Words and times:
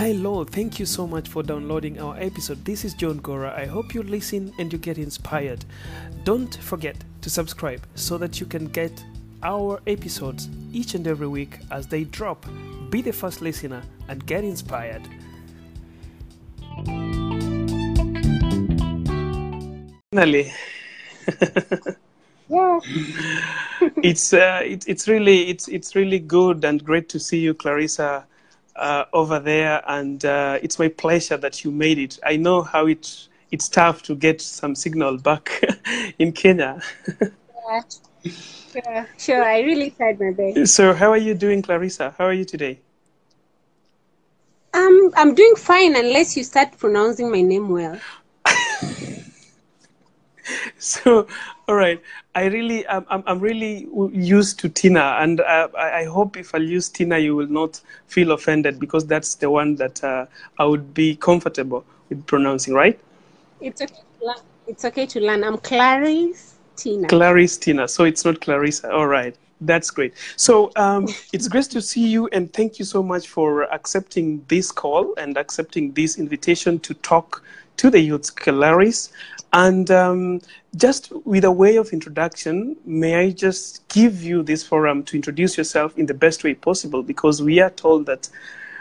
Hello, 0.00 0.44
thank 0.44 0.78
you 0.78 0.86
so 0.86 1.06
much 1.06 1.28
for 1.28 1.42
downloading 1.42 2.00
our 2.00 2.16
episode. 2.16 2.64
This 2.64 2.86
is 2.86 2.94
John 2.94 3.18
Gora. 3.18 3.52
I 3.54 3.66
hope 3.66 3.92
you 3.92 4.02
listen 4.02 4.50
and 4.58 4.72
you 4.72 4.78
get 4.78 4.96
inspired. 4.96 5.66
Don't 6.24 6.54
forget 6.62 6.96
to 7.20 7.28
subscribe 7.28 7.86
so 7.96 8.16
that 8.16 8.40
you 8.40 8.46
can 8.46 8.64
get 8.64 9.04
our 9.42 9.78
episodes 9.86 10.48
each 10.72 10.94
and 10.94 11.06
every 11.06 11.28
week 11.28 11.58
as 11.70 11.86
they 11.86 12.04
drop. 12.04 12.46
Be 12.88 13.02
the 13.02 13.12
first 13.12 13.42
listener 13.42 13.82
and 14.08 14.24
get 14.24 14.42
inspired. 14.42 15.02
Finally. 20.14 20.50
Yeah. 22.50 22.80
it's 24.02 24.32
uh, 24.32 24.60
it, 24.64 24.88
it's 24.88 25.06
really 25.06 25.48
it's 25.50 25.68
it's 25.68 25.94
really 25.94 26.18
good 26.18 26.64
and 26.64 26.82
great 26.84 27.08
to 27.10 27.20
see 27.20 27.38
you, 27.38 27.54
Clarissa, 27.54 28.26
uh, 28.80 29.04
over 29.12 29.38
there, 29.38 29.82
and 29.86 30.24
uh, 30.24 30.58
it's 30.62 30.78
my 30.78 30.88
pleasure 30.88 31.36
that 31.36 31.64
you 31.64 31.70
made 31.70 31.98
it. 31.98 32.18
I 32.24 32.36
know 32.36 32.62
how 32.62 32.86
it 32.86 33.28
it's 33.52 33.68
tough 33.68 34.02
to 34.04 34.14
get 34.14 34.40
some 34.40 34.74
signal 34.74 35.18
back 35.18 35.64
in 36.18 36.32
Kenya. 36.32 36.80
yeah. 37.20 37.80
Sure, 38.72 39.08
sure. 39.18 39.44
I 39.44 39.60
really 39.60 39.90
tried 39.90 40.20
my 40.20 40.30
best. 40.30 40.74
So, 40.74 40.94
how 40.94 41.10
are 41.10 41.16
you 41.16 41.34
doing, 41.34 41.62
Clarissa? 41.62 42.14
How 42.16 42.26
are 42.26 42.32
you 42.32 42.44
today? 42.44 42.78
Um, 44.72 45.10
I'm 45.16 45.34
doing 45.34 45.54
fine 45.56 45.96
unless 45.96 46.36
you 46.36 46.44
start 46.44 46.78
pronouncing 46.78 47.30
my 47.30 47.40
name 47.40 47.68
well. 47.68 47.98
so 50.78 51.26
all 51.68 51.74
right 51.74 52.00
i 52.34 52.46
really 52.46 52.86
i'm, 52.88 53.04
I'm 53.10 53.40
really 53.40 53.88
used 54.12 54.58
to 54.60 54.68
tina 54.68 55.16
and 55.20 55.40
uh, 55.40 55.68
I, 55.76 56.00
I 56.00 56.04
hope 56.04 56.36
if 56.36 56.54
i 56.54 56.58
use 56.58 56.88
tina 56.88 57.18
you 57.18 57.36
will 57.36 57.48
not 57.50 57.80
feel 58.06 58.32
offended 58.32 58.78
because 58.78 59.06
that's 59.06 59.34
the 59.36 59.50
one 59.50 59.76
that 59.76 60.02
uh, 60.04 60.26
i 60.58 60.64
would 60.64 60.94
be 60.94 61.16
comfortable 61.16 61.84
with 62.08 62.24
pronouncing 62.26 62.74
right 62.74 62.98
It's 63.60 63.82
okay. 63.82 63.94
To 64.20 64.26
learn. 64.26 64.36
It's 64.66 64.84
okay 64.84 65.06
to 65.06 65.20
learn. 65.20 65.44
I'm 65.44 65.58
Claris 65.58 66.56
Tina. 66.76 67.08
claris 67.08 67.58
tina 67.58 67.86
so 67.86 68.04
it's 68.04 68.24
not 68.24 68.40
clarissa 68.40 68.90
all 68.90 69.06
right 69.06 69.36
that's 69.62 69.90
great 69.90 70.14
so 70.36 70.70
um, 70.76 71.06
it's 71.32 71.46
great 71.48 71.64
to 71.64 71.82
see 71.82 72.06
you 72.08 72.26
and 72.28 72.52
thank 72.52 72.78
you 72.78 72.84
so 72.84 73.02
much 73.02 73.28
for 73.28 73.64
accepting 73.72 74.42
this 74.48 74.72
call 74.72 75.14
and 75.16 75.36
accepting 75.36 75.92
this 75.92 76.18
invitation 76.18 76.78
to 76.78 76.94
talk 76.94 77.42
to 77.76 77.90
the 77.90 78.00
youth 78.00 78.34
claris 78.36 79.10
and 79.52 79.90
um, 79.90 80.40
just 80.76 81.12
with 81.24 81.44
a 81.44 81.50
way 81.50 81.76
of 81.76 81.92
introduction, 81.92 82.76
may 82.84 83.16
I 83.16 83.30
just 83.30 83.86
give 83.88 84.22
you 84.22 84.42
this 84.42 84.62
forum 84.62 85.02
to 85.04 85.16
introduce 85.16 85.58
yourself 85.58 85.96
in 85.98 86.06
the 86.06 86.14
best 86.14 86.44
way 86.44 86.54
possible? 86.54 87.02
Because 87.02 87.42
we 87.42 87.60
are 87.60 87.70
told 87.70 88.06
that 88.06 88.28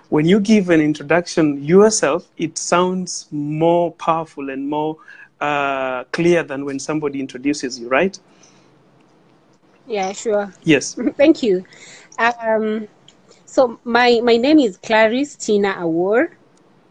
when 0.10 0.28
you 0.28 0.40
give 0.40 0.70
an 0.70 0.80
introduction 0.80 1.64
yourself, 1.64 2.28
it 2.38 2.58
sounds 2.58 3.28
more 3.32 3.92
powerful 3.94 4.50
and 4.50 4.70
more 4.70 4.98
uh, 5.42 6.04
clear 6.06 6.44
than 6.44 6.66
when 6.66 6.78
somebody 6.80 7.20
introduces 7.20 7.80
you, 7.80 7.88
right? 7.88 8.20
Yeah, 9.88 10.12
sure. 10.12 10.54
Yes. 10.64 10.96
Thank 11.18 11.42
you. 11.42 11.66
Um, 12.20 12.88
so 13.46 13.80
my 13.84 14.20
my 14.24 14.38
name 14.38 14.60
is 14.60 14.78
Claris 14.78 15.36
Tina 15.36 15.74
Awor. 15.80 16.30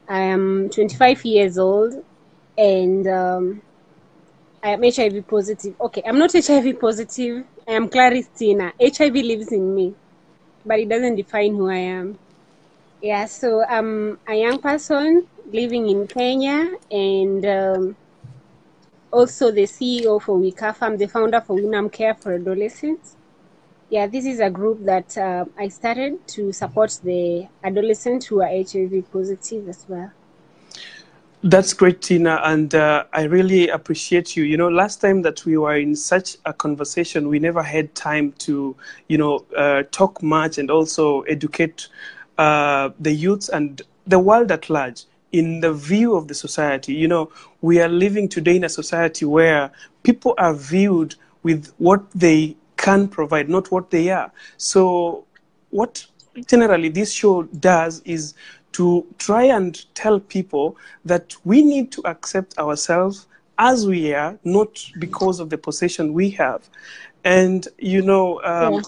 I 0.08 0.20
am 0.20 0.70
25 0.70 1.24
years 1.26 1.58
old, 1.58 2.02
and 2.56 3.06
um, 3.06 3.62
I 4.62 4.70
am 4.70 4.82
HIV 4.82 5.28
positive. 5.28 5.78
Okay, 5.80 6.02
I'm 6.06 6.18
not 6.18 6.32
HIV 6.32 6.80
positive. 6.80 7.44
I 7.68 7.72
am 7.72 7.88
Claris 7.88 8.28
Tina. 8.28 8.72
HIV 8.80 9.14
lives 9.14 9.52
in 9.52 9.74
me, 9.74 9.94
but 10.64 10.80
it 10.80 10.88
doesn't 10.88 11.16
define 11.16 11.54
who 11.54 11.68
I 11.68 11.76
am. 11.76 12.18
Yeah, 13.02 13.26
so 13.26 13.62
I'm 13.64 14.18
a 14.26 14.34
young 14.34 14.58
person 14.60 15.28
living 15.52 15.88
in 15.90 16.06
Kenya 16.06 16.72
and 16.90 17.44
um, 17.46 17.96
also 19.12 19.50
the 19.52 19.64
CEO 19.64 20.20
for 20.20 20.38
WICAF. 20.38 20.78
I'm 20.80 20.96
the 20.96 21.06
founder 21.06 21.40
for 21.42 21.56
Winam 21.56 21.92
Care 21.92 22.14
for 22.14 22.32
Adolescents. 22.32 23.17
Yeah, 23.90 24.06
this 24.06 24.26
is 24.26 24.40
a 24.40 24.50
group 24.50 24.84
that 24.84 25.16
uh, 25.16 25.46
I 25.58 25.68
started 25.68 26.26
to 26.28 26.52
support 26.52 27.00
the 27.02 27.48
adolescents 27.64 28.26
who 28.26 28.42
are 28.42 28.48
HIV 28.48 29.10
positive 29.10 29.66
as 29.68 29.86
well. 29.88 30.10
That's 31.42 31.72
great, 31.72 32.02
Tina, 32.02 32.40
and 32.44 32.74
uh, 32.74 33.04
I 33.12 33.22
really 33.22 33.68
appreciate 33.68 34.36
you. 34.36 34.42
You 34.42 34.56
know, 34.56 34.68
last 34.68 35.00
time 35.00 35.22
that 35.22 35.44
we 35.46 35.56
were 35.56 35.76
in 35.76 35.94
such 35.94 36.36
a 36.44 36.52
conversation, 36.52 37.28
we 37.28 37.38
never 37.38 37.62
had 37.62 37.94
time 37.94 38.32
to, 38.40 38.76
you 39.06 39.16
know, 39.16 39.46
uh, 39.56 39.84
talk 39.92 40.22
much 40.22 40.58
and 40.58 40.70
also 40.70 41.22
educate 41.22 41.88
uh, 42.36 42.90
the 42.98 43.12
youths 43.12 43.48
and 43.48 43.80
the 44.06 44.18
world 44.18 44.50
at 44.50 44.68
large 44.68 45.04
in 45.32 45.60
the 45.60 45.72
view 45.72 46.14
of 46.14 46.28
the 46.28 46.34
society. 46.34 46.92
You 46.92 47.08
know, 47.08 47.30
we 47.60 47.80
are 47.80 47.88
living 47.88 48.28
today 48.28 48.56
in 48.56 48.64
a 48.64 48.68
society 48.68 49.24
where 49.24 49.70
people 50.02 50.34
are 50.38 50.54
viewed 50.54 51.14
with 51.42 51.72
what 51.78 52.10
they 52.12 52.56
can 52.78 53.08
provide, 53.08 53.50
not 53.50 53.70
what 53.72 53.90
they 53.90 54.10
are. 54.10 54.32
So, 54.56 55.26
what 55.70 56.06
generally 56.46 56.88
this 56.88 57.12
show 57.12 57.44
does 57.44 58.00
is 58.06 58.34
to 58.72 59.06
try 59.18 59.44
and 59.44 59.84
tell 59.94 60.20
people 60.20 60.76
that 61.04 61.36
we 61.44 61.62
need 61.62 61.92
to 61.92 62.02
accept 62.06 62.58
ourselves 62.58 63.26
as 63.58 63.86
we 63.86 64.14
are, 64.14 64.38
not 64.44 64.84
because 64.98 65.40
of 65.40 65.50
the 65.50 65.58
possession 65.58 66.14
we 66.14 66.30
have. 66.30 66.68
And, 67.24 67.66
you 67.78 68.02
know, 68.02 68.40
um, 68.44 68.74
Yeah. 68.74 68.82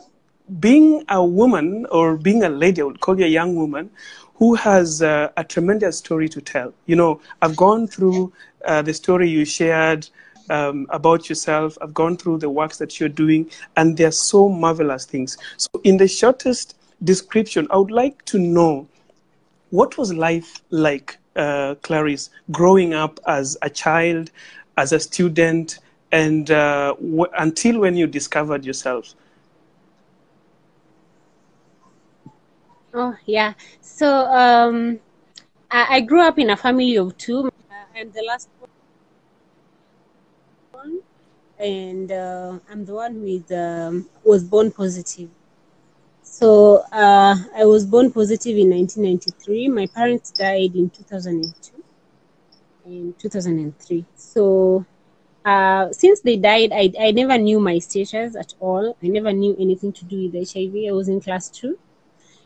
being 0.61 1.05
a 1.09 1.25
woman 1.25 1.87
or 1.91 2.17
being 2.17 2.43
a 2.45 2.49
lady, 2.49 2.83
I 2.83 2.85
would 2.85 3.01
call 3.01 3.19
you 3.19 3.27
a 3.27 3.29
young 3.29 3.57
woman, 3.57 3.91
who 4.37 4.55
has 4.55 5.03
uh, 5.03 5.31
a 5.37 5.45
tremendous 5.45 5.99
story 5.99 6.29
to 6.31 6.41
tell. 6.41 6.73
You 6.87 6.97
know, 6.97 7.21
I've 7.43 7.57
gone 7.57 7.87
through 7.87 8.33
uh, 8.65 8.83
the 8.83 8.95
story 8.95 9.29
you 9.29 9.45
shared 9.45 10.09
um, 10.51 10.87
about 10.91 11.29
yourself, 11.29 11.79
I've 11.81 11.95
gone 11.95 12.17
through 12.17 12.39
the 12.39 12.51
works 12.51 12.77
that 12.79 13.01
you're 13.01 13.09
doing, 13.09 13.51
and 13.77 13.97
they're 13.97 14.11
so 14.13 14.49
marvelous 14.49 15.05
things. 15.07 15.39
So, 15.57 15.69
in 15.85 15.97
the 15.97 16.09
shortest 16.09 16.77
description, 17.05 17.67
I 17.71 17.79
would 17.79 17.91
like 17.91 18.25
to 18.27 18.39
know 18.39 18.87
what 19.71 19.97
was 19.97 20.13
life 20.13 20.63
like, 20.71 21.19
uh, 21.37 21.77
Claris, 21.83 22.31
growing 22.51 22.93
up 22.93 23.21
as 23.27 23.57
a 23.63 23.71
child, 23.71 24.31
as 24.77 24.93
a 24.93 25.01
student, 25.01 25.79
and 26.13 26.51
uh, 26.51 26.95
w- 26.95 27.27
until 27.39 27.81
when 27.81 27.97
you 27.97 28.07
discovered 28.07 28.65
yourself? 28.65 29.15
Oh, 32.93 33.15
yeah. 33.27 33.55
So 33.81 34.09
um, 34.09 34.99
I, 35.71 35.97
I 35.97 36.01
grew 36.01 36.21
up 36.21 36.39
in 36.39 36.51
a 36.51 36.57
family 36.57 36.97
of 36.97 37.17
two. 37.17 37.47
Uh, 37.71 37.85
I'm 37.95 38.11
the 38.11 38.23
last 38.23 38.49
one, 40.73 41.01
and 41.61 42.11
uh, 42.11 42.59
I'm 42.71 42.85
the 42.85 42.95
one 42.95 43.15
who 43.15 43.27
is, 43.27 43.51
um, 43.53 44.09
was 44.25 44.43
born 44.45 44.73
positive. 44.73 45.29
So 46.23 46.85
uh, 46.93 47.37
I 47.55 47.65
was 47.65 47.85
born 47.85 48.13
positive 48.13 48.57
in 48.57 48.71
1993. 48.71 49.69
My 49.69 49.87
parents 49.87 50.31
died 50.31 50.75
in 50.75 50.89
2002 50.91 51.85
and 52.87 53.19
2003. 53.19 54.05
So 54.17 54.87
uh, 55.45 55.93
since 55.93 56.21
they 56.21 56.37
died, 56.37 56.73
I, 56.73 56.93
I 56.99 57.11
never 57.11 57.37
knew 57.37 57.61
my 57.61 57.79
status 57.79 58.37
at 58.37 58.55
all. 58.61 58.97
I 59.03 59.09
never 59.09 59.33
knew 59.33 59.55
anything 59.59 59.93
to 59.93 60.05
do 60.05 60.31
with 60.31 60.53
HIV. 60.53 60.75
I 60.89 60.93
was 60.93 61.09
in 61.09 61.21
class 61.21 61.51
two. 61.51 61.79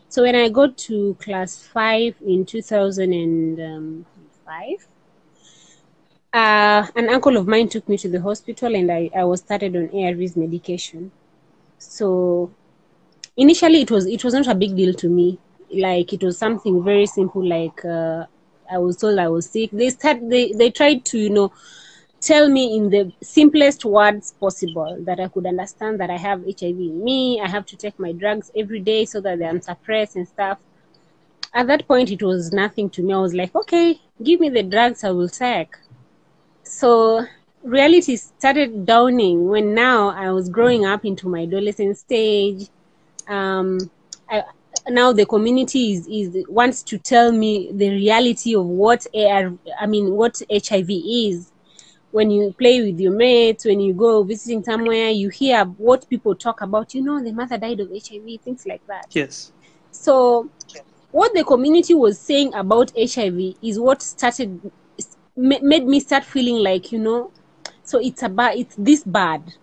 So 0.09 0.23
when 0.23 0.35
I 0.35 0.49
got 0.49 0.77
to 0.89 1.15
class 1.19 1.61
five 1.61 2.15
in 2.25 2.45
2005, 2.45 4.87
uh, 6.35 6.85
an 6.97 7.07
uncle 7.09 7.37
of 7.37 7.47
mine 7.47 7.69
took 7.69 7.87
me 7.87 7.97
to 7.97 8.09
the 8.09 8.21
hospital 8.21 8.75
and 8.75 8.91
I, 8.91 9.09
I 9.15 9.23
was 9.23 9.39
started 9.39 9.73
on 9.77 9.87
ARVs 9.87 10.35
medication. 10.35 11.11
So 11.77 12.51
initially 13.37 13.81
it 13.81 13.89
was 13.91 14.05
it 14.05 14.23
was 14.23 14.33
not 14.33 14.47
a 14.47 14.55
big 14.55 14.75
deal 14.75 14.93
to 14.95 15.07
me. 15.09 15.39
Like 15.73 16.11
it 16.11 16.23
was 16.23 16.37
something 16.37 16.83
very 16.83 17.05
simple. 17.05 17.45
Like 17.47 17.85
uh, 17.85 18.25
I 18.69 18.79
was 18.79 18.97
told 18.97 19.17
I 19.17 19.29
was 19.29 19.49
sick. 19.49 19.69
They 19.71 19.89
start 19.91 20.29
they 20.29 20.51
they 20.51 20.71
tried 20.71 21.05
to 21.05 21.17
you 21.17 21.29
know 21.29 21.53
tell 22.19 22.49
me 22.49 22.75
in 22.75 22.89
the 22.89 23.13
simplest 23.21 23.85
words 23.85 24.33
possible 24.37 24.97
that 25.05 25.21
I 25.21 25.29
could 25.29 25.45
understand 25.45 26.01
that 26.01 26.09
I 26.09 26.17
have 26.17 26.45
HIV 26.45 26.77
in 26.77 27.01
me. 27.01 27.39
I 27.39 27.47
have 27.47 27.65
to 27.67 27.77
take 27.77 27.97
my 27.97 28.11
drugs 28.11 28.51
every 28.57 28.81
day 28.81 29.05
so 29.05 29.21
that 29.21 29.41
I'm 29.41 29.61
suppressed 29.61 30.17
and 30.17 30.27
stuff. 30.27 30.57
At 31.53 31.67
that 31.67 31.87
point, 31.87 32.11
it 32.11 32.21
was 32.21 32.51
nothing 32.51 32.89
to 32.89 33.01
me. 33.01 33.13
I 33.13 33.19
was 33.19 33.33
like, 33.33 33.55
okay, 33.55 34.01
give 34.21 34.41
me 34.41 34.49
the 34.49 34.63
drugs, 34.63 35.05
I 35.05 35.11
will 35.11 35.29
take. 35.29 35.77
So 36.65 37.25
reality 37.63 38.15
started 38.15 38.85
dawning 38.85 39.47
when 39.47 39.73
now 39.73 40.09
I 40.09 40.31
was 40.31 40.49
growing 40.49 40.85
up 40.85 41.05
into 41.05 41.29
my 41.29 41.43
adolescent 41.43 41.97
stage. 41.97 42.67
Um, 43.27 43.89
I, 44.29 44.43
now 44.89 45.13
the 45.13 45.25
community 45.25 45.93
is, 45.93 46.07
is 46.07 46.45
wants 46.49 46.83
to 46.83 46.97
tell 46.97 47.31
me 47.31 47.71
the 47.71 47.89
reality 47.89 48.55
of 48.55 48.65
what 48.65 49.05
AR, 49.15 49.53
I 49.79 49.85
mean 49.85 50.11
what 50.11 50.41
HIV 50.51 50.89
is 50.89 51.51
when 52.11 52.31
you 52.31 52.53
play 52.57 52.81
with 52.81 52.99
your 52.99 53.11
mates, 53.11 53.65
when 53.65 53.81
you 53.81 53.93
go 53.93 54.23
visiting 54.23 54.63
somewhere, 54.63 55.09
you 55.09 55.27
hear 55.29 55.65
what 55.65 56.09
people 56.09 56.33
talk 56.33 56.61
about. 56.61 56.93
You 56.93 57.01
know, 57.01 57.21
the 57.21 57.33
mother 57.33 57.57
died 57.57 57.81
of 57.81 57.89
HIV, 57.89 58.41
things 58.41 58.65
like 58.65 58.85
that. 58.87 59.07
Yes. 59.11 59.51
So 59.91 60.49
what 61.11 61.33
the 61.33 61.43
community 61.43 61.93
was 61.93 62.17
saying 62.17 62.53
about 62.53 62.91
HIV 62.97 63.55
is 63.61 63.77
what 63.79 64.01
started 64.01 64.71
made 65.35 65.85
me 65.85 65.99
start 65.99 66.23
feeling 66.23 66.57
like 66.63 66.91
you 66.91 66.99
know 66.99 67.31
so 67.83 67.99
it's 67.99 68.23
about 68.23 68.55
it's 68.55 68.75
this 68.77 69.03
bad. 69.03 69.53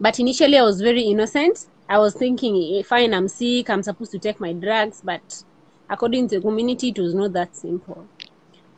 But 0.00 0.18
initially 0.18 0.58
i 0.58 0.62
was 0.62 0.80
very 0.80 1.02
innocent. 1.02 1.66
I 1.88 1.98
was 1.98 2.14
thinking 2.14 2.78
eh, 2.78 2.82
fine 2.82 3.14
i'm 3.14 3.28
sick. 3.28 3.70
I'm 3.70 3.82
supposed 3.82 4.10
to 4.12 4.18
take 4.18 4.40
my 4.40 4.52
drugs. 4.52 5.00
But 5.04 5.44
according 5.88 6.28
to 6.28 6.36
the 6.36 6.42
community 6.42 6.88
it 6.88 6.98
was 6.98 7.14
not 7.14 7.32
that 7.34 7.54
simple. 7.54 8.06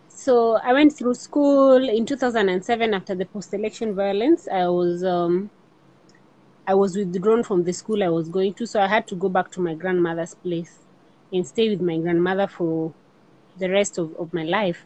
So 0.09 0.59
i 0.63 0.73
went 0.73 0.93
through 0.93 1.15
school. 1.15 1.89
In 1.89 2.05
2007 2.05 2.95
after 2.95 3.15
the 3.15 3.25
post-election 3.27 3.95
violence 3.95 4.49
i 4.49 4.67
was 4.69 5.05
um, 5.05 5.51
i 6.67 6.75
was 6.75 6.97
withdrawn 6.97 7.43
from 7.43 7.65
the 7.65 7.73
school 7.73 8.03
i 8.03 8.09
was 8.09 8.29
going 8.29 8.55
to. 8.55 8.67
So 8.67 8.81
i 8.81 8.87
had 8.87 9.07
to 9.09 9.15
go 9.15 9.29
back 9.29 9.51
to 9.53 9.61
my 9.61 9.75
grandmother's 9.75 10.35
place 10.35 10.81
and 11.33 11.47
stay 11.47 11.71
with 11.71 11.81
my 11.81 11.97
grandmother 11.97 12.47
for 12.49 12.93
the 13.59 13.71
rest 13.71 13.99
of, 13.99 14.15
of 14.17 14.35
my 14.35 14.43
life 14.43 14.85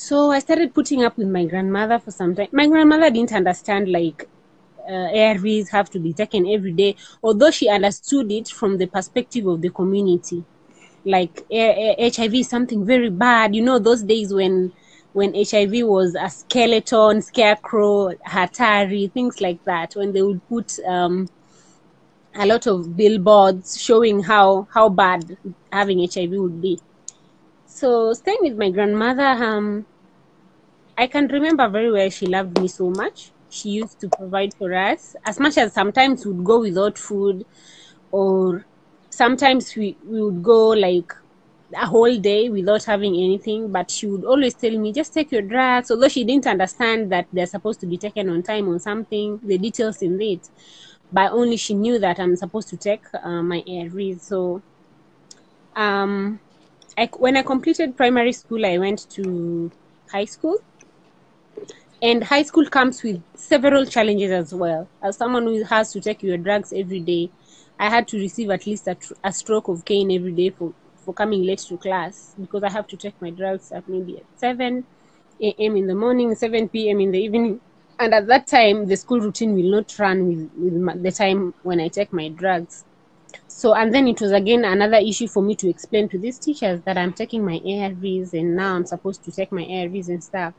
so 0.00 0.30
I 0.30 0.38
started 0.38 0.72
putting 0.72 1.04
up 1.04 1.18
with 1.18 1.28
my 1.28 1.44
grandmother 1.44 1.98
for 1.98 2.10
some 2.10 2.34
time. 2.34 2.48
My 2.52 2.66
grandmother 2.66 3.10
didn't 3.10 3.34
understand 3.34 3.92
like 3.92 4.26
uh, 4.88 5.12
ARVs 5.22 5.68
have 5.68 5.90
to 5.90 5.98
be 5.98 6.14
taken 6.14 6.46
every 6.48 6.72
day, 6.72 6.96
although 7.22 7.50
she 7.50 7.68
understood 7.68 8.32
it 8.32 8.48
from 8.48 8.78
the 8.78 8.86
perspective 8.86 9.46
of 9.46 9.60
the 9.60 9.68
community. 9.68 10.42
Like 11.04 11.44
HIV 11.50 12.34
is 12.34 12.48
something 12.48 12.86
very 12.86 13.10
bad. 13.10 13.54
You 13.54 13.60
know, 13.60 13.78
those 13.78 14.02
days 14.02 14.32
when 14.32 14.72
when 15.12 15.34
HIV 15.34 15.86
was 15.86 16.16
a 16.18 16.30
skeleton, 16.30 17.20
scarecrow, 17.20 18.14
hatari, 18.26 19.12
things 19.12 19.42
like 19.42 19.62
that, 19.64 19.92
when 19.96 20.12
they 20.12 20.22
would 20.22 20.40
put 20.48 20.78
um, 20.86 21.28
a 22.34 22.46
lot 22.46 22.66
of 22.66 22.96
billboards 22.96 23.78
showing 23.78 24.22
how 24.22 24.66
how 24.72 24.88
bad 24.88 25.36
having 25.70 26.08
HIV 26.10 26.30
would 26.30 26.62
be. 26.62 26.80
So 27.66 28.12
staying 28.14 28.38
with 28.40 28.56
my 28.56 28.70
grandmother, 28.70 29.26
um, 29.26 29.86
I 31.00 31.06
can 31.06 31.28
remember 31.28 31.66
very 31.66 31.90
well 31.90 32.10
she 32.10 32.26
loved 32.26 32.60
me 32.60 32.68
so 32.68 32.90
much. 32.90 33.32
She 33.48 33.70
used 33.70 33.98
to 34.00 34.08
provide 34.10 34.52
for 34.52 34.74
us 34.74 35.16
as 35.24 35.40
much 35.40 35.56
as 35.56 35.72
sometimes 35.72 36.26
we'd 36.26 36.44
go 36.44 36.60
without 36.60 36.98
food 36.98 37.46
or 38.12 38.66
sometimes 39.08 39.74
we, 39.76 39.96
we 40.04 40.22
would 40.22 40.42
go 40.42 40.68
like 40.68 41.10
a 41.74 41.86
whole 41.86 42.18
day 42.18 42.50
without 42.50 42.84
having 42.84 43.14
anything, 43.14 43.72
but 43.72 43.90
she 43.90 44.08
would 44.08 44.24
always 44.26 44.52
tell 44.52 44.76
me, 44.76 44.92
just 44.92 45.14
take 45.14 45.32
your 45.32 45.40
drugs, 45.40 45.90
although 45.90 46.08
she 46.08 46.22
didn't 46.22 46.46
understand 46.46 47.10
that 47.10 47.28
they're 47.32 47.46
supposed 47.46 47.80
to 47.80 47.86
be 47.86 47.96
taken 47.96 48.28
on 48.28 48.42
time 48.42 48.68
or 48.68 48.78
something, 48.78 49.40
the 49.42 49.56
details 49.56 50.02
in 50.02 50.20
it. 50.20 50.50
But 51.10 51.32
only 51.32 51.56
she 51.56 51.72
knew 51.72 51.98
that 51.98 52.20
I'm 52.20 52.36
supposed 52.36 52.68
to 52.68 52.76
take 52.76 53.04
uh, 53.22 53.42
my 53.42 53.62
ARVs. 53.66 54.20
So, 54.20 54.60
um, 55.74 56.40
I, 56.98 57.08
when 57.16 57.38
I 57.38 57.42
completed 57.42 57.96
primary 57.96 58.32
school, 58.34 58.66
I 58.66 58.76
went 58.76 59.08
to 59.12 59.70
high 60.12 60.26
school 60.26 60.58
and 62.02 62.24
high 62.24 62.42
school 62.42 62.66
comes 62.66 63.02
with 63.02 63.22
several 63.34 63.84
challenges 63.84 64.30
as 64.30 64.54
well. 64.54 64.88
As 65.02 65.16
someone 65.16 65.44
who 65.44 65.62
has 65.64 65.92
to 65.92 66.00
take 66.00 66.22
your 66.22 66.38
drugs 66.38 66.72
every 66.72 67.00
day, 67.00 67.30
I 67.78 67.90
had 67.90 68.08
to 68.08 68.18
receive 68.18 68.50
at 68.50 68.66
least 68.66 68.88
a, 68.88 68.94
tr- 68.94 69.14
a 69.22 69.32
stroke 69.32 69.68
of 69.68 69.84
cane 69.84 70.10
every 70.10 70.32
day 70.32 70.50
for, 70.50 70.72
for 70.96 71.12
coming 71.12 71.42
late 71.42 71.58
to 71.68 71.76
class 71.76 72.34
because 72.40 72.62
I 72.62 72.70
have 72.70 72.86
to 72.88 72.96
take 72.96 73.20
my 73.20 73.30
drugs 73.30 73.70
at 73.72 73.88
maybe 73.88 74.18
at 74.18 74.24
7 74.36 74.84
a.m. 75.42 75.76
in 75.76 75.86
the 75.86 75.94
morning, 75.94 76.34
7 76.34 76.68
p.m. 76.70 77.00
in 77.00 77.10
the 77.10 77.18
evening. 77.18 77.60
And 77.98 78.14
at 78.14 78.26
that 78.28 78.46
time, 78.46 78.86
the 78.86 78.96
school 78.96 79.20
routine 79.20 79.54
will 79.54 79.70
not 79.70 79.98
run 79.98 80.26
with, 80.26 80.50
with 80.56 80.74
my, 80.74 80.96
the 80.96 81.12
time 81.12 81.52
when 81.62 81.80
I 81.80 81.88
take 81.88 82.14
my 82.14 82.28
drugs. 82.30 82.84
So, 83.46 83.74
and 83.74 83.94
then 83.94 84.08
it 84.08 84.20
was 84.22 84.32
again 84.32 84.64
another 84.64 84.96
issue 84.96 85.28
for 85.28 85.42
me 85.42 85.54
to 85.56 85.68
explain 85.68 86.08
to 86.08 86.18
these 86.18 86.38
teachers 86.38 86.80
that 86.86 86.96
I'm 86.96 87.12
taking 87.12 87.44
my 87.44 87.58
ARVs 87.58 88.32
and 88.32 88.56
now 88.56 88.74
I'm 88.74 88.86
supposed 88.86 89.22
to 89.24 89.32
take 89.32 89.52
my 89.52 89.62
ARVs 89.62 90.08
and 90.08 90.24
stuff. 90.24 90.54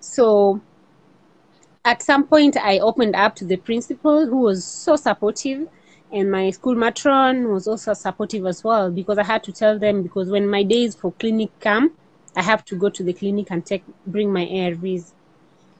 So 0.00 0.60
at 1.84 2.02
some 2.02 2.26
point, 2.26 2.56
I 2.56 2.78
opened 2.78 3.14
up 3.16 3.34
to 3.36 3.44
the 3.44 3.56
principal 3.56 4.26
who 4.26 4.38
was 4.38 4.64
so 4.64 4.96
supportive, 4.96 5.68
and 6.12 6.30
my 6.30 6.50
school 6.50 6.74
matron 6.74 7.50
was 7.50 7.68
also 7.68 7.92
supportive 7.92 8.46
as 8.46 8.64
well 8.64 8.90
because 8.90 9.18
I 9.18 9.24
had 9.24 9.42
to 9.44 9.52
tell 9.52 9.78
them 9.78 10.02
because 10.02 10.30
when 10.30 10.48
my 10.48 10.62
days 10.62 10.94
for 10.94 11.12
clinic 11.12 11.50
come, 11.60 11.92
I 12.36 12.42
have 12.42 12.64
to 12.66 12.76
go 12.76 12.88
to 12.88 13.02
the 13.02 13.12
clinic 13.12 13.48
and 13.50 13.64
take 13.64 13.84
bring 14.06 14.32
my 14.32 14.46
ARVs. 14.46 15.12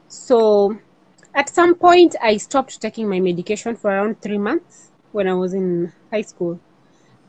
So 0.08 0.78
at 1.34 1.48
some 1.48 1.74
point, 1.74 2.16
I 2.22 2.36
stopped 2.36 2.80
taking 2.80 3.08
my 3.08 3.20
medication 3.20 3.76
for 3.76 3.90
around 3.90 4.20
three 4.20 4.38
months 4.38 4.90
when 5.12 5.28
I 5.28 5.34
was 5.34 5.54
in 5.54 5.92
high 6.10 6.22
school. 6.22 6.58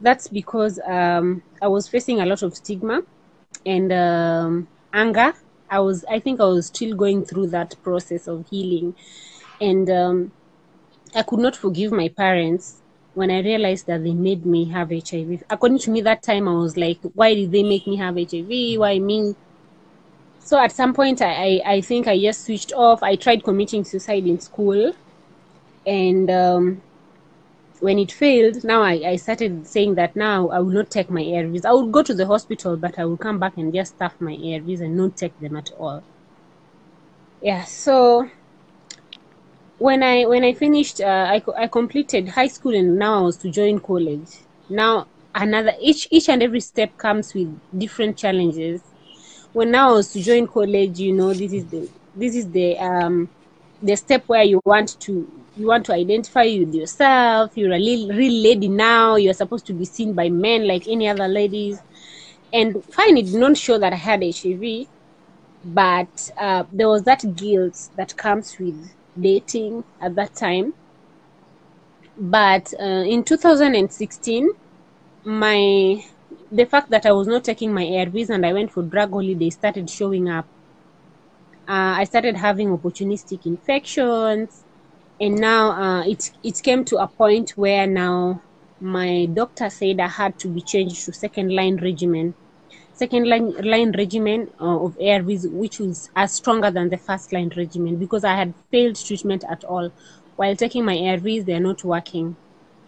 That's 0.01 0.27
because 0.27 0.79
um, 0.85 1.43
I 1.61 1.67
was 1.67 1.87
facing 1.87 2.21
a 2.21 2.25
lot 2.25 2.41
of 2.41 2.55
stigma 2.55 3.01
and 3.65 3.91
um, 3.91 4.67
anger 4.93 5.33
I 5.69 5.79
was 5.79 6.05
I 6.09 6.19
think 6.19 6.39
I 6.39 6.45
was 6.45 6.67
still 6.67 6.95
going 6.95 7.25
through 7.25 7.47
that 7.47 7.75
process 7.83 8.27
of 8.27 8.47
healing, 8.49 8.95
and 9.61 9.89
um, 9.89 10.31
I 11.15 11.23
could 11.23 11.39
not 11.39 11.55
forgive 11.55 11.91
my 11.91 12.09
parents 12.09 12.81
when 13.13 13.31
I 13.31 13.41
realized 13.41 13.87
that 13.87 14.03
they 14.03 14.13
made 14.13 14.45
me 14.45 14.65
have 14.69 14.91
HIV. 14.91 15.43
According 15.49 15.79
to 15.79 15.91
me, 15.91 16.01
that 16.01 16.23
time 16.23 16.47
I 16.47 16.53
was 16.53 16.77
like, 16.77 16.99
why 17.13 17.33
did 17.35 17.51
they 17.51 17.63
make 17.63 17.87
me 17.87 17.97
have 17.97 18.15
HIV? 18.15 18.79
Why 18.79 18.99
me? 18.99 19.35
So 20.39 20.57
at 20.57 20.71
some 20.71 20.93
point, 20.93 21.21
I, 21.21 21.61
I, 21.65 21.73
I 21.73 21.81
think 21.81 22.07
I 22.07 22.19
just 22.19 22.45
switched 22.45 22.73
off. 22.73 23.03
I 23.03 23.15
tried 23.15 23.43
committing 23.43 23.83
suicide 23.83 24.25
in 24.25 24.39
school, 24.39 24.93
and 25.85 26.29
um, 26.29 26.81
when 27.79 27.97
it 27.99 28.11
failed, 28.11 28.63
now 28.63 28.81
I, 28.81 28.93
I 29.05 29.15
started 29.15 29.65
saying 29.67 29.95
that 29.95 30.15
now 30.15 30.49
I 30.49 30.59
will 30.59 30.71
not 30.71 30.89
take 30.89 31.09
my 31.09 31.21
ARVs. 31.21 31.65
I 31.65 31.73
would 31.73 31.91
go 31.91 32.03
to 32.03 32.13
the 32.13 32.27
hospital, 32.27 32.77
but 32.77 32.99
I 32.99 33.05
will 33.05 33.17
come 33.17 33.39
back 33.39 33.57
and 33.57 33.73
just 33.73 33.95
stuff 33.95 34.15
my 34.19 34.33
ARVs 34.33 34.81
and 34.81 34.97
not 34.97 35.15
take 35.15 35.37
them 35.39 35.55
at 35.55 35.71
all. 35.77 36.03
Yeah, 37.41 37.63
so 37.63 38.29
when 39.77 40.03
I 40.03 40.25
when 40.25 40.43
I 40.43 40.53
finished, 40.53 40.99
uh, 41.01 41.27
I 41.29 41.41
I 41.57 41.67
completed 41.67 42.27
high 42.29 42.47
school 42.47 42.75
and 42.75 42.97
now 42.99 43.19
I 43.19 43.21
was 43.21 43.37
to 43.37 43.49
join 43.49 43.79
college. 43.79 44.29
Now 44.69 45.07
another 45.33 45.73
each 45.81 46.07
each 46.11 46.29
and 46.29 46.43
every 46.43 46.59
step 46.59 46.97
comes 46.97 47.33
with 47.33 47.59
different 47.77 48.17
challenges. 48.17 48.81
When 49.53 49.71
now 49.71 49.91
I 49.91 49.93
was 49.93 50.11
to 50.13 50.21
join 50.21 50.47
college, 50.47 50.99
you 50.99 51.13
know, 51.13 51.33
this 51.33 51.53
is 51.53 51.65
the 51.67 51.89
this 52.13 52.35
is 52.35 52.51
the 52.51 52.77
um 52.77 53.29
the 53.81 53.95
step 53.95 54.23
where 54.27 54.43
you 54.43 54.59
want 54.65 54.99
to 55.01 55.38
you 55.59 55.67
want 55.67 55.85
to 55.85 55.93
identify 55.93 56.43
with 56.45 56.73
yourself 56.73 57.51
you're 57.57 57.73
a 57.73 57.77
real, 57.79 58.09
real 58.09 58.43
lady 58.43 58.67
now 58.69 59.15
you're 59.15 59.33
supposed 59.33 59.65
to 59.67 59.73
be 59.73 59.85
seen 59.85 60.13
by 60.13 60.29
men 60.29 60.67
like 60.67 60.87
any 60.87 61.07
other 61.07 61.27
ladies. 61.27 61.81
And 62.53 62.77
it 62.77 63.25
did 63.25 63.35
not 63.35 63.57
show 63.57 63.77
that 63.77 63.93
i 63.93 63.97
had 63.97 64.23
hiv 64.23 64.63
but 65.63 66.31
uh, 66.37 66.63
there 66.71 66.87
was 66.89 67.03
that 67.03 67.23
guilt 67.35 67.89
that 67.97 68.15
comes 68.17 68.57
with 68.59 68.91
dating 69.19 69.83
at 70.01 70.15
that 70.15 70.33
time. 70.35 70.73
But 72.17 72.73
uh, 72.79 73.03
in 73.07 73.23
2016 73.23 74.49
my 75.25 76.03
the 76.51 76.65
fact 76.65 76.89
that 76.91 77.05
i 77.05 77.11
was 77.11 77.27
not 77.27 77.43
taking 77.43 77.73
my 77.73 77.83
arvs 77.85 78.29
and 78.29 78.45
i 78.45 78.53
went 78.53 78.71
for 78.71 78.83
drug 78.83 79.11
holiday 79.11 79.49
started 79.49 79.89
showing 79.89 80.29
up. 80.29 80.47
Uh, 81.67 82.01
I 82.01 82.03
started 82.05 82.35
having 82.35 82.69
opportunistic 82.75 83.45
infections, 83.45 84.65
and 85.19 85.35
now 85.39 85.71
uh, 85.71 86.03
it 86.05 86.31
it 86.43 86.61
came 86.63 86.85
to 86.85 86.97
a 86.97 87.07
point 87.07 87.51
where 87.51 87.85
now 87.87 88.41
my 88.79 89.25
doctor 89.25 89.69
said 89.69 89.99
I 89.99 90.07
had 90.07 90.39
to 90.39 90.47
be 90.47 90.61
changed 90.61 91.05
to 91.05 91.13
second 91.13 91.53
line 91.53 91.77
regimen, 91.77 92.35
second 92.93 93.27
line 93.27 93.51
line 93.61 93.91
regimen 93.97 94.49
uh, 94.59 94.79
of 94.85 94.97
ARVs, 94.97 95.51
which 95.51 95.79
was 95.79 96.09
as 96.15 96.33
stronger 96.33 96.71
than 96.71 96.89
the 96.89 96.97
first 96.97 97.33
line 97.33 97.51
regimen 97.55 97.97
because 97.97 98.23
I 98.23 98.35
had 98.35 98.53
failed 98.71 98.95
treatment 98.95 99.43
at 99.49 99.63
all. 99.65 99.91
While 100.37 100.55
taking 100.55 100.85
my 100.85 100.95
ARVs, 100.95 101.45
they 101.45 101.53
are 101.53 101.59
not 101.59 101.83
working, 101.83 102.37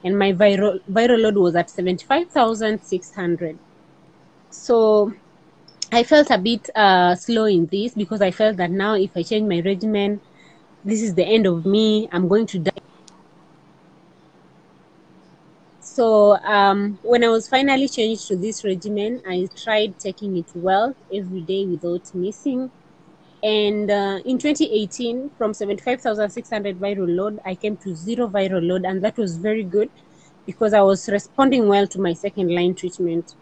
and 0.04 0.18
my 0.18 0.32
viral 0.32 0.80
viral 0.90 1.22
load 1.22 1.36
was 1.38 1.56
at 1.56 1.70
seventy 1.70 2.06
five 2.06 2.30
thousand 2.30 2.82
six 2.84 3.14
hundred. 3.14 3.60
So 4.50 5.14
I 5.92 6.04
felt 6.04 6.30
a 6.32 6.38
bit 6.38 6.70
uh, 6.76 7.16
slow 7.16 7.46
in 7.46 7.66
this 7.68 7.94
because 7.94 8.22
I 8.22 8.32
felt 8.32 8.58
that 8.58 8.72
now 8.72 8.96
if 8.96 9.12
I 9.16 9.24
change 9.24 9.48
my 9.50 9.62
regimen, 9.62 10.22
this 10.84 11.02
is 11.02 11.14
the 11.16 11.26
end 11.26 11.46
of 11.46 11.66
me. 11.66 12.10
I'm 12.12 12.28
going 12.28 12.48
to 12.48 12.60
die. 12.60 12.72
So 15.80 16.38
um, 16.38 16.98
when 17.04 17.24
I 17.24 17.28
was 17.28 17.48
finally 17.48 17.88
changed 17.88 18.28
to 18.30 18.36
this 18.38 18.64
regimen, 18.64 19.22
I 19.28 19.48
tried 19.56 20.00
taking 20.00 20.38
it 20.38 20.46
well 20.56 20.96
every 21.14 21.42
day 21.42 21.66
without 21.66 22.14
missing. 22.16 22.72
And 23.44 23.90
uh, 23.92 24.20
in 24.24 24.38
2018, 24.38 25.32
from 25.38 25.54
75,600 25.54 26.80
viral 26.80 27.16
load, 27.16 27.40
I 27.46 27.56
came 27.56 27.76
to 27.78 27.96
zero 27.96 28.28
viral 28.28 28.66
load, 28.68 28.86
and 28.86 29.04
that 29.04 29.18
was 29.18 29.38
very 29.38 29.64
good 29.64 29.90
because 30.46 30.74
I 30.74 30.82
was 30.82 31.10
responding 31.10 31.68
well 31.68 31.88
to 31.88 32.00
my 32.00 32.14
second 32.14 32.54
line 32.54 32.76
treatment. 32.76 33.36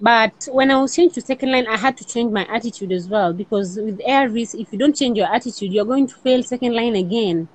But 0.00 0.48
when 0.52 0.70
I 0.70 0.80
was 0.80 0.94
changed 0.94 1.16
to 1.16 1.20
second 1.20 1.50
line, 1.50 1.66
I 1.66 1.76
had 1.76 1.96
to 1.96 2.04
change 2.04 2.32
my 2.32 2.46
attitude 2.46 2.92
as 2.92 3.08
well 3.08 3.32
because 3.32 3.76
with 3.76 3.98
ARVs, 3.98 4.60
if 4.60 4.72
you 4.72 4.78
don't 4.78 4.94
change 4.94 5.18
your 5.18 5.26
attitude, 5.26 5.72
you're 5.72 5.84
going 5.84 6.06
to 6.06 6.14
fail 6.14 6.42
second 6.42 6.74
line 6.74 6.94
again, 6.94 7.48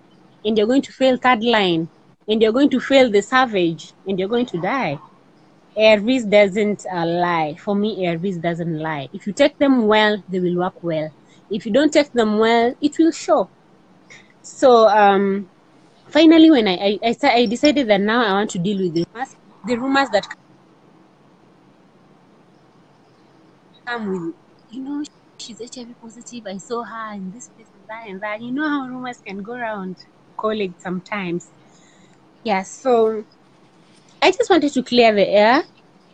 and 0.43 0.57
you're 0.57 0.67
going 0.67 0.81
to 0.81 0.91
fail 0.91 1.15
third 1.15 1.41
line, 1.43 1.87
and 2.27 2.41
you're 2.41 2.51
going 2.51 2.69
to 2.69 2.81
fail 2.81 3.09
the 3.09 3.21
salvage, 3.21 3.93
and 4.07 4.19
you're 4.19 4.27
going 4.27 4.45
to 4.47 4.59
die. 4.59 4.99
ARVs 5.77 6.29
doesn't 6.29 6.85
uh, 6.93 7.05
lie. 7.05 7.55
For 7.55 7.75
me, 7.75 8.05
ARVs 8.05 8.41
doesn't 8.41 8.77
lie. 8.77 9.07
If 9.13 9.25
you 9.25 9.33
take 9.33 9.57
them 9.57 9.87
well, 9.87 10.21
they 10.27 10.39
will 10.39 10.57
work 10.57 10.83
well. 10.83 11.11
If 11.49 11.65
you 11.65 11.71
don't 11.71 11.93
take 11.93 12.11
them 12.11 12.37
well, 12.39 12.75
it 12.81 12.97
will 12.97 13.11
show. 13.11 13.49
So 14.41 14.87
um, 14.89 15.49
finally, 16.09 16.51
when 16.51 16.67
I 16.67 16.99
I, 17.03 17.15
I, 17.23 17.31
I 17.31 17.45
decided 17.45 17.87
that 17.87 18.01
now 18.01 18.23
I 18.25 18.33
want 18.33 18.49
to 18.51 18.59
deal 18.59 18.79
with 18.79 18.93
the 18.93 19.05
rumors, 19.13 19.35
the 19.65 19.75
rumors 19.77 20.09
that 20.09 20.27
come 23.85 24.09
with, 24.09 24.35
you 24.71 24.81
know, 24.81 25.03
she's 25.37 25.59
HIV 25.59 25.99
positive. 26.01 26.47
I 26.47 26.57
saw 26.57 26.83
her 26.83 27.13
in 27.13 27.31
this 27.31 27.49
place 27.49 27.67
and 27.73 27.87
that 27.89 28.07
and 28.07 28.21
that. 28.21 28.41
You 28.41 28.51
know 28.51 28.67
how 28.67 28.87
rumors 28.87 29.21
can 29.25 29.41
go 29.43 29.53
around 29.53 29.97
colleagues 30.37 30.81
sometimes. 30.81 31.49
Yeah, 32.43 32.63
so 32.63 33.23
I 34.21 34.31
just 34.31 34.49
wanted 34.49 34.73
to 34.73 34.83
clear 34.83 35.13
the 35.13 35.27
air. 35.27 35.63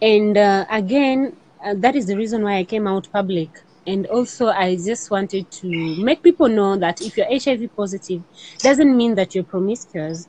And 0.01 0.37
uh, 0.37 0.65
again, 0.69 1.35
uh, 1.63 1.75
that 1.77 1.95
is 1.95 2.05
the 2.05 2.15
reason 2.15 2.43
why 2.43 2.57
I 2.57 2.63
came 2.63 2.87
out 2.87 3.07
public. 3.11 3.49
And 3.87 4.05
also, 4.07 4.49
I 4.49 4.75
just 4.75 5.09
wanted 5.09 5.49
to 5.51 6.03
make 6.03 6.21
people 6.21 6.47
know 6.47 6.77
that 6.77 7.01
if 7.01 7.17
you're 7.17 7.27
HIV 7.27 7.75
positive, 7.75 8.21
doesn't 8.59 8.95
mean 8.95 9.15
that 9.15 9.33
you're 9.33 9.43
promiscuous. 9.43 10.27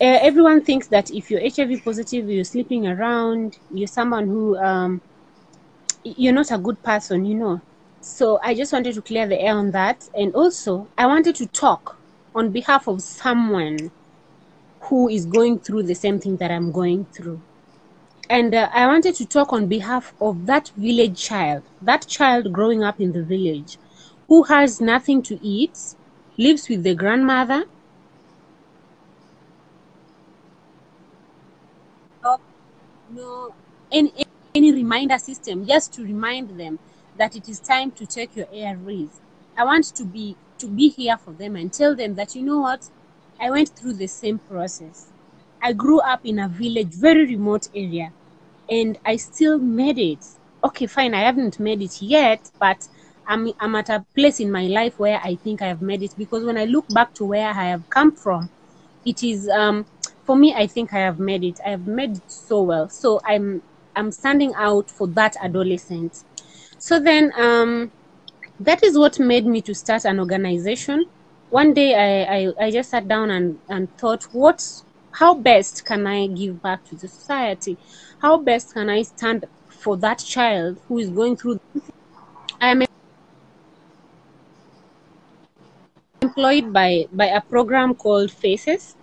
Uh, 0.00 0.18
everyone 0.20 0.62
thinks 0.62 0.88
that 0.88 1.10
if 1.10 1.30
you're 1.30 1.40
HIV 1.40 1.84
positive, 1.84 2.28
you're 2.28 2.44
sleeping 2.44 2.86
around, 2.86 3.58
you're 3.72 3.86
someone 3.86 4.26
who 4.26 4.58
um, 4.58 5.00
you're 6.04 6.32
not 6.32 6.50
a 6.50 6.58
good 6.58 6.82
person, 6.82 7.24
you 7.24 7.34
know. 7.34 7.60
So 8.00 8.38
I 8.42 8.54
just 8.54 8.72
wanted 8.72 8.94
to 8.94 9.02
clear 9.02 9.26
the 9.26 9.40
air 9.40 9.54
on 9.54 9.70
that. 9.72 10.08
And 10.14 10.34
also, 10.34 10.88
I 10.98 11.06
wanted 11.06 11.36
to 11.36 11.46
talk 11.46 11.98
on 12.34 12.50
behalf 12.50 12.88
of 12.88 13.02
someone 13.02 13.90
who 14.82 15.08
is 15.08 15.26
going 15.26 15.60
through 15.60 15.84
the 15.84 15.94
same 15.94 16.18
thing 16.18 16.36
that 16.38 16.50
I'm 16.50 16.72
going 16.72 17.06
through. 17.06 17.40
And 18.30 18.54
uh, 18.54 18.68
I 18.72 18.86
wanted 18.86 19.14
to 19.16 19.26
talk 19.26 19.52
on 19.52 19.68
behalf 19.68 20.14
of 20.20 20.46
that 20.46 20.70
village 20.76 21.22
child, 21.22 21.62
that 21.82 22.06
child 22.08 22.52
growing 22.52 22.82
up 22.82 23.00
in 23.00 23.12
the 23.12 23.22
village 23.22 23.78
who 24.28 24.44
has 24.44 24.80
nothing 24.80 25.22
to 25.24 25.38
eat, 25.44 25.78
lives 26.38 26.68
with 26.68 26.82
the 26.82 26.94
grandmother. 26.94 27.64
No, 33.14 33.54
any, 33.92 34.12
any 34.54 34.72
reminder 34.72 35.18
system 35.18 35.66
just 35.66 35.92
to 35.94 36.02
remind 36.02 36.58
them 36.58 36.80
that 37.16 37.36
it 37.36 37.48
is 37.48 37.60
time 37.60 37.92
to 37.92 38.06
take 38.06 38.36
your 38.36 38.46
ARVs. 38.46 39.20
I 39.56 39.64
want 39.64 39.84
to 39.96 40.04
be 40.04 40.38
to 40.58 40.68
be 40.68 40.88
here 40.90 41.18
for 41.18 41.34
them 41.34 41.56
and 41.56 41.72
tell 41.72 41.96
them 41.96 42.14
that 42.14 42.34
you 42.34 42.42
know 42.42 42.60
what, 42.60 42.88
I 43.40 43.50
went 43.50 43.70
through 43.78 43.94
the 43.94 44.06
same 44.06 44.38
process. 44.38 45.12
I 45.60 45.72
grew 45.72 46.00
up 46.00 46.20
in 46.24 46.38
a 46.38 46.48
village, 46.48 46.94
very 46.94 47.26
remote 47.26 47.66
area, 47.74 48.10
and 48.68 48.98
I 49.04 49.16
still 49.16 49.58
made 49.58 49.98
it. 49.98 50.24
Okay, 50.64 50.86
fine, 50.86 51.14
I 51.14 51.20
haven't 51.22 51.58
made 51.60 51.82
it 51.82 52.00
yet, 52.00 52.50
but 52.60 52.88
I'm 53.26 53.52
I'm 53.60 53.74
at 53.76 53.88
a 53.88 54.06
place 54.14 54.40
in 54.40 54.50
my 54.50 54.66
life 54.68 54.98
where 54.98 55.20
I 55.22 55.36
think 55.36 55.62
I 55.62 55.68
have 55.68 55.82
made 55.82 56.02
it 56.02 56.14
because 56.16 56.44
when 56.44 56.58
I 56.58 56.64
look 56.66 56.86
back 56.88 57.14
to 57.14 57.24
where 57.26 57.48
I 57.48 57.64
have 57.70 57.88
come 57.90 58.14
from, 58.16 58.50
it 59.04 59.22
is 59.22 59.48
um 59.48 59.86
for 60.24 60.36
me 60.36 60.54
I 60.54 60.66
think 60.66 60.92
I 60.92 60.98
have 61.00 61.18
made 61.18 61.44
it. 61.44 61.58
I 61.64 61.70
have 61.70 61.86
made 61.86 62.18
it 62.18 62.30
so 62.30 62.62
well. 62.62 62.88
So 62.88 63.20
I'm 63.24 63.62
I'm 63.96 64.10
standing 64.10 64.52
out 64.56 64.90
for 64.90 65.06
that 65.08 65.36
adolescent. 65.40 66.24
So 66.78 66.98
then 66.98 67.32
um 67.36 67.92
that 68.60 68.82
is 68.82 68.96
what 68.96 69.18
made 69.18 69.46
me 69.46 69.60
to 69.62 69.74
start 69.74 70.04
an 70.04 70.20
organization. 70.20 71.06
One 71.50 71.74
day 71.74 71.94
I, 71.94 72.36
I, 72.36 72.66
I 72.66 72.70
just 72.70 72.90
sat 72.90 73.08
down 73.08 73.30
and, 73.30 73.58
and 73.68 73.94
thought, 73.98 74.24
what, 74.32 74.66
how 75.10 75.34
best 75.34 75.84
can 75.84 76.06
I 76.06 76.28
give 76.28 76.62
back 76.62 76.84
to 76.88 76.94
the 76.94 77.08
society? 77.08 77.76
How 78.20 78.38
best 78.38 78.72
can 78.72 78.88
I 78.88 79.02
stand 79.02 79.44
for 79.68 79.96
that 79.98 80.18
child 80.18 80.78
who 80.88 80.98
is 80.98 81.10
going 81.10 81.36
through? 81.36 81.60
I 82.60 82.68
am 82.68 82.84
employed 86.22 86.72
by, 86.72 87.06
by 87.12 87.26
a 87.26 87.40
program 87.40 87.94
called 87.94 88.30
Faces. 88.30 88.96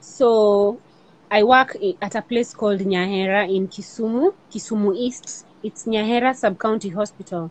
So 0.00 0.80
I 1.30 1.42
work 1.42 1.76
at 2.00 2.14
a 2.14 2.22
place 2.22 2.54
called 2.54 2.80
Nyahera 2.80 3.48
in 3.52 3.66
Kisumu, 3.68 4.32
Kisumu 4.50 4.96
East. 4.96 5.44
It's 5.62 5.84
Nyahera 5.84 6.34
Sub 6.34 6.58
County 6.58 6.90
Hospital. 6.90 7.50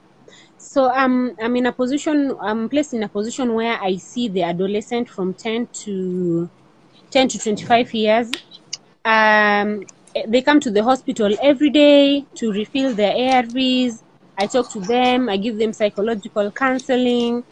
So 0.57 0.89
I'm 0.89 1.35
I'm 1.41 1.55
in 1.57 1.65
a 1.65 1.73
position 1.73 2.35
I'm 2.41 2.69
placed 2.69 2.93
in 2.93 3.03
a 3.03 3.09
position 3.09 3.53
where 3.53 3.77
I 3.81 3.97
see 3.97 4.29
the 4.29 4.43
adolescent 4.43 5.09
from 5.09 5.33
10 5.33 5.67
to 5.83 6.49
10 7.11 7.27
to 7.29 7.39
25 7.39 7.93
years. 7.93 8.31
Um, 9.03 9.83
they 10.27 10.41
come 10.41 10.59
to 10.61 10.71
the 10.71 10.83
hospital 10.83 11.35
every 11.41 11.69
day 11.69 12.25
to 12.35 12.51
refill 12.51 12.93
their 12.93 13.13
ARVs. 13.13 14.01
I 14.37 14.47
talk 14.47 14.71
to 14.71 14.79
them. 14.79 15.29
I 15.29 15.37
give 15.37 15.57
them 15.57 15.73
psychological 15.73 16.51
counseling. 16.51 17.43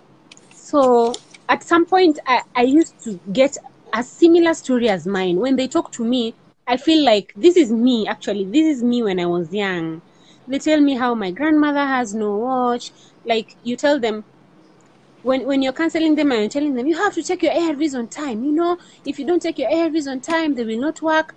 So 0.53 1.13
at 1.49 1.63
some 1.63 1.85
point, 1.85 2.19
I, 2.25 2.41
I 2.55 2.63
used 2.63 2.99
to 3.03 3.19
get 3.31 3.57
a 3.93 4.03
similar 4.03 4.53
story 4.55 4.89
as 4.89 5.05
mine. 5.05 5.37
When 5.37 5.55
they 5.55 5.67
talk 5.67 5.91
to 5.93 6.03
me, 6.03 6.33
I 6.67 6.77
feel 6.77 7.05
like 7.05 7.31
this 7.35 7.55
is 7.55 7.71
me. 7.71 8.07
Actually, 8.07 8.45
this 8.45 8.77
is 8.77 8.83
me 8.83 9.03
when 9.03 9.19
I 9.19 9.27
was 9.27 9.53
young. 9.53 10.01
They 10.47 10.59
tell 10.59 10.81
me 10.81 10.95
how 10.95 11.13
my 11.13 11.31
grandmother 11.31 11.85
has 11.85 12.13
no 12.15 12.35
watch. 12.37 12.91
Like 13.23 13.55
you 13.63 13.77
tell 13.77 13.99
them 13.99 14.23
when 15.21 15.45
when 15.45 15.61
you're 15.61 15.73
counseling 15.73 16.15
them 16.15 16.31
and 16.31 16.41
you're 16.41 16.49
telling 16.49 16.73
them 16.73 16.87
you 16.87 16.97
have 16.97 17.13
to 17.13 17.23
take 17.23 17.43
your 17.43 17.53
ARVs 17.53 17.97
on 17.97 18.07
time 18.07 18.43
you 18.43 18.51
know? 18.51 18.77
If 19.05 19.19
you 19.19 19.25
don't 19.25 19.41
take 19.41 19.57
your 19.57 19.69
ARVs 19.69 20.11
on 20.11 20.19
time 20.19 20.55
they 20.55 20.65
will 20.65 20.79
not 20.79 21.01
work. 21.01 21.35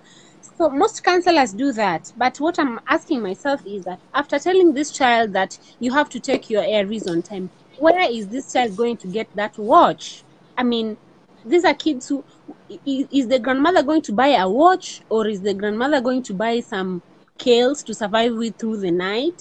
So 0.58 0.70
most 0.70 1.04
counselors 1.04 1.52
do 1.52 1.72
that. 1.72 2.12
But 2.16 2.38
what 2.38 2.58
I'm 2.58 2.80
asking 2.88 3.22
myself 3.22 3.64
is 3.66 3.84
that 3.84 4.00
after 4.14 4.38
telling 4.38 4.72
this 4.72 4.90
child 4.90 5.32
that 5.34 5.58
you 5.78 5.92
have 5.92 6.08
to 6.10 6.20
take 6.20 6.50
your 6.50 6.62
ARVs 6.62 7.08
on 7.08 7.22
time 7.22 7.50
where 7.78 8.10
is 8.10 8.28
this 8.28 8.52
child 8.52 8.76
going 8.76 8.96
to 8.96 9.06
get 9.06 9.28
that 9.36 9.56
watch? 9.58 10.24
I 10.56 10.64
mean 10.64 10.96
these 11.44 11.64
are 11.64 11.74
kids 11.74 12.08
who 12.08 12.24
is 12.68 13.28
the 13.28 13.38
grandmother 13.38 13.82
going 13.82 14.02
to 14.02 14.12
buy 14.12 14.28
a 14.28 14.48
watch 14.48 15.00
or 15.08 15.26
is 15.28 15.42
the 15.42 15.54
grandmother 15.54 16.00
going 16.00 16.22
to 16.24 16.34
buy 16.34 16.60
some 16.60 17.02
kales 17.38 17.84
to 17.84 17.94
survive 17.94 18.32
with 18.34 18.58
through 18.58 18.78
the 18.80 18.90
night. 18.90 19.40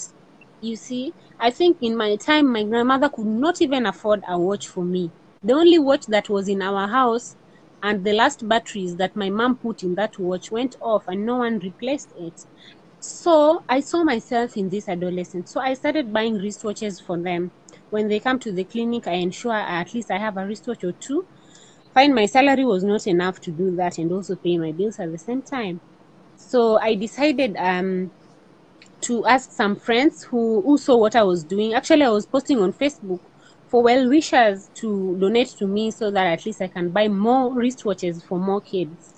You 0.62 0.76
see, 0.76 1.14
I 1.40 1.52
think 1.52 1.78
in 1.82 1.96
my 1.96 2.16
time, 2.18 2.52
my 2.52 2.64
grandmother 2.64 3.10
could 3.10 3.26
not 3.28 3.62
even 3.62 3.86
afford 3.86 4.22
a 4.28 4.40
watch 4.40 4.68
for 4.68 4.84
me. 4.84 5.14
The 5.44 5.54
only 5.54 5.80
watch 5.80 6.06
that 6.08 6.30
was 6.30 6.48
in 6.48 6.62
our 6.62 6.88
house 6.88 7.36
and 7.84 8.04
the 8.04 8.14
last 8.14 8.48
batteries 8.48 8.96
that 8.98 9.16
my 9.16 9.30
mom 9.30 9.58
put 9.58 9.84
in 9.84 9.96
that 9.96 10.18
watch 10.18 10.50
went 10.52 10.76
off 10.82 11.04
and 11.08 11.26
no 11.26 11.38
one 11.38 11.60
replaced 11.60 12.12
it. 12.18 12.42
So 13.00 13.64
I 13.70 13.82
saw 13.82 14.04
myself 14.04 14.58
in 14.58 14.70
this 14.70 14.90
adolescent. 14.90 15.50
So 15.50 15.60
I 15.62 15.76
started 15.76 16.12
buying 16.12 16.36
wristwatches 16.40 17.02
for 17.02 17.22
them. 17.22 17.52
When 17.90 18.08
they 18.08 18.20
come 18.20 18.40
to 18.40 18.52
the 18.52 18.66
clinic, 18.66 19.08
I 19.08 19.14
ensure 19.14 19.54
at 19.54 19.94
least 19.94 20.10
I 20.12 20.18
have 20.18 20.38
a 20.38 20.46
wristwatch 20.46 20.84
or 20.84 20.94
two. 20.94 21.28
Find 21.96 22.16
my 22.16 22.28
salary 22.28 22.66
was 22.66 22.84
not 22.84 23.08
enough 23.08 23.42
to 23.42 23.52
do 23.52 23.76
that 23.78 23.98
and 24.00 24.12
also 24.14 24.36
pay 24.38 24.58
my 24.60 24.74
bills 24.74 25.00
at 25.00 25.12
the 25.12 25.18
same 25.20 25.42
time. 25.44 25.82
So 26.36 26.80
I 26.80 26.96
decided 26.96 27.56
um, 27.58 28.12
to 29.02 29.26
ask 29.26 29.52
some 29.52 29.76
friends 29.78 30.24
who, 30.24 30.62
who 30.64 30.78
saw 30.78 30.98
what 30.98 31.16
I 31.16 31.24
was 31.24 31.44
doing. 31.46 31.74
Actually, 31.74 32.04
I 32.04 32.10
was 32.10 32.26
posting 32.28 32.60
on 32.60 32.74
Facebook 32.74 33.22
for 33.68 33.84
well 33.84 34.10
wishers 34.10 34.70
to 34.76 35.18
donate 35.20 35.50
to 35.60 35.68
me 35.68 35.92
so 35.92 36.12
that 36.12 36.28
at 36.28 36.46
least 36.46 36.62
I 36.62 36.68
can 36.68 36.92
buy 36.92 37.08
more 37.08 37.52
wristwatches 37.52 38.24
for 38.24 38.40
more 38.40 38.62
kids. 38.62 39.16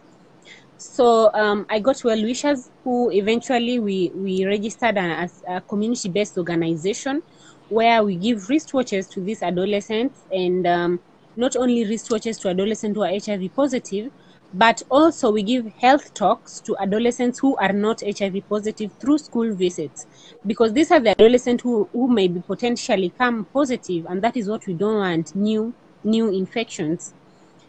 So 0.78 1.32
um, 1.34 1.66
I 1.70 1.80
got 1.80 2.04
well 2.04 2.22
wishers 2.22 2.70
who 2.84 3.10
eventually 3.12 3.80
we, 3.80 4.12
we 4.16 4.46
registered 4.46 4.98
as 4.98 5.42
a 5.48 5.62
community 5.62 6.10
based 6.10 6.38
organization 6.38 7.24
where 7.68 8.04
we 8.04 8.16
give 8.18 8.38
wristwatches 8.50 9.10
to 9.12 9.22
these 9.22 9.42
adolescents 9.42 10.26
and 10.32 10.68
um, 10.68 11.00
not 11.38 11.56
only 11.56 11.86
wristwatches 11.86 12.42
to 12.42 12.50
adolescents 12.50 12.96
who 12.96 13.04
are 13.04 13.10
HIV 13.10 13.56
positive, 13.56 14.12
but 14.54 14.82
also 14.90 15.32
we 15.32 15.44
give 15.44 15.68
health 15.74 16.14
talks 16.14 16.60
to 16.62 16.76
adolescents 16.80 17.40
who 17.40 17.56
are 17.58 17.74
not 17.74 18.02
HIV 18.02 18.48
positive 18.50 18.92
through 19.00 19.20
school 19.20 19.54
visits. 19.54 20.06
Because 20.46 20.74
these 20.74 20.92
are 20.92 21.00
the 21.00 21.12
adolescents 21.12 21.64
who, 21.64 21.88
who 21.94 22.08
may 22.08 22.28
be 22.28 22.40
potentially 22.40 23.10
come 23.18 23.46
positive 23.46 24.06
and 24.10 24.22
that 24.22 24.38
is 24.38 24.50
what 24.50 24.66
we 24.66 24.74
don't 24.74 24.98
want 24.98 25.36
new 25.36 25.74
new 26.04 26.30
infections. 26.30 27.14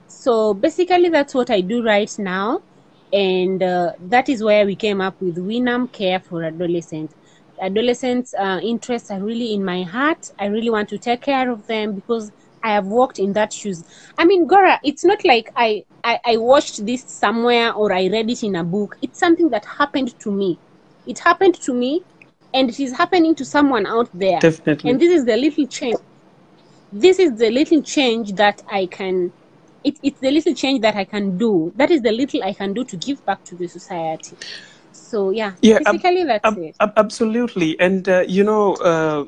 So 0.06 0.54
basically 0.54 1.08
that's 1.08 1.34
what 1.34 1.50
I 1.50 1.60
do 1.60 1.84
right 1.84 2.12
now. 2.18 2.62
And 3.12 3.62
uh, 3.62 3.92
that 4.08 4.28
is 4.28 4.42
where 4.42 4.64
we 4.64 4.76
came 4.76 5.00
up 5.00 5.20
with 5.20 5.36
Winam 5.36 5.90
Care 5.92 6.20
for 6.20 6.44
Adolescents. 6.44 7.14
Adolescents 7.60 8.34
uh, 8.34 8.60
interests 8.62 9.10
are 9.10 9.20
really 9.20 9.54
in 9.54 9.64
my 9.64 9.82
heart. 9.82 10.30
I 10.38 10.46
really 10.46 10.70
want 10.70 10.88
to 10.90 10.98
take 10.98 11.22
care 11.22 11.50
of 11.50 11.66
them 11.66 11.94
because 11.94 12.30
I 12.62 12.70
have 12.74 12.86
walked 12.86 13.18
in 13.18 13.32
that 13.34 13.52
shoes. 13.52 13.84
I 14.18 14.24
mean, 14.24 14.46
Gora, 14.46 14.80
it's 14.84 15.04
not 15.04 15.24
like 15.24 15.50
I, 15.56 15.84
I, 16.04 16.20
I 16.24 16.36
watched 16.38 16.84
this 16.86 17.04
somewhere 17.06 17.72
or 17.74 17.92
I 17.92 18.08
read 18.08 18.30
it 18.30 18.42
in 18.42 18.56
a 18.56 18.64
book. 18.64 18.96
It's 19.02 19.18
something 19.18 19.50
that 19.50 19.64
happened 19.78 20.18
to 20.20 20.32
me. 20.32 20.60
It 21.06 21.18
happened 21.20 21.54
to 21.62 21.74
me 21.74 22.04
and 22.54 22.70
it 22.70 22.80
is 22.80 22.96
happening 22.96 23.34
to 23.36 23.44
someone 23.44 23.86
out 23.86 24.10
there. 24.12 24.40
Definitely. 24.40 24.90
And 24.90 25.00
this 25.00 25.10
is 25.12 25.24
the 25.26 25.36
little 25.36 25.66
change. 25.68 25.98
This 26.92 27.18
is 27.18 27.38
the 27.38 27.50
little 27.50 27.82
change 27.82 28.34
that 28.34 28.62
I 28.70 28.86
can, 28.86 29.32
it, 29.84 29.98
it's 30.02 30.20
the 30.20 30.30
little 30.30 30.54
change 30.54 30.82
that 30.82 30.96
I 30.96 31.04
can 31.04 31.36
do. 31.38 31.72
That 31.76 31.90
is 31.90 32.02
the 32.02 32.12
little 32.12 32.42
I 32.42 32.54
can 32.54 32.74
do 32.74 32.84
to 32.86 32.96
give 32.96 33.24
back 33.24 33.44
to 33.44 33.56
the 33.56 33.68
society. 33.68 34.38
So 34.92 35.30
yeah, 35.30 35.54
Yeah, 35.62 35.78
ab- 35.86 35.94
basically 35.94 36.24
that's 36.24 36.44
ab- 36.44 36.56
it. 36.56 36.76
ab- 36.80 36.92
absolutely. 36.96 37.78
And 37.80 38.08
uh, 38.08 38.24
you 38.28 38.44
know, 38.44 38.74
uh, 38.76 39.24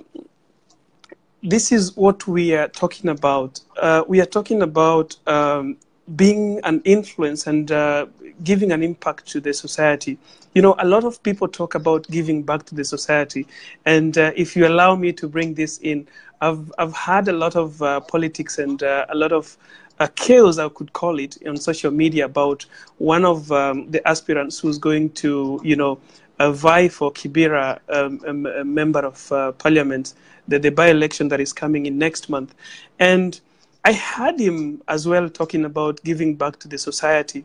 this 1.43 1.73
is 1.73 1.97
what 1.97 2.27
we 2.27 2.55
are 2.55 2.69
talking 2.69 3.11
about. 3.11 3.61
Uh, 3.81 4.05
we 4.07 4.21
are 4.21 4.27
talking 4.27 4.63
about 4.63 5.17
um, 5.27 5.77
being 6.17 6.61
an 6.65 6.83
influence 6.85 7.47
and 7.47 7.73
uh, 7.73 8.07
giving 8.45 8.73
an 8.73 8.83
impact 8.83 9.27
to 9.29 9.41
the 9.41 9.53
society. 9.53 10.19
You 10.55 10.63
know, 10.63 10.75
a 10.79 10.87
lot 10.87 11.05
of 11.05 11.23
people 11.23 11.49
talk 11.49 11.75
about 11.75 12.07
giving 12.09 12.43
back 12.43 12.65
to 12.67 12.75
the 12.75 12.85
society. 12.85 13.47
And 13.87 14.19
uh, 14.19 14.33
if 14.37 14.57
you 14.57 14.67
allow 14.67 14.97
me 14.97 15.13
to 15.15 15.29
bring 15.29 15.55
this 15.55 15.79
in, 15.79 16.07
I've, 16.41 16.73
I've 16.79 16.95
had 16.95 17.29
a 17.29 17.33
lot 17.33 17.57
of 17.57 17.81
uh, 17.83 18.01
politics 18.01 18.59
and 18.59 18.83
uh, 18.83 19.07
a 19.09 19.15
lot 19.15 19.33
of 19.33 19.57
uh, 19.99 20.09
chaos, 20.17 20.59
I 20.59 20.69
could 20.71 20.93
call 20.95 21.19
it, 21.19 21.37
on 21.47 21.57
social 21.59 21.91
media 21.91 22.25
about 22.25 22.65
one 22.99 23.25
of 23.25 23.53
um, 23.53 23.91
the 23.91 24.07
aspirants 24.09 24.59
who's 24.59 24.79
going 24.79 25.11
to, 25.11 25.61
you 25.63 25.77
know, 25.77 26.01
uh, 26.41 26.51
vie 26.51 26.89
for 26.89 27.13
Kibera, 27.13 27.79
um, 27.91 28.47
a 28.47 28.65
member 28.65 29.01
of 29.01 29.31
uh, 29.31 29.53
parliament, 29.53 30.15
the, 30.49 30.59
the 30.59 30.71
by-election 30.71 31.29
that 31.29 31.39
is 31.39 31.53
coming 31.53 31.85
in 31.87 31.99
next 31.99 32.31
month. 32.31 32.55
And 32.99 33.39
I 33.85 33.93
had 33.93 34.41
him 34.41 34.83
as 34.89 35.07
well 35.07 35.29
talking 35.29 35.67
about 35.67 36.03
giving 36.03 36.35
back 36.35 36.59
to 36.61 36.69
the 36.69 36.79
society. 36.79 37.45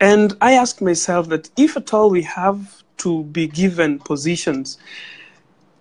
And 0.00 0.36
I 0.40 0.54
asked 0.54 0.82
myself 0.82 1.28
that 1.28 1.48
if 1.56 1.76
at 1.76 1.94
all 1.94 2.10
we 2.10 2.22
have 2.22 2.82
to 2.98 3.22
be 3.24 3.46
given 3.46 4.00
positions 4.00 4.76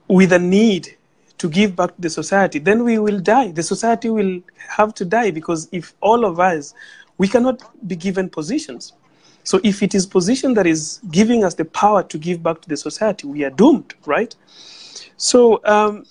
with 0.08 0.32
a 0.34 0.40
need 0.40 0.96
to 1.40 1.50
give 1.50 1.76
back 1.76 1.96
to 1.96 2.02
the 2.02 2.10
society, 2.12 2.60
then 2.60 2.84
we 2.84 3.00
will 3.00 3.20
die. 3.20 3.52
The 3.52 3.64
society 3.64 4.12
will 4.12 4.40
have 4.70 4.94
to 4.96 5.06
die 5.06 5.32
because 5.32 5.68
if 5.72 5.96
all 6.00 6.26
of 6.26 6.40
us, 6.40 6.76
we 7.18 7.28
cannot 7.28 7.60
be 7.88 7.96
given 7.96 8.30
positions. 8.30 8.94
So 9.44 9.60
if 9.64 9.84
it 9.84 9.94
is 9.94 10.06
position 10.06 10.54
that 10.54 10.66
is 10.66 11.00
giving 11.12 11.44
us 11.44 11.56
the 11.56 11.66
power 11.66 12.04
to 12.04 12.18
give 12.18 12.42
back 12.42 12.62
to 12.62 12.70
the 12.70 12.78
society, 12.78 13.28
we 13.28 13.44
are 13.44 13.50
doomed, 13.50 13.94
right? 14.06 14.34
So 15.18 15.62
um, 15.66 16.06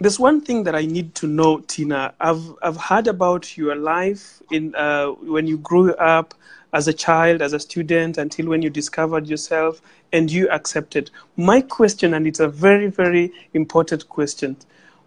there's 0.00 0.18
one 0.18 0.40
thing 0.40 0.64
that 0.64 0.74
I 0.74 0.84
need 0.84 1.14
to 1.16 1.26
know, 1.26 1.60
Tina. 1.60 2.14
I've 2.20 2.54
I've 2.62 2.76
heard 2.76 3.06
about 3.06 3.56
your 3.56 3.74
life 3.74 4.42
in 4.50 4.74
uh, 4.74 5.08
when 5.08 5.46
you 5.46 5.58
grew 5.58 5.92
up 5.94 6.34
as 6.72 6.88
a 6.88 6.92
child, 6.92 7.42
as 7.42 7.52
a 7.52 7.60
student, 7.60 8.18
until 8.18 8.48
when 8.48 8.62
you 8.62 8.70
discovered 8.70 9.26
yourself 9.26 9.80
and 10.12 10.30
you 10.30 10.48
accepted. 10.50 11.10
My 11.36 11.60
question, 11.60 12.14
and 12.14 12.26
it's 12.26 12.40
a 12.40 12.48
very 12.48 12.88
very 12.88 13.32
important 13.54 14.08
question, 14.08 14.56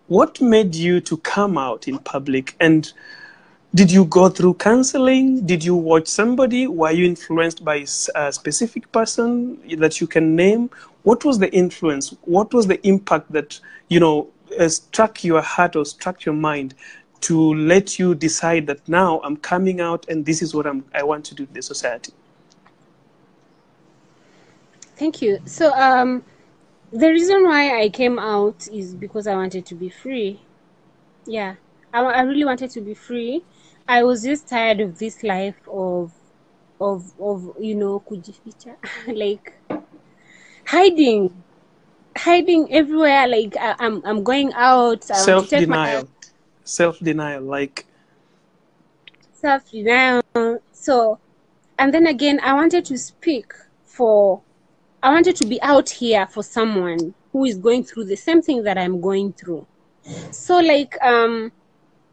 what 0.07 0.41
made 0.41 0.75
you 0.75 1.01
to 1.01 1.17
come 1.17 1.57
out 1.57 1.87
in 1.87 1.99
public 1.99 2.55
and 2.59 2.91
did 3.75 3.91
you 3.91 4.05
go 4.05 4.29
through 4.29 4.53
counseling? 4.53 5.45
Did 5.45 5.61
you 5.61 5.75
watch 5.75 6.07
somebody? 6.07 6.65
Were 6.65 6.91
you 6.91 7.05
influenced 7.05 7.65
by 7.65 7.85
a 8.15 8.31
specific 8.31 8.89
person 8.93 9.59
that 9.77 9.99
you 9.99 10.07
can 10.07 10.33
name? 10.33 10.69
What 11.03 11.25
was 11.25 11.39
the 11.39 11.53
influence? 11.53 12.15
What 12.21 12.53
was 12.53 12.67
the 12.67 12.79
impact 12.87 13.33
that 13.33 13.59
you 13.89 13.99
know 13.99 14.29
uh, 14.57 14.69
struck 14.69 15.25
your 15.25 15.41
heart 15.41 15.75
or 15.75 15.85
struck 15.85 16.23
your 16.23 16.35
mind 16.35 16.73
to 17.21 17.53
let 17.55 17.99
you 17.99 18.15
decide 18.15 18.65
that 18.67 18.87
now 18.87 19.19
I'm 19.25 19.35
coming 19.35 19.81
out 19.81 20.07
and 20.07 20.25
this 20.25 20.41
is 20.41 20.55
what 20.55 20.65
I'm, 20.65 20.85
I 20.93 21.03
want 21.03 21.25
to 21.25 21.35
do 21.35 21.45
to 21.45 21.53
the 21.53 21.61
society? 21.61 22.13
Thank 24.95 25.21
you. 25.21 25.39
So 25.45 25.73
um, 25.73 26.23
the 26.93 27.09
reason 27.09 27.43
why 27.43 27.81
I 27.81 27.89
came 27.89 28.19
out 28.19 28.69
is 28.71 28.95
because 28.95 29.27
I 29.27 29.35
wanted 29.35 29.65
to 29.65 29.75
be 29.75 29.89
free. 29.89 30.39
Yeah, 31.25 31.55
I, 31.93 32.01
I 32.01 32.21
really 32.21 32.45
wanted 32.45 32.69
to 32.71 32.79
be 32.79 32.93
free. 32.93 33.43
I 33.87 34.03
was 34.03 34.23
just 34.23 34.47
tired 34.47 34.79
of 34.79 34.97
this 34.97 35.23
life 35.23 35.55
of 35.67 36.11
of 36.81 37.13
of 37.19 37.55
you 37.59 37.75
know 37.75 37.99
kujificha 37.99 38.75
like 39.07 39.53
hiding 40.65 41.43
hiding 42.17 42.71
everywhere. 42.73 43.27
Like 43.27 43.55
I, 43.57 43.75
I'm 43.79 44.01
I'm 44.05 44.23
going 44.23 44.53
out. 44.53 45.09
I 45.11 45.25
want 45.25 45.49
to 45.49 45.59
take 45.59 45.67
my 45.67 45.85
Self-denial, 45.85 46.09
self-denial, 46.63 47.43
like. 47.43 47.85
Self 49.33 49.69
denial 49.69 50.23
so 50.71 51.19
and 51.79 51.93
then 51.93 52.07
again 52.07 52.39
I 52.43 52.53
wanted 52.53 52.85
to 52.85 52.97
speak 52.97 53.53
for 53.83 54.41
I 55.03 55.09
wanted 55.09 55.35
to 55.37 55.45
be 55.45 55.61
out 55.61 55.89
here 55.89 56.25
for 56.27 56.41
someone 56.41 57.13
who 57.31 57.45
is 57.45 57.57
going 57.57 57.83
through 57.83 58.05
the 58.05 58.15
same 58.15 58.41
thing 58.41 58.63
that 58.63 58.77
I'm 58.77 59.01
going 59.01 59.33
through. 59.33 59.67
So 60.31 60.59
like 60.59 60.97
um 61.03 61.51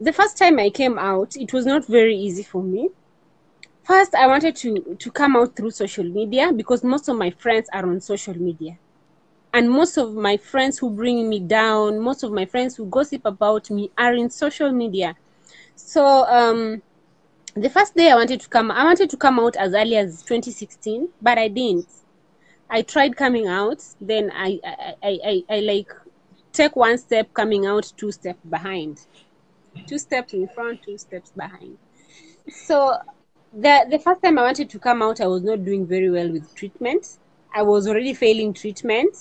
the 0.02 0.12
first 0.12 0.36
time 0.36 0.58
I 0.58 0.68
came 0.70 0.98
out 0.98 1.36
it 1.36 1.52
was 1.52 1.64
not 1.64 1.86
very 1.86 2.16
easy 2.16 2.42
for 2.42 2.60
me. 2.62 2.90
First 3.84 4.14
I 4.14 4.26
wanted 4.26 4.56
to 4.56 4.96
to 4.98 5.10
come 5.12 5.36
out 5.36 5.54
through 5.54 5.70
social 5.70 6.04
media 6.04 6.52
because 6.52 6.82
most 6.82 7.08
of 7.08 7.16
my 7.16 7.30
friends 7.30 7.68
are 7.72 7.86
on 7.86 8.00
social 8.00 8.34
media. 8.36 8.78
And 9.54 9.70
most 9.70 9.98
of 9.98 10.14
my 10.14 10.36
friends 10.38 10.78
who 10.78 10.90
bring 10.90 11.28
me 11.28 11.38
down 11.38 12.00
most 12.00 12.24
of 12.24 12.32
my 12.32 12.46
friends 12.46 12.76
who 12.76 12.86
gossip 12.86 13.24
about 13.24 13.70
me 13.70 13.90
are 13.96 14.14
in 14.14 14.28
social 14.30 14.72
media. 14.72 15.14
So 15.76 16.04
um 16.26 16.82
the 17.54 17.70
first 17.70 17.94
day 17.94 18.10
I 18.10 18.16
wanted 18.16 18.40
to 18.40 18.48
come 18.48 18.72
I 18.72 18.82
wanted 18.84 19.08
to 19.10 19.16
come 19.16 19.38
out 19.38 19.54
as 19.56 19.72
early 19.72 19.96
as 19.96 20.22
2016 20.24 21.08
but 21.20 21.38
I 21.38 21.46
didn't. 21.46 21.86
I 22.68 22.82
tried 22.82 23.16
coming 23.16 23.46
out 23.46 23.84
then 24.00 24.32
I 24.34 24.58
I, 24.64 24.94
I, 25.02 25.18
I, 25.24 25.44
I 25.56 25.60
like 25.60 25.92
take 26.52 26.74
one 26.74 26.98
step 26.98 27.32
coming 27.34 27.66
out 27.66 27.92
two 27.96 28.10
step 28.10 28.38
behind 28.50 28.98
two 29.86 29.98
steps 29.98 30.32
in 30.32 30.48
front 30.48 30.82
two 30.82 30.98
steps 30.98 31.32
behind 31.36 31.76
so 32.48 32.96
the 33.52 33.86
the 33.90 33.98
first 33.98 34.22
time 34.22 34.38
I 34.38 34.42
wanted 34.42 34.70
to 34.70 34.78
come 34.78 35.02
out, 35.02 35.20
I 35.20 35.26
was 35.26 35.42
not 35.42 35.64
doing 35.64 35.86
very 35.86 36.10
well 36.10 36.30
with 36.30 36.54
treatment. 36.54 37.18
I 37.54 37.62
was 37.62 37.86
already 37.86 38.14
failing 38.14 38.54
treatment, 38.54 39.16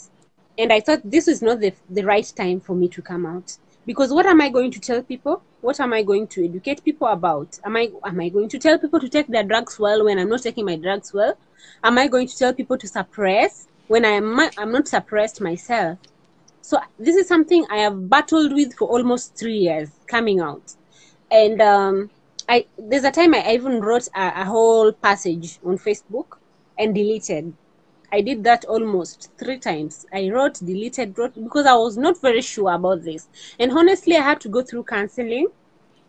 and 0.58 0.72
I 0.72 0.80
thought 0.80 1.02
this 1.04 1.28
is 1.28 1.42
not 1.42 1.60
the 1.60 1.74
the 1.90 2.04
right 2.04 2.32
time 2.36 2.60
for 2.60 2.76
me 2.76 2.88
to 2.90 3.02
come 3.02 3.26
out 3.26 3.58
because 3.86 4.14
what 4.14 4.26
am 4.26 4.42
I 4.42 4.50
going 4.50 4.72
to 4.72 4.80
tell 4.80 5.02
people? 5.04 5.44
What 5.62 5.80
am 5.80 5.94
I 5.94 6.02
going 6.02 6.28
to 6.28 6.46
educate 6.46 6.84
people 6.84 7.08
about? 7.08 7.60
Am 7.64 7.76
I 7.76 7.92
am 8.06 8.20
I 8.20 8.30
going 8.30 8.50
to 8.50 8.60
tell 8.60 8.80
people 8.80 9.00
to 9.00 9.10
take 9.10 9.28
their 9.28 9.44
drugs 9.44 9.78
well 9.78 10.06
when 10.06 10.18
I'm 10.18 10.30
not 10.30 10.44
taking 10.44 10.66
my 10.66 10.78
drugs 10.78 11.14
well? 11.14 11.38
Am 11.84 11.98
I 11.98 12.08
going 12.08 12.28
to 12.28 12.38
tell 12.38 12.54
people 12.54 12.78
to 12.78 12.88
suppress 12.88 13.68
when 13.88 14.06
I 14.06 14.12
am 14.12 14.40
I'm 14.58 14.72
not 14.72 14.88
suppressed 14.88 15.42
myself? 15.42 16.00
So 16.62 16.80
this 17.00 17.16
is 17.16 17.28
something 17.28 17.66
I 17.70 17.78
have 17.78 18.10
battled 18.10 18.54
with 18.54 18.74
for 18.76 18.88
almost 18.88 19.36
three 19.36 19.58
years 19.58 19.90
coming 20.08 20.40
out, 20.40 20.76
and 21.32 21.62
um, 21.62 22.10
I 22.48 22.66
there's 22.78 23.04
a 23.04 23.12
time 23.12 23.34
I 23.34 23.54
even 23.54 23.82
wrote 23.82 24.08
a, 24.16 24.42
a 24.42 24.46
whole 24.46 24.92
passage 24.92 25.60
on 25.66 25.78
Facebook 25.78 26.38
and 26.78 26.94
deleted. 26.96 27.54
I 28.14 28.22
did 28.22 28.44
that 28.44 28.66
almost 28.66 29.32
three 29.38 29.58
times. 29.58 30.06
I 30.14 30.30
wrote, 30.30 30.56
deleted, 30.56 31.18
wrote 31.18 31.34
because 31.42 31.66
I 31.66 31.76
was 31.76 31.98
not 31.98 32.20
very 32.22 32.42
sure 32.42 32.74
about 32.74 33.04
this. 33.04 33.30
And 33.58 33.72
honestly, 33.72 34.18
I 34.18 34.22
had 34.22 34.42
to 34.42 34.50
go 34.50 34.62
through 34.62 34.84
counseling. 34.84 35.48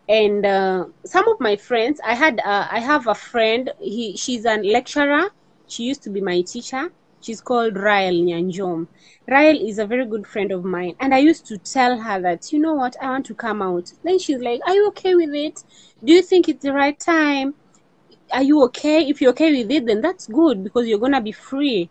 And 0.09 0.45
uh, 0.45 0.85
some 1.05 1.27
of 1.29 1.39
my 1.39 1.55
friends, 1.55 2.01
I 2.05 2.13
had, 2.13 2.41
uh, 2.41 2.67
I 2.69 2.79
have 2.79 3.07
a 3.07 3.15
friend. 3.15 3.71
He, 3.79 4.17
she's 4.17 4.43
a 4.45 4.57
lecturer. 4.57 5.29
She 5.67 5.83
used 5.83 6.03
to 6.03 6.09
be 6.09 6.19
my 6.19 6.41
teacher. 6.41 6.91
She's 7.23 7.39
called 7.39 7.77
Rael 7.77 8.13
Nyanjom. 8.13 8.87
Rael 9.29 9.55
is 9.55 9.79
a 9.79 9.85
very 9.87 10.05
good 10.05 10.27
friend 10.27 10.51
of 10.51 10.65
mine, 10.65 10.95
and 10.99 11.13
I 11.15 11.19
used 11.19 11.45
to 11.47 11.57
tell 11.57 11.97
her 11.97 12.19
that, 12.19 12.51
you 12.51 12.59
know 12.59 12.73
what, 12.73 12.97
I 13.01 13.07
want 13.11 13.25
to 13.27 13.33
come 13.33 13.61
out. 13.61 13.93
Then 14.03 14.19
she's 14.19 14.39
like, 14.39 14.59
Are 14.67 14.73
you 14.73 14.87
okay 14.89 15.15
with 15.15 15.33
it? 15.33 15.63
Do 16.03 16.11
you 16.11 16.21
think 16.21 16.49
it's 16.49 16.63
the 16.63 16.73
right 16.73 16.99
time? 16.99 17.55
Are 18.33 18.43
you 18.43 18.61
okay? 18.63 19.07
If 19.07 19.21
you're 19.21 19.31
okay 19.31 19.53
with 19.53 19.71
it, 19.71 19.85
then 19.85 20.01
that's 20.01 20.27
good 20.27 20.65
because 20.65 20.85
you're 20.85 20.99
gonna 20.99 21.21
be 21.21 21.31
free. 21.31 21.89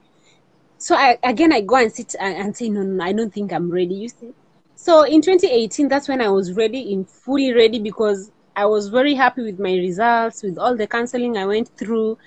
So 0.77 0.97
I 0.97 1.17
again 1.23 1.51
I 1.51 1.63
go 1.63 1.77
and 1.77 1.91
sit 1.91 2.15
and, 2.21 2.37
and 2.37 2.57
say, 2.57 2.69
No, 2.69 2.83
no, 2.83 2.93
no, 2.93 3.05
I 3.05 3.13
don't 3.15 3.33
think 3.33 3.55
I'm 3.55 3.71
ready. 3.71 3.95
You 3.95 4.09
see? 4.11 4.35
So 4.75 5.05
in 5.05 5.23
2018, 5.23 5.89
that's 5.89 6.09
when 6.09 6.21
I 6.21 6.29
was 6.29 6.53
ready, 6.53 6.93
in 6.93 7.07
fully 7.07 7.55
ready 7.55 7.79
because 7.79 8.31
I 8.55 8.67
was 8.67 8.89
very 8.89 9.15
happy 9.15 9.43
with 9.43 9.59
my 9.59 9.73
results, 9.77 10.43
with 10.43 10.59
all 10.59 10.77
the 10.77 10.87
counseling 10.87 11.39
I 11.39 11.47
went 11.47 11.69
through, 11.79 12.19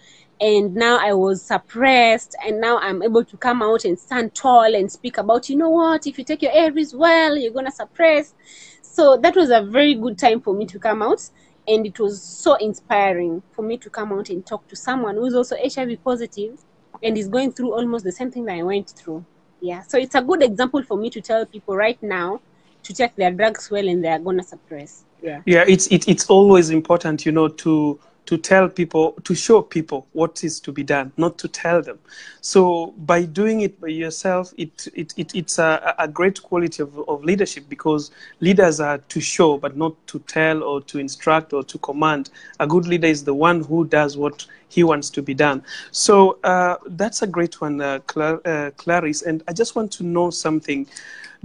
and 0.42 0.76
now 0.76 0.98
I 1.00 1.14
was 1.14 1.42
suppressed, 1.42 2.36
and 2.46 2.60
now 2.60 2.78
I'm 2.80 3.02
able 3.02 3.24
to 3.24 3.38
come 3.38 3.62
out 3.62 3.86
and 3.86 3.98
stand 3.98 4.36
tall 4.36 4.76
and 4.76 4.92
speak 4.92 5.18
about, 5.18 5.50
you 5.50 5.56
know 5.56 5.70
what, 5.70 6.08
if 6.08 6.18
you 6.18 6.24
take 6.24 6.42
your 6.42 6.52
Aries 6.52 6.94
well, 6.94 7.38
you're 7.38 7.54
gonna 7.54 7.72
suppress. 7.72 8.34
So 8.82 9.18
that 9.18 9.36
was 9.36 9.50
a 9.50 9.62
very 9.62 9.96
good 9.96 10.18
time 10.18 10.42
for 10.42 10.54
me 10.54 10.66
to 10.68 10.80
come 10.80 11.02
out, 11.02 11.30
and 11.68 11.86
it 11.86 12.00
was 12.00 12.22
so 12.22 12.56
inspiring 12.56 13.42
for 13.52 13.62
me 13.62 13.78
to 13.78 13.90
come 13.90 14.12
out 14.12 14.30
and 14.30 14.46
talk 14.46 14.68
to 14.68 14.76
someone 14.76 15.16
who's 15.16 15.36
also 15.36 15.56
HIV 15.56 16.04
positive 16.04 16.60
and 17.02 17.18
is 17.18 17.28
going 17.28 17.52
through 17.52 17.74
almost 17.74 18.04
the 18.04 18.12
same 18.12 18.32
thing 18.32 18.46
that 18.46 18.56
I 18.56 18.64
went 18.64 18.90
through. 18.90 19.26
Yeah, 19.62 19.82
so 19.82 19.98
it's 19.98 20.16
a 20.16 20.22
good 20.22 20.44
example 20.44 20.84
for 20.84 20.98
me 20.98 21.10
to 21.12 21.22
tell 21.22 21.46
people 21.46 21.76
right 21.76 22.02
now 22.04 22.42
to 22.84 22.94
check 22.94 23.16
their 23.16 23.32
drugs 23.32 23.72
well 23.72 23.88
and 23.88 24.04
they 24.04 24.10
are 24.10 24.20
gonna 24.20 24.44
suppress. 24.44 25.06
Yeah. 25.22 25.42
Yeah, 25.46 25.66
it's 25.68 25.88
it, 25.88 26.08
it's 26.08 26.30
always 26.30 26.70
important, 26.70 27.26
you 27.26 27.32
know, 27.32 27.48
to 27.48 28.00
to 28.26 28.38
tell 28.38 28.68
people, 28.68 29.14
to 29.24 29.36
show 29.36 29.62
people 29.62 30.08
what 30.14 30.44
is 30.44 30.60
to 30.62 30.72
be 30.72 30.84
done, 30.84 31.12
not 31.18 31.38
to 31.38 31.48
tell 31.48 31.82
them. 31.82 32.00
So 32.42 32.94
by 32.98 33.24
doing 33.24 33.62
it 33.62 33.80
by 33.80 33.88
yourself, 33.88 34.54
it, 34.58 34.88
it, 34.96 35.14
it 35.18 35.36
it's 35.36 35.60
a, 35.60 35.96
a 36.00 36.08
great 36.08 36.42
quality 36.42 36.82
of, 36.82 36.98
of 37.08 37.24
leadership 37.24 37.66
because 37.70 38.12
leaders 38.40 38.80
are 38.80 38.98
to 38.98 39.22
show, 39.22 39.58
but 39.58 39.78
not 39.78 39.96
to 40.08 40.20
tell 40.20 40.64
or 40.64 40.82
to 40.82 41.00
instruct 41.00 41.54
or 41.54 41.64
to 41.64 41.78
command. 41.80 42.30
A 42.60 42.68
good 42.68 42.88
leader 42.88 43.08
is 43.08 43.24
the 43.24 43.34
one 43.34 43.64
who 43.64 43.86
does 43.86 44.18
what 44.18 44.46
he 44.70 44.84
wants 44.84 45.10
to 45.12 45.22
be 45.22 45.34
done. 45.34 45.64
So 45.92 46.40
uh, 46.44 46.78
that's 46.88 47.22
a 47.22 47.28
great 47.28 47.62
one, 47.62 47.80
uh, 47.80 48.00
uh, 48.16 48.72
Claris. 48.72 49.22
And 49.22 49.44
I 49.48 49.54
just 49.54 49.76
want 49.76 49.92
to 49.94 50.04
know 50.04 50.32
something. 50.32 50.88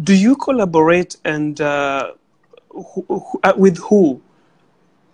Do 0.03 0.15
you 0.15 0.35
collaborate 0.37 1.17
and 1.25 1.61
uh, 1.61 2.13
who, 2.71 3.05
who, 3.09 3.41
uh, 3.45 3.53
with 3.57 3.77
who 3.79 4.23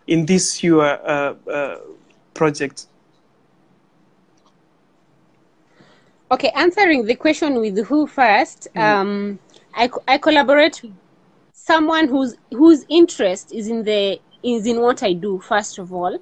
in 0.07 0.27
this 0.27 0.63
your 0.63 0.85
uh, 0.85 1.35
uh, 1.51 1.77
project? 2.35 2.87
Okay, 6.31 6.51
answering 6.55 7.05
the 7.05 7.15
question 7.15 7.61
with 7.61 7.79
who 7.87 8.07
first, 8.07 8.69
Mhm. 8.75 8.83
um, 8.83 9.39
I, 9.75 9.89
I 10.09 10.19
collaborate 10.19 10.83
with 10.83 10.93
someone 11.53 12.09
whose 12.09 12.37
whose 12.51 12.85
interest 12.89 13.53
is 13.53 13.69
in 13.69 13.85
the 13.85 14.21
is 14.43 14.67
in 14.67 14.81
what 14.81 15.03
I 15.03 15.13
do 15.13 15.39
first 15.41 15.79
of 15.79 15.93
all, 15.93 16.19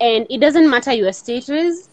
and 0.00 0.26
it 0.30 0.38
doesn't 0.40 0.68
matter 0.68 0.92
your 0.92 1.12
status, 1.12 1.88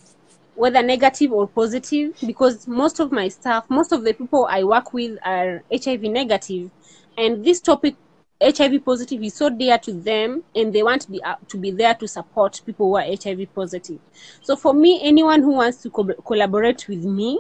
whether 0.55 0.81
negative 0.81 1.31
or 1.31 1.47
positive, 1.47 2.15
because 2.25 2.67
most 2.67 2.99
of 2.99 3.11
my 3.11 3.27
staff, 3.27 3.65
most 3.69 3.91
of 3.91 4.03
the 4.03 4.13
people 4.13 4.47
I 4.49 4.63
work 4.63 4.93
with 4.93 5.17
are 5.25 5.63
HIV 5.71 6.03
negative, 6.03 6.71
and 7.17 7.43
this 7.43 7.59
topic 7.61 7.95
HIV 8.41 8.79
positive 8.79 9.23
is 9.23 9.35
so 9.35 9.49
dear 9.49 9.77
to 9.79 9.93
them, 9.93 10.43
and 10.55 10.73
they 10.73 10.83
want 10.83 11.01
to 11.03 11.11
be 11.11 11.23
uh, 11.23 11.35
to 11.49 11.57
be 11.57 11.71
there 11.71 11.93
to 11.95 12.07
support 12.07 12.61
people 12.65 12.87
who 12.87 12.97
are 12.97 13.05
HIV 13.05 13.53
positive. 13.53 13.99
So 14.41 14.55
for 14.55 14.73
me, 14.73 14.99
anyone 15.03 15.41
who 15.41 15.51
wants 15.53 15.81
to 15.83 15.89
co- 15.91 16.15
collaborate 16.25 16.87
with 16.87 17.03
me, 17.05 17.39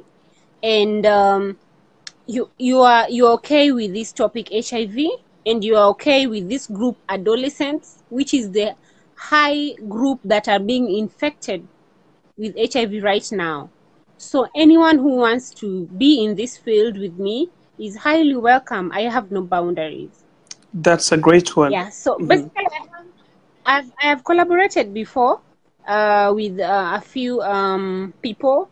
and 0.63 1.05
um, 1.05 1.57
you 2.27 2.49
you 2.57 2.81
are 2.81 3.09
you're 3.09 3.31
okay 3.33 3.71
with 3.71 3.93
this 3.93 4.11
topic 4.13 4.51
HIV, 4.51 5.09
and 5.45 5.63
you 5.63 5.75
are 5.75 5.89
okay 5.89 6.27
with 6.27 6.49
this 6.49 6.67
group 6.67 6.97
adolescents, 7.09 8.03
which 8.09 8.33
is 8.33 8.51
the 8.51 8.75
high 9.15 9.73
group 9.89 10.19
that 10.23 10.47
are 10.47 10.59
being 10.59 10.93
infected 10.95 11.67
with 12.37 12.55
HIV 12.57 13.03
right 13.03 13.27
now. 13.31 13.69
So 14.17 14.47
anyone 14.55 14.97
who 14.99 15.15
wants 15.17 15.51
to 15.55 15.87
be 15.97 16.23
in 16.23 16.35
this 16.35 16.57
field 16.57 16.97
with 16.97 17.17
me 17.17 17.49
is 17.79 17.97
highly 17.97 18.35
welcome. 18.35 18.91
I 18.93 19.01
have 19.01 19.31
no 19.31 19.41
boundaries. 19.41 20.20
That's 20.73 21.11
a 21.11 21.17
great 21.17 21.55
one. 21.55 21.75
Yeah. 21.75 21.89
So 21.89 22.19
Mhm. 22.19 22.25
basically, 22.25 22.65
I 22.65 22.79
have, 22.97 23.07
I've 23.65 23.91
I 24.01 24.05
have 24.07 24.23
collaborated 24.23 24.93
before 24.93 25.41
uh, 25.87 26.31
with 26.35 26.59
uh, 26.59 26.93
a 26.97 27.01
few 27.01 27.41
um, 27.41 28.13
people, 28.21 28.69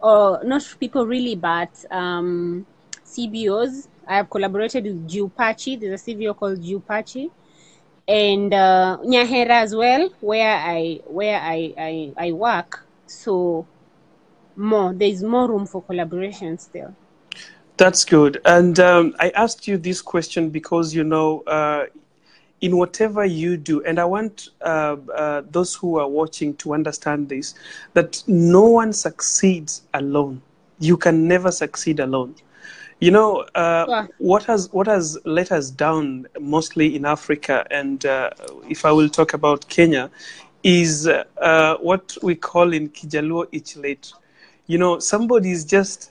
or 0.00 0.42
not 0.44 0.62
people 0.80 1.06
really, 1.06 1.34
but 1.36 1.72
um, 1.90 2.66
CBOs. 3.04 3.88
I 4.06 4.16
have 4.16 4.30
collaborated 4.30 4.84
with 4.84 5.08
Jupachi. 5.08 5.78
There's 5.80 5.94
a 5.94 5.98
CBO 5.98 6.34
called 6.34 6.60
Jupachi, 6.60 7.30
and 8.08 8.52
uh, 8.52 8.98
Nyahera 9.04 9.62
as 9.64 9.74
well, 9.74 10.10
where 10.20 10.56
I 10.58 11.00
where 11.06 11.40
I, 11.40 11.74
I 11.78 12.12
I 12.28 12.32
work. 12.32 12.86
So 13.06 13.66
more 14.56 14.92
there 14.94 15.08
is 15.08 15.22
more 15.22 15.48
room 15.48 15.66
for 15.66 15.82
collaboration 15.82 16.58
still. 16.58 16.94
That's 17.76 18.04
good. 18.04 18.40
And 18.44 18.78
um, 18.78 19.14
I 19.18 19.30
asked 19.30 19.66
you 19.66 19.76
this 19.78 20.00
question 20.00 20.50
because, 20.50 20.94
you 20.94 21.02
know, 21.04 21.40
uh, 21.46 21.86
in 22.60 22.76
whatever 22.76 23.24
you 23.24 23.56
do, 23.56 23.82
and 23.84 23.98
I 23.98 24.04
want 24.04 24.48
uh, 24.62 24.96
uh, 25.14 25.42
those 25.50 25.74
who 25.74 25.98
are 25.98 26.08
watching 26.08 26.54
to 26.56 26.74
understand 26.74 27.28
this, 27.28 27.54
that 27.94 28.22
no 28.26 28.62
one 28.66 28.92
succeeds 28.92 29.82
alone. 29.92 30.42
You 30.78 30.96
can 30.96 31.28
never 31.28 31.50
succeed 31.50 32.00
alone. 32.00 32.36
You 33.00 33.10
know, 33.10 33.40
uh, 33.54 33.86
Yeah. 33.88 34.06
what 34.18 34.44
has 34.44 34.72
what 34.72 34.86
has 34.86 35.18
let 35.24 35.50
us 35.52 35.70
down 35.70 36.26
mostly 36.40 36.94
in 36.96 37.04
Africa, 37.04 37.66
and 37.70 38.04
uh, 38.06 38.30
if 38.68 38.84
I 38.84 38.92
will 38.92 39.08
talk 39.08 39.34
about 39.34 39.68
Kenya, 39.68 40.10
is 40.62 41.06
uh, 41.08 41.76
what 41.80 42.16
we 42.22 42.34
call 42.36 42.72
in 42.72 42.88
Kijaluo 42.90 43.46
ichlet. 43.52 44.12
You 44.66 44.78
know, 44.78 44.98
somebody 45.00 45.50
is 45.50 45.64
just 45.64 46.10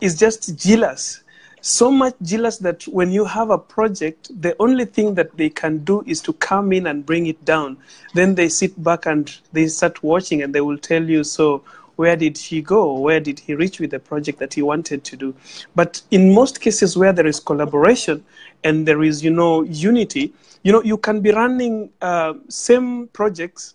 is 0.00 0.18
just 0.18 0.56
jealous. 0.56 1.22
So 1.60 1.90
much 1.90 2.14
jealous 2.22 2.58
that 2.58 2.82
when 2.84 3.10
you 3.10 3.24
have 3.24 3.50
a 3.50 3.56
project, 3.56 4.30
the 4.42 4.54
only 4.60 4.84
thing 4.84 5.14
that 5.14 5.34
they 5.36 5.48
can 5.48 5.78
do 5.78 6.02
is 6.06 6.20
to 6.22 6.34
come 6.34 6.72
in 6.72 6.86
and 6.86 7.06
bring 7.06 7.26
it 7.26 7.42
down. 7.44 7.78
Then 8.12 8.34
they 8.34 8.50
sit 8.50 8.82
back 8.82 9.06
and 9.06 9.34
they 9.52 9.68
start 9.68 10.02
watching 10.02 10.42
and 10.42 10.54
they 10.54 10.60
will 10.60 10.76
tell 10.76 11.02
you, 11.02 11.24
so 11.24 11.62
where 11.96 12.16
did 12.16 12.36
he 12.36 12.60
go? 12.60 12.98
Where 12.98 13.20
did 13.20 13.38
he 13.38 13.54
reach 13.54 13.80
with 13.80 13.92
the 13.92 13.98
project 13.98 14.40
that 14.40 14.52
he 14.52 14.60
wanted 14.60 15.04
to 15.04 15.16
do? 15.16 15.34
But 15.74 16.02
in 16.10 16.34
most 16.34 16.60
cases 16.60 16.98
where 16.98 17.14
there 17.14 17.26
is 17.26 17.40
collaboration 17.40 18.24
and 18.62 18.86
there 18.86 19.02
is, 19.02 19.24
you 19.24 19.30
know, 19.30 19.62
unity, 19.62 20.34
you 20.64 20.72
know, 20.72 20.82
you 20.82 20.98
can 20.98 21.20
be 21.20 21.30
running 21.30 21.88
uh, 22.02 22.34
same 22.48 23.08
projects 23.08 23.74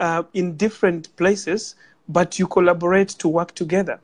uh, 0.00 0.24
in 0.34 0.56
different 0.56 1.14
places, 1.16 1.76
but 2.08 2.38
you 2.38 2.46
collaborate 2.46 3.08
to 3.08 3.28
work 3.28 3.54
together 3.54 4.00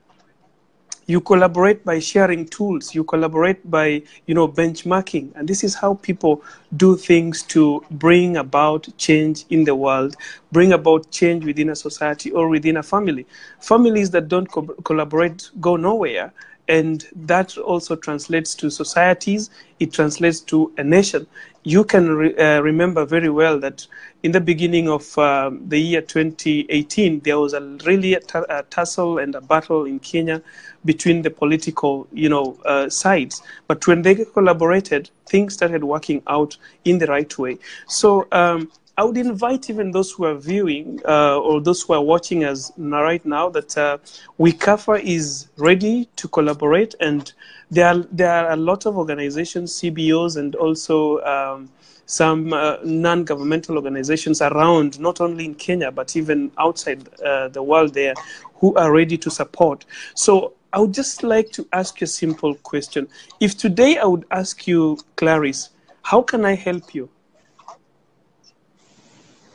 you 1.08 1.20
collaborate 1.20 1.84
by 1.84 1.98
sharing 1.98 2.46
tools. 2.46 2.94
You 2.94 3.04
collaborate 3.04 3.68
by 3.70 4.02
you 4.26 4.34
know 4.34 4.48
benchmarking. 4.48 5.32
And 5.34 5.48
this 5.48 5.64
is 5.64 5.74
how 5.74 5.94
people 5.94 6.42
do 6.76 6.96
things 6.96 7.42
to 7.54 7.84
bring 7.90 8.36
about 8.36 8.88
change 8.98 9.44
in 9.50 9.64
the 9.64 9.74
world 9.74 10.16
bring 10.52 10.72
about 10.72 11.10
change 11.10 11.44
within 11.44 11.70
a 11.70 11.76
society 11.76 12.30
or 12.32 12.48
within 12.48 12.76
a 12.76 12.82
family. 12.82 13.26
Families 13.60 14.10
that 14.12 14.28
don't 14.28 14.50
co- 14.50 14.74
collaborate 14.84 15.50
go 15.60 15.76
nowhere 15.76 16.32
and 16.68 17.06
that 17.14 17.56
also 17.58 17.96
translates 17.96 18.54
to 18.54 18.70
societies 18.70 19.50
it 19.80 19.92
translates 19.92 20.40
to 20.40 20.72
a 20.76 20.84
nation. 20.84 21.26
You 21.64 21.84
can 21.84 22.10
re- 22.10 22.36
uh, 22.36 22.60
remember 22.60 23.04
very 23.04 23.28
well 23.28 23.58
that 23.60 23.86
in 24.22 24.32
the 24.32 24.40
beginning 24.40 24.88
of 24.88 25.16
um, 25.18 25.68
the 25.68 25.78
year 25.78 26.02
2018 26.02 27.20
there 27.20 27.38
was 27.38 27.52
a 27.52 27.60
really 27.84 28.14
a, 28.14 28.62
tussle 28.70 29.18
and 29.18 29.34
a 29.34 29.40
battle 29.40 29.84
in 29.84 30.00
kenya 30.00 30.42
between 30.84 31.22
the 31.22 31.30
political 31.30 32.06
you 32.12 32.28
know 32.28 32.58
uh, 32.64 32.88
sides. 32.88 33.42
But 33.66 33.86
when 33.86 34.02
they 34.02 34.14
collaborated 34.24 35.10
things 35.26 35.54
started 35.54 35.84
working 35.84 36.22
out 36.26 36.56
in 36.84 36.98
the 36.98 37.06
right 37.06 37.38
way. 37.38 37.58
So 37.86 38.26
um, 38.32 38.70
I 38.98 39.04
would 39.04 39.16
invite 39.16 39.70
even 39.70 39.92
those 39.92 40.10
who 40.10 40.24
are 40.24 40.34
viewing 40.34 41.00
uh, 41.06 41.38
or 41.38 41.60
those 41.60 41.82
who 41.82 41.92
are 41.92 42.02
watching 42.02 42.42
us 42.42 42.72
right 42.76 43.24
now 43.24 43.48
that 43.50 43.78
uh, 43.78 43.98
Wicafa 44.40 45.00
is 45.00 45.46
ready 45.56 46.06
to 46.16 46.26
collaborate, 46.26 46.96
and 46.98 47.32
there 47.70 47.86
are 47.86 47.98
there 48.10 48.32
are 48.32 48.50
a 48.50 48.56
lot 48.56 48.86
of 48.86 48.98
organizations, 48.98 49.72
CBOs, 49.74 50.36
and 50.36 50.56
also 50.56 51.20
um, 51.20 51.70
some 52.06 52.52
uh, 52.52 52.78
non-governmental 52.82 53.76
organizations 53.76 54.42
around, 54.42 54.98
not 54.98 55.20
only 55.20 55.44
in 55.44 55.54
Kenya 55.54 55.92
but 55.92 56.16
even 56.16 56.50
outside 56.58 57.08
uh, 57.20 57.46
the 57.46 57.62
world 57.62 57.94
there, 57.94 58.14
who 58.54 58.74
are 58.74 58.90
ready 58.92 59.16
to 59.16 59.30
support. 59.30 59.84
So 60.16 60.54
I 60.72 60.80
would 60.80 60.92
just 60.92 61.22
like 61.22 61.52
to 61.52 61.68
ask 61.72 62.00
you 62.00 62.06
a 62.06 62.08
simple 62.08 62.56
question: 62.56 63.06
If 63.38 63.56
today 63.56 63.98
I 63.98 64.06
would 64.06 64.24
ask 64.32 64.66
you, 64.66 64.98
Claris, 65.14 65.70
how 66.02 66.20
can 66.20 66.44
I 66.44 66.56
help 66.56 66.96
you? 66.96 67.08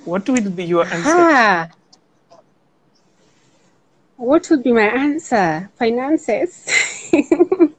What 0.06 0.28
would 0.30 0.56
be 0.56 0.66
your 0.66 0.84
answer? 0.84 1.00
Ah, 1.06 1.70
what 4.18 4.50
would 4.50 4.64
be 4.64 4.74
my 4.74 4.88
answer? 4.88 5.70
Finances. 5.76 6.70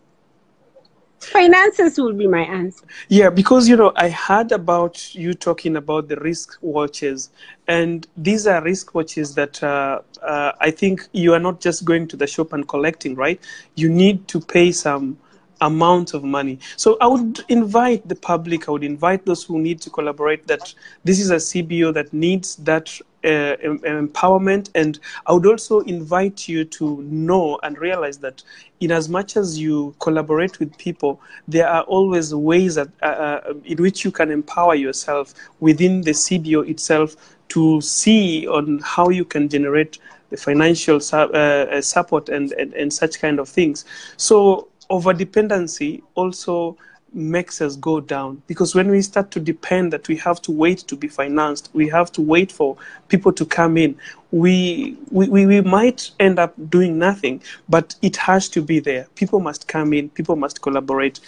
Finances 1.18 1.98
will 1.98 2.12
be 2.12 2.26
my 2.26 2.42
answer. 2.42 2.86
Yeah, 3.08 3.30
because 3.30 3.68
you 3.68 3.76
know, 3.76 3.92
I 3.96 4.10
heard 4.10 4.52
about 4.52 5.14
you 5.14 5.34
talking 5.34 5.76
about 5.76 6.08
the 6.08 6.16
risk 6.16 6.58
watches, 6.60 7.30
and 7.66 8.06
these 8.16 8.46
are 8.46 8.62
risk 8.62 8.94
watches 8.94 9.34
that 9.34 9.62
uh, 9.62 10.00
uh, 10.22 10.52
I 10.60 10.70
think 10.70 11.08
you 11.12 11.32
are 11.32 11.40
not 11.40 11.60
just 11.60 11.84
going 11.84 12.08
to 12.08 12.16
the 12.16 12.26
shop 12.26 12.52
and 12.52 12.68
collecting, 12.68 13.14
right? 13.14 13.40
You 13.74 13.88
need 13.88 14.28
to 14.28 14.40
pay 14.40 14.70
some 14.72 15.18
amount 15.60 16.14
of 16.14 16.24
money. 16.24 16.58
So 16.76 16.96
I 17.00 17.06
would 17.06 17.44
invite 17.48 18.08
the 18.08 18.16
public, 18.16 18.68
I 18.68 18.72
would 18.72 18.84
invite 18.84 19.24
those 19.24 19.44
who 19.44 19.58
need 19.58 19.80
to 19.82 19.90
collaborate 19.90 20.46
that 20.46 20.74
this 21.04 21.20
is 21.20 21.30
a 21.30 21.36
CBO 21.36 21.92
that 21.94 22.12
needs 22.12 22.56
that 22.56 22.98
uh, 23.24 23.56
em- 23.62 23.78
empowerment. 23.80 24.70
And 24.74 24.98
I 25.26 25.32
would 25.32 25.46
also 25.46 25.80
invite 25.80 26.48
you 26.48 26.64
to 26.64 27.02
know 27.02 27.58
and 27.62 27.78
realize 27.78 28.18
that 28.18 28.42
in 28.80 28.92
as 28.92 29.08
much 29.08 29.36
as 29.36 29.58
you 29.58 29.94
collaborate 30.00 30.58
with 30.58 30.76
people, 30.76 31.20
there 31.48 31.68
are 31.68 31.82
always 31.84 32.34
ways 32.34 32.74
that, 32.74 32.88
uh, 33.02 33.06
uh, 33.06 33.54
in 33.64 33.78
which 33.78 34.04
you 34.04 34.10
can 34.10 34.30
empower 34.30 34.74
yourself 34.74 35.34
within 35.60 36.02
the 36.02 36.10
CBO 36.10 36.68
itself 36.68 37.16
to 37.48 37.80
see 37.80 38.46
on 38.46 38.80
how 38.80 39.08
you 39.08 39.24
can 39.24 39.48
generate 39.48 39.98
the 40.30 40.36
financial 40.36 41.00
su- 41.00 41.16
uh, 41.16 41.66
uh, 41.70 41.80
support 41.80 42.28
and, 42.28 42.52
and, 42.52 42.74
and 42.74 42.92
such 42.92 43.20
kind 43.20 43.38
of 43.38 43.48
things. 43.48 43.84
So 44.16 44.68
over 44.94 45.12
dependency 45.12 46.04
also 46.14 46.76
makes 47.12 47.60
us 47.60 47.74
go 47.76 48.00
down. 48.00 48.40
Because 48.46 48.74
when 48.76 48.88
we 48.90 49.02
start 49.02 49.32
to 49.32 49.40
depend 49.40 49.92
that 49.92 50.06
we 50.06 50.16
have 50.18 50.40
to 50.42 50.52
wait 50.52 50.78
to 50.90 50.96
be 50.96 51.08
financed 51.08 51.70
we 51.72 51.88
have 51.88 52.10
to 52.12 52.22
wait 52.22 52.50
for 52.52 52.76
people 53.08 53.32
to 53.32 53.44
come 53.44 53.76
in 53.76 53.96
we 54.30 54.96
we, 55.10 55.28
we, 55.28 55.60
might 55.60 56.10
end 56.20 56.38
up 56.38 56.52
doing 56.70 56.98
nothing 56.98 57.42
but 57.68 57.94
it 58.02 58.16
has 58.16 58.48
to 58.48 58.62
be 58.62 58.78
there. 58.80 59.06
People 59.16 59.40
must 59.40 59.66
come 59.68 59.92
in 59.92 60.08
people 60.10 60.36
must 60.36 60.62
collaborate. 60.62 61.18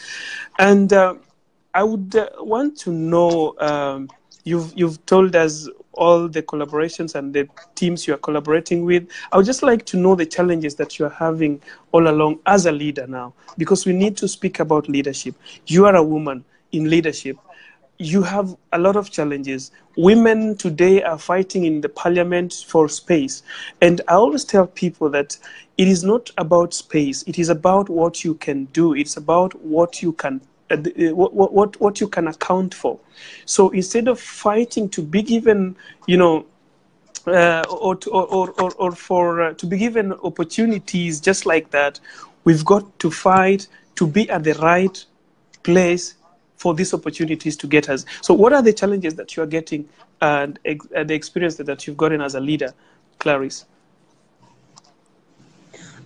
And 0.58 0.92
uh, 0.92 1.14
i 1.74 1.82
would 1.82 2.16
uh, 2.16 2.30
want 2.38 2.78
to 2.84 2.90
know 2.90 3.54
um, 3.58 4.08
you've 4.44 4.72
you've 4.76 5.04
told 5.06 5.36
us 5.36 5.68
all 5.96 6.28
the 6.28 6.42
collaborations 6.42 7.14
and 7.14 7.34
the 7.34 7.48
teams 7.74 8.06
you 8.06 8.14
are 8.14 8.18
collaborating 8.18 8.84
with. 8.84 9.08
I 9.32 9.36
would 9.36 9.46
just 9.46 9.62
like 9.62 9.84
to 9.86 9.96
know 9.96 10.14
the 10.14 10.26
challenges 10.26 10.74
that 10.76 10.98
you 10.98 11.06
are 11.06 11.10
having 11.10 11.60
all 11.92 12.08
along 12.08 12.40
as 12.46 12.66
a 12.66 12.72
leader 12.72 13.06
now, 13.06 13.34
because 13.58 13.86
we 13.86 13.92
need 13.92 14.16
to 14.18 14.28
speak 14.28 14.60
about 14.60 14.88
leadership. 14.88 15.34
You 15.66 15.86
are 15.86 15.96
a 15.96 16.02
woman 16.02 16.44
in 16.72 16.90
leadership. 16.90 17.38
You 17.98 18.22
have 18.22 18.54
a 18.72 18.78
lot 18.78 18.96
of 18.96 19.10
challenges. 19.10 19.70
Women 19.96 20.56
today 20.56 21.02
are 21.02 21.18
fighting 21.18 21.64
in 21.64 21.80
the 21.80 21.88
parliament 21.88 22.64
for 22.68 22.88
space. 22.90 23.42
And 23.80 24.02
I 24.06 24.14
always 24.14 24.44
tell 24.44 24.66
people 24.66 25.08
that 25.10 25.38
it 25.78 25.88
is 25.88 26.04
not 26.04 26.30
about 26.36 26.74
space, 26.74 27.22
it 27.26 27.38
is 27.38 27.48
about 27.48 27.88
what 27.88 28.22
you 28.22 28.34
can 28.34 28.66
do, 28.66 28.94
it's 28.94 29.16
about 29.16 29.54
what 29.62 30.02
you 30.02 30.12
can 30.12 30.42
what, 30.70 31.32
what, 31.34 31.80
what 31.80 32.00
you 32.00 32.08
can 32.08 32.28
account 32.28 32.74
for. 32.74 32.98
So 33.44 33.70
instead 33.70 34.08
of 34.08 34.20
fighting 34.20 34.88
to 34.90 35.02
be 35.02 35.22
given, 35.22 35.76
you 36.06 36.16
know, 36.16 36.46
uh, 37.26 37.64
or, 37.68 37.96
to, 37.96 38.10
or, 38.10 38.50
or, 38.60 38.72
or, 38.76 38.92
for 38.92 39.42
uh, 39.42 39.54
to 39.54 39.66
be 39.66 39.76
given 39.78 40.12
opportunities 40.12 41.20
just 41.20 41.44
like 41.44 41.70
that, 41.70 41.98
we've 42.44 42.64
got 42.64 42.98
to 43.00 43.10
fight 43.10 43.66
to 43.96 44.06
be 44.06 44.30
at 44.30 44.44
the 44.44 44.54
right 44.54 45.04
place 45.64 46.14
for 46.56 46.72
these 46.74 46.94
opportunities 46.94 47.56
to 47.56 47.66
get 47.66 47.88
us. 47.88 48.04
So, 48.22 48.32
what 48.32 48.52
are 48.52 48.62
the 48.62 48.72
challenges 48.72 49.14
that 49.16 49.36
you 49.36 49.42
are 49.42 49.46
getting 49.46 49.88
and, 50.20 50.58
and 50.64 51.10
the 51.10 51.14
experience 51.14 51.56
that 51.56 51.86
you've 51.86 51.96
gotten 51.96 52.20
as 52.20 52.36
a 52.36 52.40
leader, 52.40 52.72
Claris? 53.18 53.64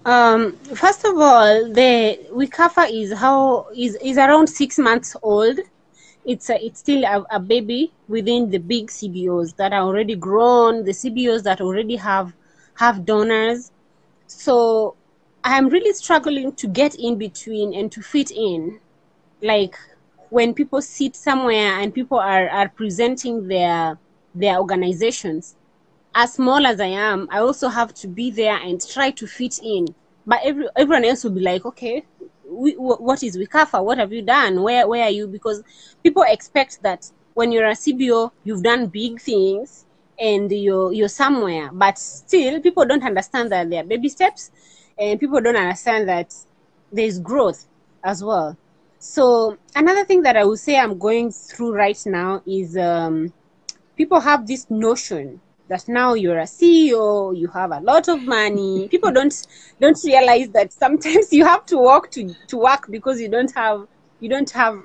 Um, 0.05 0.53
first 0.75 1.05
of 1.05 1.19
all, 1.19 1.71
the 1.73 2.19
Wicafa 2.33 2.91
is 2.91 3.13
how 3.13 3.69
is 3.77 3.97
is 3.97 4.17
around 4.17 4.47
six 4.49 4.79
months 4.79 5.15
old. 5.23 5.59
It's 6.25 6.49
a, 6.49 6.65
it's 6.65 6.81
still 6.81 7.05
a, 7.05 7.25
a 7.31 7.41
baby 7.41 7.93
within 8.09 8.51
the 8.51 8.59
big 8.59 8.89
CBOs 8.89 9.57
that 9.57 9.73
are 9.73 9.83
already 9.83 10.17
grown. 10.17 10.85
The 10.85 10.93
CBOs 10.93 11.43
that 11.43 11.61
already 11.61 11.97
have 11.97 12.33
have 12.77 13.05
donors. 13.05 13.73
So 14.27 14.97
I'm 15.45 15.69
really 15.69 15.93
struggling 15.93 16.53
to 16.55 16.67
get 16.67 16.95
in 16.95 17.17
between 17.17 17.75
and 17.75 17.93
to 17.93 18.01
fit 18.01 18.31
in. 18.31 18.81
Like 19.43 19.77
when 20.31 20.55
people 20.55 20.81
sit 20.81 21.15
somewhere 21.15 21.81
and 21.81 21.93
people 21.93 22.19
are, 22.19 22.49
are 22.49 22.69
presenting 22.71 23.49
their 23.49 23.99
their 24.35 24.59
organizations, 24.59 25.57
as 26.15 26.35
small 26.35 26.67
as 26.67 26.81
I 26.81 26.87
am, 26.87 27.29
I 27.31 27.39
also 27.39 27.69
have 27.69 27.95
to 27.95 28.09
be 28.09 28.31
there 28.31 28.57
and 28.57 28.81
try 28.87 29.11
to 29.13 29.27
fit 29.27 29.61
in. 29.63 29.87
But 30.27 30.41
every, 30.45 30.67
everyone 30.77 31.05
else 31.05 31.25
will 31.25 31.33
be 31.33 31.41
like, 31.41 31.65
okay, 31.65 32.05
we, 32.45 32.73
what 32.75 33.23
is 33.23 33.37
Wicafa? 33.37 33.83
What 33.83 33.99
have 33.99 34.13
you 34.13 34.23
done? 34.23 34.63
Where 34.63 34.87
where 34.89 35.05
are 35.05 35.11
you? 35.11 35.27
Because 35.27 35.63
people 36.03 36.25
expect 36.27 36.83
that 36.83 37.11
when 37.35 37.53
you're 37.53 37.67
a 37.67 37.73
CBO, 37.73 38.33
you've 38.45 38.63
done 38.63 38.87
big 38.87 39.21
things 39.21 39.87
and 40.19 40.51
you're 40.51 40.93
you're 40.93 41.09
somewhere. 41.09 41.71
But 41.73 41.99
still, 41.99 42.61
people 42.61 42.85
don't 42.85 43.05
understand 43.05 43.53
that 43.53 43.71
there 43.71 43.83
are 43.83 43.87
baby 43.87 44.09
steps, 44.09 44.51
and 44.99 45.19
people 45.19 45.41
don't 45.41 45.57
understand 45.57 46.09
that 46.09 46.35
there's 46.93 47.19
growth 47.21 47.67
as 48.03 48.23
well. 48.23 48.57
So 48.99 49.57
another 49.75 50.05
thing 50.05 50.23
that 50.23 50.37
I 50.37 50.45
would 50.45 50.59
say 50.59 50.77
I'm 50.77 50.99
going 50.99 51.31
through 51.31 51.73
right 51.73 51.99
now 52.05 52.43
is 52.47 52.77
um, 52.77 53.33
people 53.97 54.21
have 54.21 54.47
this 54.47 54.69
notion 54.69 55.41
that 55.71 55.89
now 55.89 56.15
you're 56.15 56.39
a 56.41 56.47
CEO, 56.47 57.33
you 57.33 57.49
have 57.49 57.73
a 57.73 57.81
lot 57.81 58.09
of 58.09 58.23
money. 58.25 58.89
People 58.91 59.13
don't 59.13 59.35
don't 59.81 59.99
realize 60.05 60.51
that 60.51 60.73
sometimes 60.73 61.29
you 61.33 61.45
have 61.47 61.65
to 61.67 61.79
walk 61.79 62.11
to, 62.13 62.35
to 62.49 62.59
work 62.59 62.87
because 62.91 63.21
you 63.21 63.31
don't 63.31 63.55
have 63.55 63.87
you 64.21 64.29
don't 64.29 64.51
have 64.51 64.77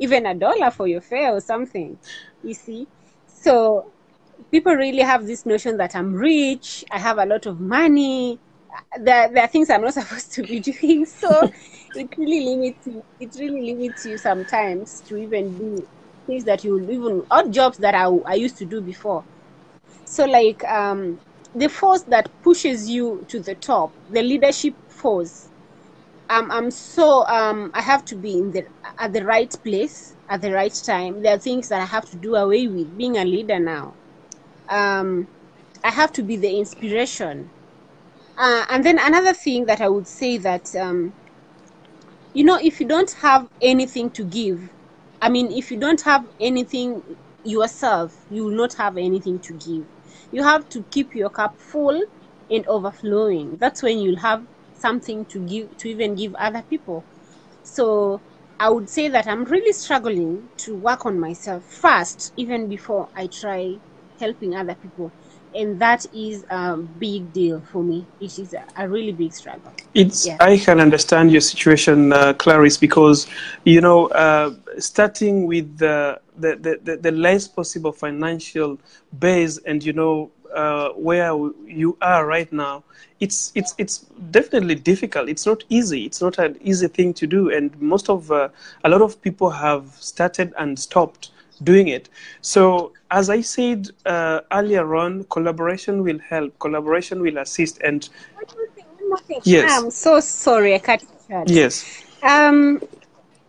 even 0.00 0.26
a 0.26 0.34
dollar 0.34 0.70
for 0.70 0.88
your 0.88 1.02
fare 1.02 1.32
or 1.34 1.40
something. 1.40 1.98
You 2.42 2.54
see? 2.54 2.88
So 3.26 3.94
people 4.50 4.74
really 4.74 5.02
have 5.02 5.26
this 5.26 5.44
notion 5.46 5.76
that 5.76 5.94
I'm 5.94 6.14
rich, 6.14 6.84
I 6.90 6.98
have 6.98 7.18
a 7.18 7.26
lot 7.26 7.46
of 7.46 7.60
money. 7.60 8.40
There, 8.98 9.30
there 9.32 9.44
are 9.44 9.48
things 9.48 9.68
I'm 9.70 9.82
not 9.82 9.94
supposed 10.00 10.32
to 10.34 10.42
be 10.42 10.60
doing. 10.60 11.04
So 11.06 11.50
it 11.94 12.08
really 12.16 12.44
limits 12.56 12.86
you. 12.86 13.02
It 13.18 13.34
really 13.38 13.74
limits 13.74 14.04
you 14.06 14.16
sometimes 14.18 15.02
to 15.08 15.16
even 15.16 15.58
do 15.58 15.86
things 16.26 16.44
that 16.44 16.64
you 16.64 16.80
even 16.90 17.22
odd 17.30 17.52
jobs 17.52 17.78
that 17.78 17.94
I, 17.94 18.06
I 18.26 18.34
used 18.34 18.56
to 18.58 18.66
do 18.66 18.80
before 18.80 19.26
so 20.10 20.24
like 20.26 20.64
um, 20.64 21.20
the 21.54 21.68
force 21.68 22.02
that 22.02 22.28
pushes 22.42 22.90
you 22.90 23.24
to 23.28 23.38
the 23.38 23.54
top, 23.54 23.92
the 24.10 24.22
leadership 24.22 24.74
force. 24.90 25.48
Um, 26.28 26.50
I'm 26.50 26.72
so 26.72 27.24
um, 27.28 27.70
I 27.74 27.80
have 27.80 28.04
to 28.06 28.16
be 28.16 28.36
in 28.36 28.50
the 28.50 28.66
at 28.98 29.12
the 29.12 29.24
right 29.24 29.54
place 29.62 30.16
at 30.28 30.42
the 30.42 30.50
right 30.50 30.74
time. 30.74 31.22
There 31.22 31.32
are 31.36 31.38
things 31.38 31.68
that 31.68 31.80
I 31.80 31.84
have 31.84 32.10
to 32.10 32.16
do 32.16 32.34
away 32.34 32.66
with 32.66 32.98
being 32.98 33.18
a 33.18 33.24
leader 33.24 33.60
now. 33.60 33.94
Um, 34.68 35.28
I 35.84 35.90
have 35.90 36.12
to 36.14 36.24
be 36.24 36.36
the 36.36 36.58
inspiration. 36.58 37.48
Uh, 38.36 38.66
and 38.68 38.84
then 38.84 38.98
another 38.98 39.32
thing 39.32 39.66
that 39.66 39.80
I 39.80 39.88
would 39.88 40.08
say 40.08 40.38
that 40.38 40.74
um, 40.74 41.12
you 42.32 42.42
know 42.42 42.58
if 42.60 42.80
you 42.80 42.88
don't 42.88 43.12
have 43.12 43.48
anything 43.62 44.10
to 44.10 44.24
give, 44.24 44.70
I 45.22 45.28
mean 45.28 45.52
if 45.52 45.70
you 45.70 45.78
don't 45.78 46.00
have 46.00 46.26
anything 46.40 47.00
yourself, 47.44 48.26
you 48.28 48.44
will 48.46 48.56
not 48.56 48.74
have 48.74 48.96
anything 48.98 49.38
to 49.38 49.52
give 49.52 49.86
you 50.30 50.42
have 50.42 50.68
to 50.70 50.84
keep 50.84 51.14
your 51.14 51.30
cup 51.30 51.58
full 51.60 52.00
and 52.48 52.66
overflowing. 52.66 53.56
That's 53.58 53.82
when 53.82 53.98
you'll 53.98 54.18
have 54.20 54.46
something 54.72 55.26
to 55.26 55.40
give 55.40 55.76
to 55.78 55.88
even 55.88 56.14
give 56.14 56.34
other 56.34 56.62
people. 56.62 57.06
So 57.62 58.22
i 58.58 58.68
would 58.68 58.90
say 58.90 59.08
that 59.08 59.26
i'm 59.26 59.44
really 59.44 59.72
struggling 59.72 60.50
to 60.58 60.76
work 60.76 61.06
on 61.06 61.18
myself 61.18 61.64
first 61.64 62.30
even 62.36 62.68
before 62.68 63.08
i 63.16 63.26
try 63.26 63.76
helping 64.18 64.54
other 64.54 64.74
people 64.74 65.14
and 65.54 65.80
that 65.80 66.06
is 66.14 66.44
a 66.50 66.76
big 66.76 67.32
deal 67.32 67.60
for 67.72 67.82
me. 67.82 68.06
It 68.20 68.38
is 68.38 68.54
a, 68.76 68.88
really 68.88 69.12
big 69.12 69.32
struggle. 69.32 69.72
It's 69.94 70.26
yeah. 70.26 70.36
i 70.40 70.56
can 70.56 70.80
understand 70.80 71.30
your 71.30 71.40
situation 71.40 72.12
uh, 72.12 72.32
claris 72.34 72.76
because 72.76 73.26
you 73.64 73.80
know 73.80 74.06
uh, 74.08 74.54
starting 74.78 75.46
with 75.46 75.78
the, 75.78 76.20
the, 76.38 76.80
the, 76.82 76.96
the 76.96 77.10
less 77.12 77.48
possible 77.48 77.92
financial 77.92 78.78
base 79.18 79.58
and 79.66 79.84
you 79.84 79.92
know 79.92 80.30
uh, 80.54 80.90
where 80.90 81.32
you 81.66 81.96
are 82.00 82.26
right 82.26 82.52
now 82.52 82.82
it's 83.20 83.52
it's 83.54 83.74
it's 83.76 83.98
definitely 84.30 84.74
difficult. 84.74 85.28
It's 85.28 85.46
not 85.46 85.62
easy. 85.68 86.04
It's 86.06 86.20
not 86.20 86.38
an 86.38 86.58
easy 86.62 86.88
thing 86.88 87.12
to 87.14 87.26
do. 87.26 87.50
And 87.50 87.78
most 87.80 88.08
of 88.08 88.32
uh, 88.32 88.48
a 88.82 88.88
lot 88.88 89.02
of 89.02 89.20
people 89.20 89.50
have 89.50 89.94
started 90.00 90.54
and 90.58 90.78
stopped 90.78 91.30
doing 91.62 91.88
it. 91.88 92.08
So 92.40 92.92
as 93.10 93.28
i 93.28 93.40
said 93.40 93.88
uh, 94.06 94.40
earlier 94.52 94.94
on 94.94 95.24
collaboration 95.24 96.02
will 96.02 96.18
help. 96.18 96.58
Collaboration 96.58 97.20
will 97.20 97.38
assist 97.38 97.80
and 97.82 98.08
yes. 99.42 99.70
I'm 99.70 99.90
so 99.90 100.20
sorry 100.20 100.74
i 100.74 100.78
cut 100.78 101.04
yes. 101.46 102.04
Um 102.22 102.80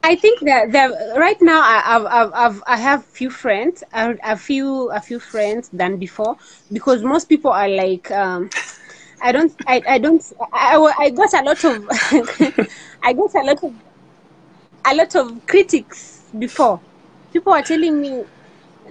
I 0.04 0.16
think 0.16 0.40
that, 0.42 0.72
that 0.72 1.16
right 1.16 1.40
now 1.42 1.62
I, 1.62 1.84
I've, 1.86 2.06
I've, 2.06 2.34
I've, 2.34 2.64
I 2.66 2.78
have 2.78 3.06
few 3.06 3.30
friends, 3.30 3.84
a, 3.94 4.18
a 4.24 4.36
few 4.36 4.90
a 4.90 5.00
few 5.00 5.20
friends 5.20 5.70
than 5.70 5.98
before 5.98 6.38
because 6.74 7.04
most 7.04 7.30
people 7.30 7.52
are 7.52 7.70
like, 7.70 8.10
um, 8.10 8.50
I 9.22 9.32
don't, 9.32 9.54
I, 9.68 9.82
I 9.88 9.98
don't, 10.00 10.34
I, 10.52 10.94
I 10.98 11.10
got 11.12 11.34
a 11.34 11.44
lot 11.44 11.64
of, 11.64 11.88
I 13.04 13.14
got 13.14 13.36
a 13.36 13.44
lot 13.44 13.64
of, 13.64 13.74
a 14.86 14.96
lot 14.96 15.16
of 15.16 15.46
critics 15.46 16.24
before. 16.38 16.80
People 17.34 17.54
are 17.54 17.64
telling 17.64 18.02
me, 18.02 18.24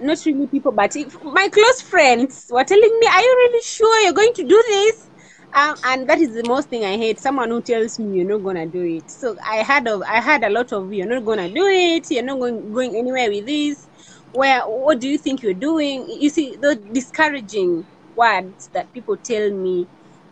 not 0.01 0.17
really 0.25 0.47
people, 0.47 0.71
but 0.71 0.95
if, 0.95 1.15
my 1.23 1.49
close 1.49 1.81
friends 1.81 2.47
were 2.49 2.63
telling 2.63 2.97
me, 2.99 3.07
"Are 3.07 3.21
you 3.21 3.35
really 3.39 3.63
sure 3.63 4.03
you're 4.03 4.13
going 4.13 4.33
to 4.35 4.43
do 4.43 4.63
this?" 4.67 5.09
Um, 5.53 5.75
and 5.83 6.09
that 6.09 6.19
is 6.19 6.33
the 6.33 6.43
most 6.47 6.69
thing 6.69 6.85
I 6.85 6.97
hate. 6.97 7.19
Someone 7.19 7.49
who 7.49 7.61
tells 7.61 7.99
me 7.99 8.17
you're 8.17 8.27
not 8.27 8.43
gonna 8.43 8.67
do 8.67 8.83
it. 8.83 9.09
So 9.11 9.35
I 9.45 9.57
had 9.57 9.87
of 9.87 10.01
I 10.07 10.21
had 10.21 10.43
a 10.43 10.49
lot 10.49 10.71
of 10.73 10.93
you're 10.93 11.07
not 11.07 11.25
gonna 11.25 11.49
do 11.49 11.65
it. 11.67 12.07
You're 12.09 12.23
not 12.23 12.39
going 12.39 12.71
going 12.71 12.95
anywhere 12.95 13.29
with 13.29 13.45
this. 13.45 13.87
Where 14.31 14.61
what 14.61 14.99
do 14.99 15.09
you 15.09 15.17
think 15.17 15.41
you're 15.43 15.53
doing? 15.53 16.07
You 16.09 16.29
see 16.29 16.55
the 16.55 16.75
discouraging 16.93 17.87
words 18.15 18.69
that 18.73 18.93
people 18.93 19.17
tell 19.17 19.51
me 19.51 19.89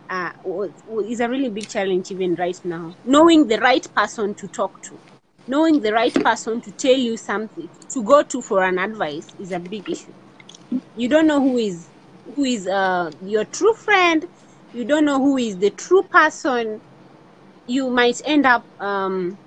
uh, 0.10 0.32
is 1.06 1.20
a 1.20 1.30
really 1.30 1.50
big 1.50 1.68
challenge 1.68 2.12
even 2.12 2.36
right 2.36 2.58
now. 2.64 2.96
Knowing 3.04 3.48
the 3.48 3.60
right 3.60 3.86
person 3.96 4.36
to 4.36 4.48
talk 4.48 4.82
to, 4.84 5.02
knowing 5.50 5.82
the 5.82 5.92
right 5.94 6.14
person 6.14 6.62
to 6.62 6.72
tell 6.72 6.96
you 6.96 7.18
something, 7.18 7.70
to 7.90 8.04
go 8.04 8.24
to 8.24 8.42
for 8.42 8.64
an 8.64 8.80
advice 8.80 9.28
is 9.40 9.52
a 9.52 9.60
big 9.60 9.90
issue. 9.90 10.14
You 10.96 11.10
don't 11.10 11.28
know 11.28 11.42
who 11.42 11.58
is 11.58 11.90
who 12.36 12.44
is 12.44 12.68
uh, 12.68 13.12
your 13.22 13.46
true 13.46 13.74
friend 13.74 14.26
you 14.72 14.86
don't 14.86 15.06
know 15.06 15.20
who 15.20 15.38
is 15.38 15.58
the 15.58 15.72
true 15.72 16.04
person 16.04 16.82
you 17.66 17.90
might 17.90 18.22
end 18.26 18.46
up 18.46 18.68
um, 18.80 19.38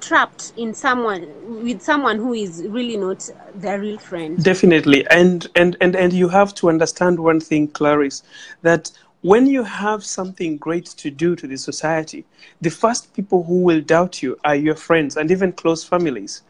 trapped 0.00 0.52
in 0.56 0.74
someone 0.74 1.26
with 1.62 1.82
someone 1.82 2.18
who 2.18 2.32
is 2.32 2.66
really 2.68 2.96
not 2.96 3.26
their 3.54 3.80
real 3.80 3.98
friend. 3.98 4.42
Definitely, 4.42 5.06
and 5.08 5.46
and 5.54 5.76
and 5.80 5.94
and 5.96 6.12
you 6.12 6.28
have 6.28 6.54
to 6.56 6.68
understand 6.68 7.20
one 7.20 7.40
thing, 7.40 7.68
Claris, 7.68 8.22
that 8.62 8.90
when 9.22 9.46
you 9.46 9.64
have 9.64 10.04
something 10.04 10.56
great 10.56 10.86
to 10.86 11.10
do 11.10 11.34
to 11.36 11.46
the 11.46 11.56
society, 11.56 12.24
the 12.60 12.70
first 12.70 13.12
people 13.14 13.42
who 13.42 13.62
will 13.62 13.80
doubt 13.80 14.22
you 14.22 14.38
are 14.44 14.54
your 14.54 14.76
friends 14.76 15.16
and 15.16 15.30
even 15.30 15.52
close 15.52 15.82
families. 15.82 16.42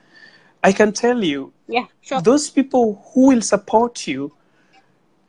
I 0.63 0.73
can 0.73 0.93
tell 0.93 1.23
you, 1.25 1.53
Yeah, 1.67 1.87
sure. 2.03 2.21
those 2.21 2.51
people 2.51 3.03
who 3.13 3.29
will 3.29 3.43
support 3.43 4.07
you 4.07 4.33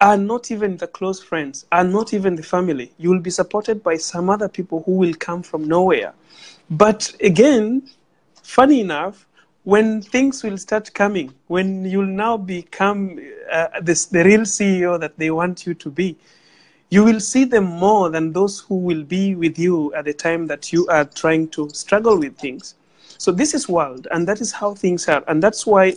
are 0.02 0.18
not 0.18 0.50
even 0.52 0.78
the 0.78 0.88
close 0.88 1.22
friends, 1.22 1.66
are 1.72 1.84
not 1.84 2.14
even 2.14 2.36
the 2.36 2.44
family. 2.44 2.92
You 2.98 3.10
will 3.10 3.20
be 3.20 3.30
supported 3.30 3.84
by 3.84 3.98
some 3.98 4.30
other 4.30 4.48
people 4.48 4.84
who 4.86 4.94
will 4.94 5.14
come 5.14 5.44
from 5.44 5.66
nowhere. 5.66 6.14
But 6.70 7.14
again, 7.22 7.90
funny 8.44 8.82
enough, 8.82 9.28
when 9.64 10.02
things 10.02 10.42
will 10.42 10.58
start 10.58 10.94
coming, 10.94 11.34
when 11.48 11.86
you'll 11.86 12.06
now 12.06 12.38
become 12.38 13.20
uh, 13.52 13.68
this, 13.82 14.06
the 14.06 14.24
real 14.24 14.42
CEO 14.42 15.00
that 15.00 15.18
they 15.18 15.32
want 15.32 15.66
you 15.66 15.74
to 15.74 15.90
be, 15.92 16.18
you 16.90 17.04
will 17.04 17.20
see 17.20 17.44
them 17.44 17.66
more 17.66 18.10
than 18.10 18.34
those 18.34 18.60
who 18.60 18.76
will 18.76 19.04
be 19.04 19.36
with 19.36 19.60
you 19.60 19.94
at 19.94 20.06
the 20.06 20.14
time 20.14 20.48
that 20.48 20.74
you 20.74 20.88
are 20.88 21.06
trying 21.06 21.48
to 21.50 21.70
struggle 21.70 22.18
with 22.18 22.38
things. 22.38 22.76
So 23.18 23.32
this 23.32 23.54
is 23.54 23.70
world, 23.70 24.08
and 24.12 24.28
that 24.28 24.42
is 24.42 24.52
how 24.52 24.74
things 24.74 25.08
are, 25.08 25.24
and 25.28 25.42
that's 25.44 25.66
why 25.66 25.96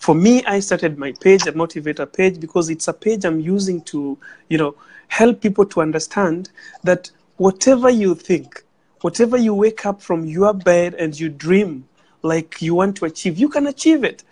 for 0.00 0.14
me, 0.14 0.42
I 0.46 0.60
started 0.60 0.98
my 0.98 1.12
page, 1.12 1.46
a 1.46 1.52
motivator 1.52 2.10
page, 2.10 2.40
because 2.40 2.70
it's 2.70 2.88
a 2.88 2.92
page 2.92 3.26
I'm 3.26 3.38
using 3.38 3.82
to, 3.82 4.16
you 4.48 4.56
know, 4.56 4.74
help 5.08 5.42
people 5.42 5.66
to 5.66 5.82
understand 5.82 6.48
that 6.84 7.10
whatever 7.36 7.90
you 7.90 8.14
think, 8.14 8.64
whatever 9.02 9.36
you 9.36 9.54
wake 9.54 9.84
up 9.84 10.00
from 10.00 10.24
your 10.24 10.54
bed 10.54 10.94
and 10.94 11.18
you 11.20 11.28
dream 11.28 11.86
like 12.22 12.62
you 12.62 12.74
want 12.74 12.96
to 12.96 13.04
achieve, 13.04 13.38
you 13.38 13.50
can 13.50 13.66
achieve 13.66 14.02
it. 14.02 14.24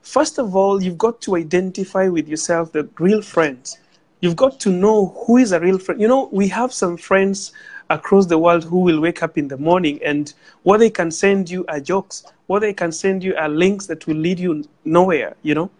First 0.00 0.38
of 0.38 0.54
all, 0.54 0.80
you've 0.80 0.98
got 0.98 1.20
to 1.22 1.34
identify 1.34 2.06
with 2.06 2.28
yourself 2.28 2.70
the 2.70 2.88
real 3.00 3.20
friends. 3.20 3.78
You've 4.26 4.34
got 4.34 4.58
to 4.58 4.72
know 4.72 5.14
who 5.24 5.36
is 5.36 5.52
a 5.52 5.60
real 5.60 5.78
friend. 5.78 6.00
You 6.00 6.08
know, 6.08 6.28
we 6.32 6.48
have 6.48 6.72
some 6.72 6.96
friends 6.96 7.52
across 7.90 8.26
the 8.26 8.36
world 8.36 8.64
who 8.64 8.80
will 8.80 9.00
wake 9.00 9.22
up 9.22 9.38
in 9.38 9.46
the 9.46 9.56
morning 9.56 10.00
and 10.04 10.34
what 10.64 10.78
they 10.78 10.90
can 10.90 11.12
send 11.12 11.48
you 11.48 11.64
are 11.68 11.78
jokes. 11.78 12.24
What 12.48 12.58
they 12.58 12.72
can 12.72 12.90
send 12.90 13.22
you 13.22 13.36
are 13.36 13.48
links 13.48 13.86
that 13.86 14.04
will 14.08 14.16
lead 14.16 14.40
you 14.40 14.64
nowhere 14.84 15.36
you 15.44 15.54
know. 15.54 15.70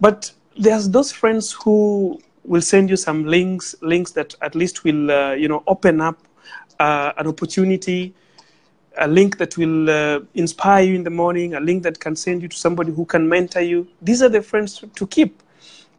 But 0.00 0.30
there's 0.56 0.90
those 0.90 1.10
friends 1.10 1.50
who 1.50 2.20
will 2.44 2.62
send 2.62 2.88
you 2.88 2.96
some 2.96 3.24
links 3.24 3.74
links 3.82 4.12
that 4.12 4.36
at 4.42 4.54
least 4.54 4.84
will 4.84 5.10
uh, 5.10 5.32
you 5.32 5.48
know 5.48 5.64
open 5.66 6.00
up 6.00 6.18
uh, 6.78 7.10
an 7.16 7.26
opportunity 7.26 8.14
a 8.98 9.08
link 9.08 9.38
that 9.38 9.58
will 9.58 9.90
uh, 9.90 10.20
inspire 10.34 10.84
you 10.84 10.94
in 10.94 11.02
the 11.02 11.10
morning 11.10 11.54
a 11.54 11.60
link 11.60 11.82
that 11.82 11.98
can 11.98 12.14
send 12.14 12.42
you 12.42 12.48
to 12.48 12.56
somebody 12.56 12.92
who 12.92 13.04
can 13.04 13.28
mentor 13.28 13.60
you. 13.60 13.88
These 14.00 14.22
are 14.22 14.28
the 14.28 14.40
friends 14.40 14.78
to, 14.78 14.86
to 14.86 15.04
keep 15.08 15.42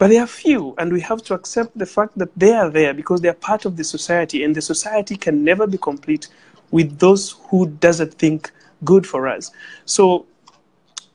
but 0.04 0.10
they 0.10 0.18
are 0.18 0.28
few, 0.28 0.76
and 0.80 0.92
we 0.92 1.00
have 1.00 1.24
to 1.24 1.34
accept 1.34 1.78
the 1.78 1.86
fact 1.86 2.18
that 2.18 2.28
they 2.36 2.52
are 2.52 2.70
there 2.70 2.94
because 2.94 3.22
they 3.22 3.30
are 3.30 3.36
part 3.36 3.64
of 3.64 3.78
the 3.78 3.86
society, 3.86 4.44
and 4.44 4.54
the 4.54 4.62
society 4.62 5.16
can 5.16 5.46
never 5.46 5.66
be 5.66 5.78
complete 5.78 6.28
with 6.72 7.00
those 7.00 7.38
who 7.48 7.68
doesn't 7.68 8.14
think 8.16 8.52
good 8.84 9.08
for 9.08 9.30
us. 9.30 9.50
So 9.86 10.26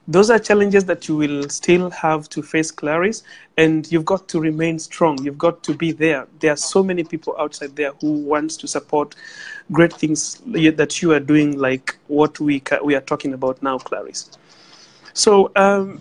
those 0.07 0.31
are 0.31 0.39
challenges 0.39 0.87
that 0.87 1.07
you 1.07 1.17
will 1.17 1.51
still 1.51 1.91
have 1.91 2.31
to 2.31 2.43
face, 2.43 2.71
Claris, 2.71 3.25
and 3.59 3.87
you've 3.93 4.07
got 4.07 4.27
to 4.29 4.41
remain 4.41 4.79
strong. 4.79 5.23
You've 5.23 5.37
got 5.37 5.63
to 5.65 5.75
be 5.75 5.93
there. 5.93 6.27
There 6.41 6.53
are 6.53 6.57
so 6.57 6.83
many 6.83 7.05
people 7.05 7.37
outside 7.39 7.77
there 7.77 7.93
who 8.01 8.13
wants 8.13 8.57
to 8.57 8.67
support 8.67 9.15
great 9.71 9.93
things 9.93 10.41
that 10.47 11.03
you 11.03 11.13
are 11.13 11.21
doing, 11.21 11.59
like 11.59 11.99
what 12.07 12.41
we 12.41 12.63
we 12.83 12.95
are 12.95 13.03
talking 13.03 13.35
about 13.35 13.63
now, 13.63 13.77
Claris. 13.77 14.31
So. 15.13 15.53
Um, 15.57 16.01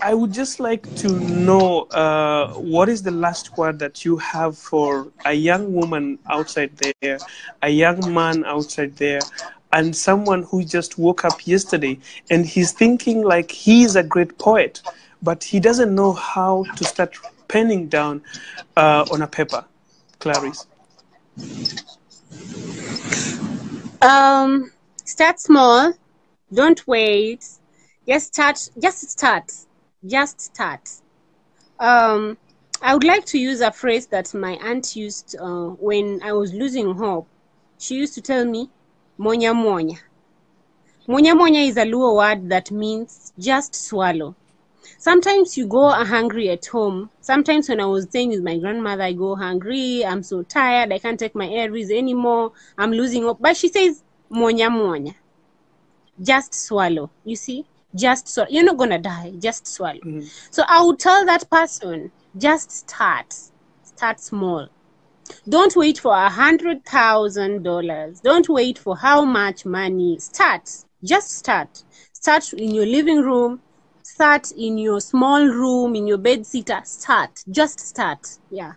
I 0.00 0.14
would 0.14 0.32
just 0.32 0.60
like 0.60 0.94
to 0.96 1.08
know 1.20 1.82
uh, 1.90 2.54
what 2.54 2.88
is 2.88 3.02
the 3.02 3.10
last 3.10 3.56
word 3.58 3.78
that 3.80 4.04
you 4.04 4.16
have 4.16 4.56
for 4.56 5.08
a 5.24 5.32
young 5.34 5.74
woman 5.74 6.18
outside 6.30 6.70
there, 6.76 7.18
a 7.62 7.68
young 7.68 8.14
man 8.14 8.44
outside 8.44 8.96
there, 8.96 9.20
and 9.72 9.94
someone 9.94 10.44
who 10.44 10.64
just 10.64 10.98
woke 10.98 11.24
up 11.24 11.46
yesterday 11.46 11.98
and 12.30 12.46
he's 12.46 12.72
thinking 12.72 13.22
like 13.22 13.50
he's 13.50 13.94
a 13.94 14.02
great 14.02 14.38
poet, 14.38 14.80
but 15.22 15.44
he 15.44 15.60
doesn't 15.60 15.94
know 15.94 16.12
how 16.12 16.64
to 16.76 16.84
start 16.84 17.16
penning 17.48 17.88
down 17.88 18.22
uh, 18.76 19.04
on 19.12 19.22
a 19.22 19.26
paper. 19.26 19.64
Claris. 20.18 20.66
Um, 24.00 24.70
start 25.04 25.40
small. 25.40 25.92
Don't 26.52 26.86
wait. 26.86 27.46
Just 28.06 28.34
start. 28.34 28.70
Just 28.80 29.10
start. 29.10 29.52
Just 30.04 30.40
start. 30.40 30.90
Um, 31.78 32.36
I 32.80 32.94
would 32.94 33.04
like 33.04 33.24
to 33.26 33.38
use 33.38 33.60
a 33.60 33.70
phrase 33.70 34.06
that 34.08 34.34
my 34.34 34.54
aunt 34.54 34.96
used 34.96 35.36
uh, 35.38 35.68
when 35.68 36.20
I 36.24 36.32
was 36.32 36.52
losing 36.52 36.94
hope. 36.94 37.28
She 37.78 37.94
used 37.94 38.14
to 38.14 38.20
tell 38.20 38.44
me, 38.44 38.70
"Monya 39.18 39.54
monya." 39.54 39.98
Monya 41.06 41.34
monya 41.34 41.60
is 41.60 41.76
a 41.76 41.84
Luo 41.84 42.16
word 42.16 42.48
that 42.48 42.70
means 42.72 43.32
just 43.38 43.74
swallow. 43.74 44.34
Sometimes 44.98 45.56
you 45.56 45.66
go 45.66 45.90
hungry 45.90 46.48
at 46.50 46.66
home. 46.66 47.10
Sometimes 47.20 47.68
when 47.68 47.80
I 47.80 47.86
was 47.86 48.04
staying 48.04 48.30
with 48.30 48.42
my 48.42 48.58
grandmother, 48.58 49.04
I 49.04 49.12
go 49.12 49.36
hungry. 49.36 50.04
I'm 50.04 50.24
so 50.24 50.42
tired. 50.42 50.92
I 50.92 50.98
can't 50.98 51.18
take 51.18 51.36
my 51.36 51.46
ARVs 51.46 51.90
anymore. 51.90 52.52
I'm 52.76 52.90
losing 52.90 53.22
hope. 53.22 53.38
But 53.40 53.56
she 53.56 53.68
says, 53.68 54.02
monya 54.28 54.70
monya. 54.70 55.14
Just 56.20 56.54
swallow. 56.54 57.10
You 57.24 57.36
see? 57.36 57.66
Just 57.94 58.28
swallow. 58.28 58.48
You're 58.50 58.64
not 58.64 58.76
gonna 58.78 58.98
die. 58.98 59.32
Just 59.38 59.66
swallow. 59.66 60.00
Mhm. 60.04 60.28
So 60.50 60.64
I 60.68 60.82
would 60.82 60.98
tell 60.98 61.24
that 61.26 61.48
person, 61.50 62.12
just 62.36 62.70
start. 62.70 63.34
Start 63.82 64.20
small. 64.20 64.68
Don't 65.48 65.74
wait 65.76 65.98
for 65.98 66.12
a 66.14 66.28
hundred 66.30 66.84
thousand 66.84 67.62
dollars. 67.62 68.20
Don't 68.20 68.48
wait 68.48 68.78
for 68.78 68.96
how 68.96 69.24
much 69.24 69.64
money. 69.64 70.18
Start. 70.18 70.68
Just 71.04 71.30
start. 71.38 71.84
Start 72.12 72.52
in 72.54 72.74
your 72.74 72.86
living 72.86 73.20
room. 73.20 73.62
Start 74.02 74.50
in 74.52 74.78
your 74.78 75.00
small 75.00 75.46
room, 75.46 75.94
in 75.94 76.06
your 76.06 76.18
bed 76.18 76.46
sitter. 76.46 76.80
Start. 76.84 77.42
Just 77.50 77.80
start. 77.80 78.26
Yeah. 78.50 78.72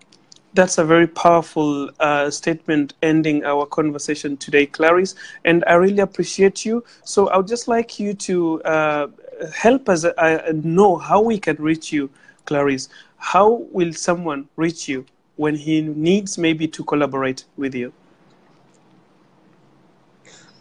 That's 0.55 0.77
a 0.79 0.85
very 0.85 1.07
powerful 1.07 1.89
uh, 1.99 2.29
statement 2.31 2.93
ending 3.03 3.43
our 3.45 3.65
conversation 3.65 4.37
today, 4.37 4.65
Claris. 4.65 5.15
And 5.43 5.63
I 5.67 5.73
really 5.75 5.99
appreciate 5.99 6.65
you. 6.65 6.83
So 7.03 7.27
I 7.29 7.37
would 7.37 7.47
just 7.47 7.67
like 7.67 7.99
you 7.99 8.13
to 8.13 8.63
uh, 8.63 9.07
help 9.53 9.89
us 9.89 10.05
uh, 10.05 10.53
know 10.53 10.97
how 10.97 11.21
we 11.21 11.39
can 11.39 11.57
reach 11.57 11.91
you, 11.93 12.09
Claris. 12.45 12.89
How 13.17 13.49
will 13.71 13.93
someone 13.93 14.49
reach 14.55 14.87
you 14.89 15.05
when 15.35 15.55
he 15.55 15.81
needs 15.81 16.37
maybe 16.37 16.67
to 16.69 16.83
collaborate 16.83 17.45
with 17.57 17.75
you? 17.75 17.93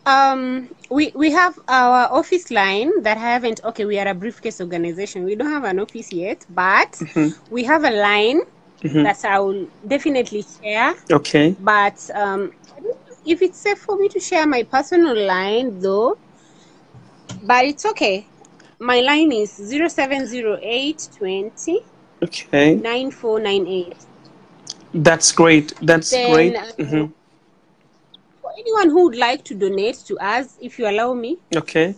Um, 0.07 0.68
we 0.90 1.12
we 1.14 1.30
have 1.33 1.59
our 1.68 2.09
office 2.12 2.50
line 2.50 2.90
that 3.02 3.16
I 3.16 3.20
haven't. 3.20 3.61
Okay, 3.64 3.85
we 3.85 3.98
are 3.98 4.09
a 4.09 4.14
briefcase 4.14 4.61
organization. 4.61 5.24
We 5.24 5.35
don't 5.37 5.50
have 5.50 5.64
an 5.64 5.78
office 5.80 6.12
yet, 6.12 6.44
but 6.50 7.02
Mhm. 7.02 7.35
we 7.50 7.64
have 7.64 7.85
a 7.85 7.90
line 7.90 8.42
Mhm. 8.85 9.03
that 9.05 9.25
I 9.25 9.38
will 9.40 9.66
definitely 9.87 10.44
share. 10.62 10.94
Okay. 11.11 11.57
But 11.59 11.99
um, 12.14 12.53
I 12.77 12.81
don't 12.81 13.01
know 13.09 13.16
if 13.25 13.42
it's 13.42 13.59
safe 13.59 13.79
for 13.79 13.97
me 13.97 14.09
to 14.11 14.20
share 14.20 14.47
my 14.47 14.62
personal 14.62 15.16
line 15.16 15.81
though, 15.81 16.18
but 17.42 17.64
it's 17.64 17.85
okay. 17.87 18.27
My 18.79 19.01
line 19.01 19.33
is 19.33 19.53
0708 19.57 21.09
20 21.16 21.79
Okay. 22.23 22.75
9498. 22.75 23.97
That's 24.92 25.33
great. 25.33 25.75
That's 25.83 26.11
Then, 26.11 26.33
great. 26.35 26.57
uh, 26.57 26.73
Mhm. 26.79 27.12
For 28.40 28.51
anyone 28.59 28.90
who 28.90 29.05
would 29.05 29.16
like 29.16 29.44
to 29.47 29.55
donate 29.55 29.97
to 30.07 30.16
us, 30.18 30.57
if 30.61 30.79
you 30.79 30.88
allow 30.88 31.14
me, 31.14 31.38
Okay. 31.57 31.94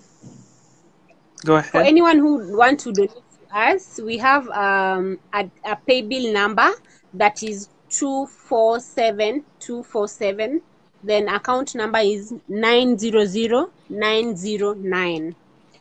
Go 1.45 1.57
ahead. 1.57 1.71
for 1.73 1.81
anyone 1.83 2.19
who 2.19 2.37
would 2.37 2.57
want 2.57 2.81
to 2.81 2.93
donate 2.93 3.11
to 3.11 3.26
us, 3.57 3.99
we 4.03 4.19
have 4.19 4.49
um, 4.51 5.19
a, 5.33 5.49
a 5.65 5.77
pay 5.87 6.03
bill 6.03 6.31
number 6.33 6.69
that 7.15 7.43
is 7.43 7.69
247247. 7.89 10.61
Then 11.03 11.29
account 11.29 11.75
number 11.75 12.01
is 12.01 12.35
900909. 12.49 15.35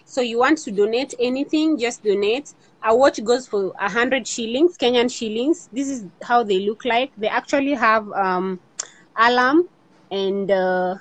So 0.05 0.21
you 0.21 0.39
want 0.39 0.59
to 0.59 0.71
donate 0.71 1.13
anything, 1.19 1.77
just 1.77 2.01
donate. 2.03 2.53
a 2.83 2.95
watch 2.95 3.21
goes 3.23 3.47
for 3.47 3.69
100 3.71 4.27
shillings, 4.27 4.77
Kenyan 4.77 5.11
shillings. 5.11 5.67
This 5.73 5.89
is 5.89 6.05
how 6.21 6.43
they 6.43 6.59
look 6.59 6.85
like. 6.85 7.11
They 7.17 7.27
actually 7.27 7.73
have 7.73 8.07
um, 8.11 8.59
alarm 9.17 9.67
and 10.11 10.51
uh, 10.51 10.97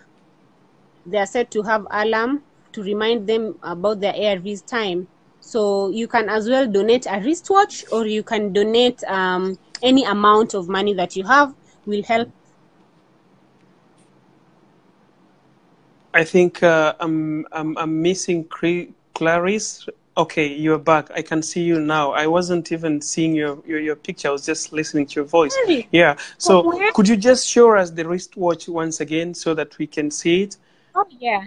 they 1.07 1.19
are 1.19 1.27
said 1.27 1.51
to 1.51 1.61
have 1.63 1.87
alarm 1.91 2.43
to 2.73 2.83
remind 2.83 3.27
them 3.27 3.59
about 3.63 4.01
their 4.01 4.15
ARV's 4.15 4.63
time. 4.63 5.07
So 5.45 5.91
you 5.91 6.09
can 6.09 6.29
as 6.29 6.49
well 6.49 6.67
donate 6.67 7.07
a 7.07 7.21
wristwatch 7.21 7.85
or 7.93 8.07
you 8.07 8.23
can 8.23 8.53
donate 8.53 9.05
um, 9.05 9.59
any 9.83 10.05
amount 10.05 10.55
of 10.55 10.69
money 10.69 10.95
that 10.95 11.15
you 11.17 11.25
have 11.25 11.55
will 11.87 12.03
help 12.03 12.31
I 16.15 16.23
think 16.23 16.63
uh, 16.63 16.95
I'm, 17.01 17.45
I'm, 17.51 17.77
I'm 17.77 18.01
missing 18.01 18.49
Claris. 19.15 19.89
Okay, 20.17 20.47
you're 20.47 20.79
back. 20.79 21.11
I 21.11 21.23
can 21.23 21.43
see 21.43 21.63
you 21.63 21.81
now. 21.81 22.13
I 22.13 22.29
wasn't 22.29 22.71
even 22.71 23.01
seeing 23.01 23.35
your, 23.35 23.61
your, 23.67 23.81
your 23.81 23.97
picture. 23.97 24.29
I 24.29 24.31
was 24.31 24.47
just 24.47 24.73
listening 24.73 25.07
to 25.07 25.15
your 25.17 25.25
voice. 25.25 25.57
Really? 25.65 25.89
Yeah. 25.91 26.17
So 26.39 26.81
could 26.95 27.09
you 27.09 27.17
just 27.17 27.49
show 27.49 27.75
us 27.75 27.91
the 27.91 28.07
wristwatch 28.07 28.69
once 28.69 29.01
again 29.01 29.35
so 29.35 29.55
that 29.55 29.77
we 29.77 29.89
can 29.89 30.09
see 30.09 30.45
it? 30.45 30.57
Oh 30.95 31.05
yeah. 31.19 31.47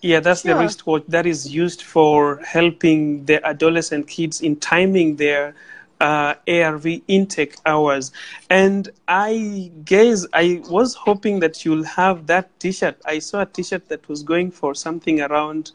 Yeah, 0.00 0.20
that's 0.20 0.42
the 0.42 0.54
wristwatch 0.54 1.04
that 1.08 1.26
is 1.26 1.52
used 1.52 1.82
for 1.82 2.38
helping 2.38 3.24
the 3.24 3.44
adolescent 3.46 4.06
kids 4.06 4.40
in 4.40 4.56
timing 4.56 5.16
their 5.16 5.54
uh, 6.00 6.34
ARV 6.46 6.86
intake 7.08 7.56
hours. 7.66 8.12
And 8.48 8.88
I 9.08 9.72
guess 9.84 10.26
I 10.32 10.62
was 10.68 10.94
hoping 10.94 11.40
that 11.40 11.64
you'll 11.64 11.84
have 11.84 12.26
that 12.28 12.58
T-shirt. 12.60 13.00
I 13.04 13.18
saw 13.18 13.40
a 13.42 13.46
T-shirt 13.46 13.88
that 13.88 14.08
was 14.08 14.22
going 14.22 14.52
for 14.52 14.74
something 14.74 15.20
around 15.20 15.72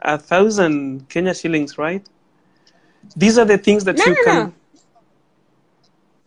a 0.00 0.18
thousand 0.18 1.08
Kenya 1.08 1.34
shillings, 1.34 1.78
right? 1.78 2.04
These 3.16 3.38
are 3.38 3.44
the 3.46 3.58
things 3.58 3.84
that 3.84 3.96
No, 3.96 4.04
you 4.04 4.14
no, 4.14 4.22
can. 4.24 4.52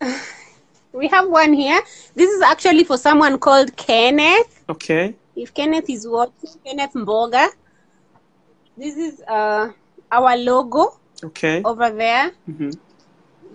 no. 0.01 0.17
We 0.93 1.07
have 1.07 1.29
one 1.29 1.53
here. 1.53 1.81
This 2.15 2.29
is 2.29 2.41
actually 2.41 2.83
for 2.83 2.97
someone 2.97 3.39
called 3.39 3.75
Kenneth. 3.77 4.63
Okay. 4.69 5.15
If 5.35 5.53
Kenneth 5.53 5.89
is 5.89 6.07
watching, 6.07 6.53
Kenneth 6.65 6.93
Mboga. 6.95 7.49
This 8.77 8.95
is 8.97 9.21
uh, 9.27 9.69
our 10.11 10.37
logo 10.37 10.87
Okay. 11.23 11.63
over 11.63 11.89
there. 11.91 12.31
hmm 12.45 12.71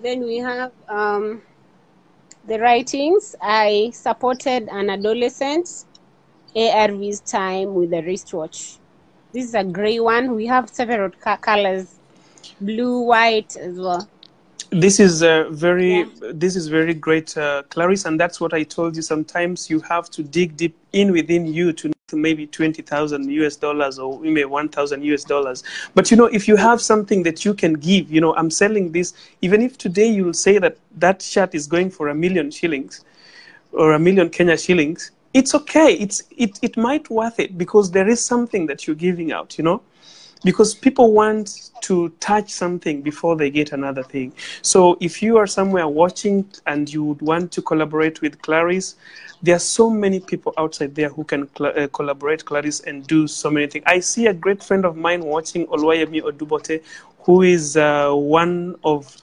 Then 0.03 0.25
we 0.25 0.39
have 0.39 0.73
um, 0.89 1.43
the 2.45 2.59
writings. 2.59 3.35
I 3.41 3.91
supported 3.95 4.69
an 4.71 4.91
adolescent 4.91 5.69
ARV's 6.57 7.21
time 7.21 7.75
with 7.75 7.93
a 7.93 8.03
wristwatch. 8.03 8.79
This 9.33 9.47
is 9.47 9.55
a 9.55 9.65
gray 9.65 10.01
one. 10.01 10.35
We 10.35 10.47
have 10.47 10.69
several 10.71 11.11
ca- 11.11 11.37
colors, 11.39 12.01
blue, 12.61 13.01
white 13.01 13.57
as 13.57 13.79
well. 13.79 14.09
This 14.79 15.01
is 15.01 15.23
uh, 15.23 15.49
very 15.51 16.01
Yeah. 16.01 16.33
this 16.35 16.55
is 16.55 16.69
very 16.69 16.93
great, 16.93 17.35
uh, 17.39 17.63
Claris, 17.71 18.05
and 18.05 18.21
that's 18.21 18.43
what 18.43 18.53
I 18.53 18.63
told 18.63 18.95
you. 18.95 19.01
Sometimes 19.01 19.71
you 19.71 19.81
have 19.81 20.11
to 20.11 20.23
dig 20.23 20.55
deep 20.55 20.77
in 20.93 21.13
within 21.13 21.47
you 21.47 21.73
to 21.73 21.91
maybe 22.13 22.47
twenty 22.47 22.83
thousand 22.83 23.31
US 23.31 23.57
dollars 23.57 23.99
or 23.99 24.21
maybe 24.21 24.45
one 24.45 24.69
thousand 24.69 25.03
US 25.05 25.25
dollars. 25.25 25.65
But 25.95 26.11
you 26.11 26.17
know, 26.19 26.27
if 26.27 26.47
you 26.47 26.57
have 26.57 26.83
something 26.83 27.23
that 27.23 27.43
you 27.43 27.55
can 27.55 27.73
give, 27.73 28.13
you 28.13 28.21
know, 28.21 28.35
I'm 28.37 28.51
selling 28.51 28.93
this. 28.93 29.15
Even 29.41 29.63
if 29.63 29.79
today 29.79 30.09
you 30.09 30.27
will 30.27 30.41
say 30.47 30.59
that 30.59 30.77
that 30.99 31.23
shirt 31.23 31.55
is 31.55 31.67
going 31.67 31.91
for 31.91 32.09
a 32.09 32.15
million 32.15 32.51
shillings 32.51 33.03
or 33.73 33.95
a 33.95 33.99
million 33.99 34.29
Kenya 34.29 34.59
shillings, 34.59 35.11
it's 35.33 35.55
okay. 35.55 35.95
It's 35.95 36.23
it 36.37 36.59
it 36.61 36.77
might 36.77 37.09
worth 37.09 37.41
it 37.41 37.57
because 37.57 37.93
there 37.93 38.09
is 38.11 38.23
something 38.23 38.67
that 38.67 38.87
you're 38.87 39.03
giving 39.09 39.33
out. 39.33 39.57
You 39.57 39.65
know 39.65 39.81
because 40.45 40.75
people 40.75 41.13
want 41.13 41.71
to 41.83 42.09
touch 42.21 42.53
something 42.53 43.03
before 43.03 43.37
they 43.37 43.51
get 43.51 43.73
another 43.73 44.03
thing. 44.03 44.33
So 44.63 44.97
if 45.01 45.23
you 45.23 45.37
are 45.39 45.47
somewhere 45.47 45.89
watching 45.89 46.49
and 46.67 46.93
you 46.93 47.03
would 47.05 47.23
want 47.23 47.53
to 47.53 47.63
collaborate 47.63 48.21
with 48.21 48.41
Claris, 48.43 48.97
there 49.43 49.57
are 49.57 49.61
so 49.61 49.91
many 49.91 50.21
people 50.21 50.53
outside 50.57 50.95
there 50.95 51.09
who 51.09 51.25
can 51.25 51.49
uh, 51.61 51.89
collaborate 51.93 52.45
Claris 52.45 52.81
and 52.81 53.07
do 53.07 53.27
so 53.27 53.51
many 53.51 53.67
things. 53.67 53.85
I 53.87 54.01
see 54.01 54.27
a 54.27 54.35
great 54.35 54.63
friend 54.63 54.85
of 54.85 54.97
mine 54.97 55.23
watching 55.25 55.67
Oluwayemi 55.67 56.23
Odubote, 56.23 56.83
who 57.21 57.43
is 57.43 57.77
uh, 57.77 58.13
one 58.13 58.77
of 58.85 59.17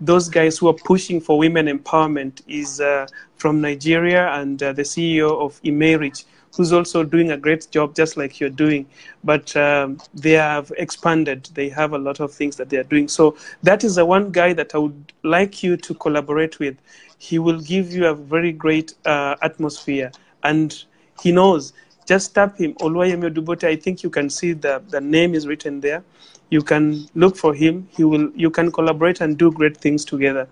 those 0.00 0.28
guys 0.28 0.58
who 0.58 0.68
are 0.68 0.74
pushing 0.74 1.20
for 1.20 1.38
women 1.38 1.66
empowerment 1.66 2.42
is 2.46 2.80
uh, 2.80 3.06
from 3.36 3.60
Nigeria 3.60 4.32
and 4.34 4.62
uh, 4.62 4.72
the 4.72 4.82
CEO 4.82 5.30
of 5.40 5.60
Emerich, 5.62 6.24
who's 6.56 6.72
also 6.72 7.04
doing 7.04 7.30
a 7.30 7.36
great 7.36 7.68
job, 7.70 7.94
just 7.94 8.16
like 8.16 8.40
you're 8.40 8.50
doing. 8.50 8.86
But 9.24 9.54
um, 9.56 9.98
they 10.14 10.32
have 10.32 10.72
expanded. 10.76 11.48
They 11.54 11.68
have 11.68 11.92
a 11.92 11.98
lot 11.98 12.20
of 12.20 12.32
things 12.32 12.56
that 12.56 12.68
they 12.68 12.76
are 12.76 12.84
doing. 12.84 13.08
So 13.08 13.36
that 13.62 13.84
is 13.84 13.96
the 13.96 14.04
one 14.04 14.30
guy 14.30 14.52
that 14.54 14.74
I 14.74 14.78
would 14.78 15.12
like 15.22 15.62
you 15.62 15.76
to 15.76 15.94
collaborate 15.94 16.58
with. 16.58 16.76
He 17.18 17.38
will 17.38 17.60
give 17.60 17.92
you 17.92 18.06
a 18.06 18.14
very 18.14 18.52
great 18.52 18.94
uh, 19.04 19.36
atmosphere, 19.42 20.12
and 20.42 20.84
he 21.20 21.32
knows. 21.32 21.72
Just 22.06 22.34
tap 22.34 22.56
him, 22.56 22.72
Oluwayemi 22.74 23.30
Odubote. 23.30 23.64
I 23.64 23.76
think 23.76 24.02
you 24.02 24.08
can 24.08 24.30
see 24.30 24.54
the, 24.54 24.82
the 24.88 25.00
name 25.00 25.34
is 25.34 25.46
written 25.46 25.80
there. 25.80 26.02
You 26.48 26.62
can 26.62 27.06
look 27.14 27.36
for 27.36 27.52
him. 27.52 27.86
He 27.94 28.04
will. 28.04 28.30
You 28.34 28.50
can 28.50 28.72
collaborate 28.72 29.20
and 29.20 29.36
do 29.36 29.52
great 29.52 29.76
things 29.76 30.04
together. 30.06 30.48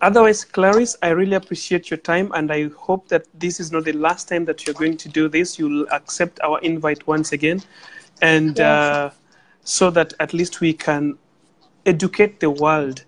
Otherwise, 0.00 0.44
Claris, 0.44 0.96
I 1.02 1.08
really 1.08 1.34
appreciate 1.34 1.90
your 1.90 1.98
time, 1.98 2.30
and 2.34 2.50
I 2.52 2.68
hope 2.68 3.08
that 3.08 3.26
this 3.34 3.60
is 3.60 3.72
not 3.72 3.84
the 3.84 3.92
last 3.92 4.28
time 4.28 4.44
that 4.46 4.66
you're 4.66 4.74
going 4.74 4.96
to 4.98 5.08
do 5.08 5.28
this. 5.28 5.58
You'll 5.58 5.86
accept 5.90 6.40
our 6.42 6.58
invite 6.60 7.06
once 7.06 7.32
again, 7.32 7.62
and 8.20 8.58
Yes. 8.58 8.60
uh, 8.60 9.10
so 9.64 9.90
that 9.90 10.12
at 10.20 10.32
least 10.34 10.60
we 10.60 10.72
can 10.72 11.18
educate 11.86 12.40
the 12.40 12.50
world 12.50 13.04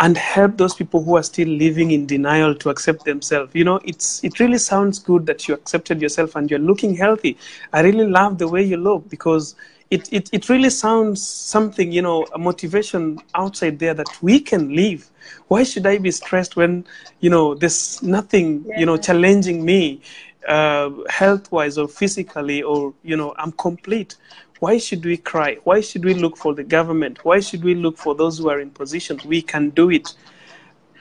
and 0.00 0.16
help 0.16 0.56
those 0.56 0.74
people 0.74 1.02
who 1.02 1.16
are 1.16 1.22
still 1.22 1.48
living 1.48 1.90
in 1.90 2.06
denial 2.06 2.54
to 2.54 2.70
accept 2.70 3.04
themselves. 3.04 3.54
You 3.54 3.64
know, 3.64 3.80
it's 3.84 4.22
it 4.24 4.38
really 4.40 4.58
sounds 4.58 4.98
good 4.98 5.26
that 5.26 5.48
you 5.48 5.54
accepted 5.54 6.00
yourself 6.00 6.34
and 6.36 6.50
you're 6.50 6.60
looking 6.60 6.96
healthy. 6.96 7.36
I 7.72 7.80
really 7.82 8.06
love 8.06 8.38
the 8.38 8.48
way 8.48 8.62
you 8.62 8.76
look 8.76 9.08
because 9.08 9.54
it, 9.90 10.12
it, 10.12 10.28
it 10.32 10.48
really 10.48 10.70
sounds 10.70 11.26
something, 11.26 11.92
you 11.92 12.02
know, 12.02 12.26
a 12.34 12.38
motivation 12.38 13.18
outside 13.34 13.78
there 13.78 13.94
that 13.94 14.08
we 14.22 14.38
can 14.40 14.74
live. 14.74 15.10
Why 15.48 15.62
should 15.62 15.86
I 15.86 15.98
be 15.98 16.10
stressed 16.10 16.56
when, 16.56 16.86
you 17.20 17.30
know, 17.30 17.54
there's 17.54 18.02
nothing, 18.02 18.66
you 18.76 18.84
know, 18.84 18.96
challenging 18.98 19.64
me 19.64 20.02
uh, 20.46 20.90
health 21.08 21.50
wise 21.50 21.78
or 21.78 21.88
physically 21.88 22.62
or, 22.62 22.92
you 23.02 23.16
know, 23.16 23.34
I'm 23.38 23.52
complete. 23.52 24.16
Why 24.60 24.78
should 24.78 25.04
we 25.04 25.16
cry? 25.16 25.56
Why 25.64 25.80
should 25.80 26.04
we 26.04 26.14
look 26.14 26.36
for 26.36 26.54
the 26.54 26.64
government? 26.64 27.24
Why 27.24 27.40
should 27.40 27.64
we 27.64 27.74
look 27.74 27.96
for 27.96 28.14
those 28.14 28.38
who 28.38 28.50
are 28.50 28.60
in 28.60 28.70
positions? 28.70 29.24
We 29.24 29.40
can 29.40 29.70
do 29.70 29.90
it 29.90 30.12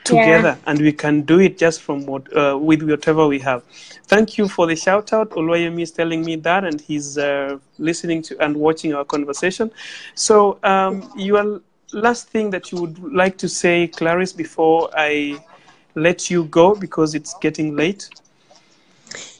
together 0.08 0.58
and 0.66 0.80
we 0.82 0.92
can 0.92 1.22
do 1.22 1.40
it 1.40 1.58
just 1.58 1.82
from 1.82 2.06
what 2.06 2.24
uh, 2.36 2.58
with 2.58 2.82
whatever 2.84 3.28
we 3.28 3.40
have 3.40 3.64
thank 4.14 4.38
you 4.38 4.48
for 4.48 4.66
the 4.68 4.76
shout 4.76 5.14
out 5.14 5.30
Oloyemi 5.32 5.82
is 5.82 5.92
telling 5.92 6.24
me 6.26 6.36
that 6.38 6.64
and 6.64 6.80
he's 6.82 7.18
uh, 7.18 7.58
listening 7.78 8.22
to 8.24 8.38
and 8.44 8.56
watching 8.56 8.94
our 8.94 9.06
conversation 9.06 9.72
so 10.16 10.60
um, 10.64 11.10
your 11.16 11.62
last 11.94 12.30
thing 12.30 12.52
that 12.52 12.72
you 12.72 12.78
would 12.80 12.98
like 13.14 13.38
to 13.38 13.48
say 13.50 13.88
claris 13.88 14.34
before 14.34 14.90
i 14.96 15.38
let 15.96 16.30
you 16.30 16.46
go 16.46 16.76
because 16.76 17.16
it's 17.16 17.34
getting 17.36 17.76
late 17.76 18.10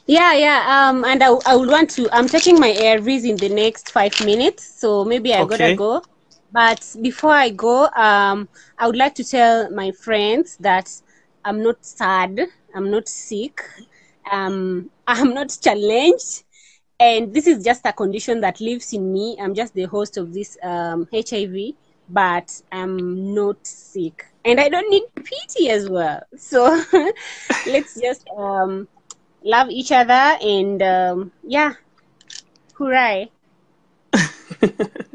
Yeah, 0.06 0.32
yeah. 0.34 0.88
Um, 0.88 1.04
and 1.04 1.22
I, 1.22 1.28
I 1.46 1.56
would 1.56 1.68
want 1.68 1.90
to. 1.90 2.08
I'm 2.12 2.28
taking 2.28 2.58
my 2.58 2.70
ARVs 2.72 3.24
in 3.28 3.36
the 3.36 3.48
next 3.48 3.90
five 3.90 4.18
minutes, 4.24 4.64
so 4.80 5.04
maybe 5.04 5.34
I 5.34 5.44
Okay. 5.44 5.44
gotta 5.44 5.70
go. 5.72 6.02
But 6.52 6.94
before 7.00 7.32
I 7.32 7.50
go, 7.50 7.86
um, 7.96 8.48
I 8.78 8.86
would 8.86 8.96
like 8.96 9.14
to 9.16 9.24
tell 9.24 9.70
my 9.70 9.90
friends 9.92 10.56
that 10.60 10.88
I'm 11.44 11.62
not 11.62 11.84
sad. 11.84 12.40
I'm 12.74 12.90
not 12.90 13.08
sick. 13.08 13.60
Um, 14.30 14.90
I'm 15.06 15.34
not 15.34 15.56
challenged, 15.62 16.44
and 17.00 17.32
this 17.34 17.46
is 17.46 17.64
just 17.64 17.84
a 17.86 17.92
condition 17.92 18.40
that 18.40 18.60
lives 18.60 18.92
in 18.92 19.12
me. 19.12 19.36
I'm 19.40 19.54
just 19.54 19.74
the 19.74 19.84
host 19.84 20.16
of 20.16 20.32
this 20.32 20.56
um, 20.62 21.06
HIV, 21.12 21.76
but 22.08 22.60
I'm 22.72 23.34
not 23.34 23.66
sick, 23.66 24.24
and 24.44 24.60
I 24.60 24.68
don't 24.68 24.90
need 24.90 25.04
pity 25.14 25.70
as 25.70 25.88
well. 25.88 26.20
So 26.36 26.82
let's 27.66 27.98
just 28.00 28.26
um 28.36 28.88
love 29.44 29.70
each 29.70 29.92
other 29.92 30.36
and 30.42 30.82
um, 30.82 31.32
yeah 31.42 31.74
hooray 32.74 33.30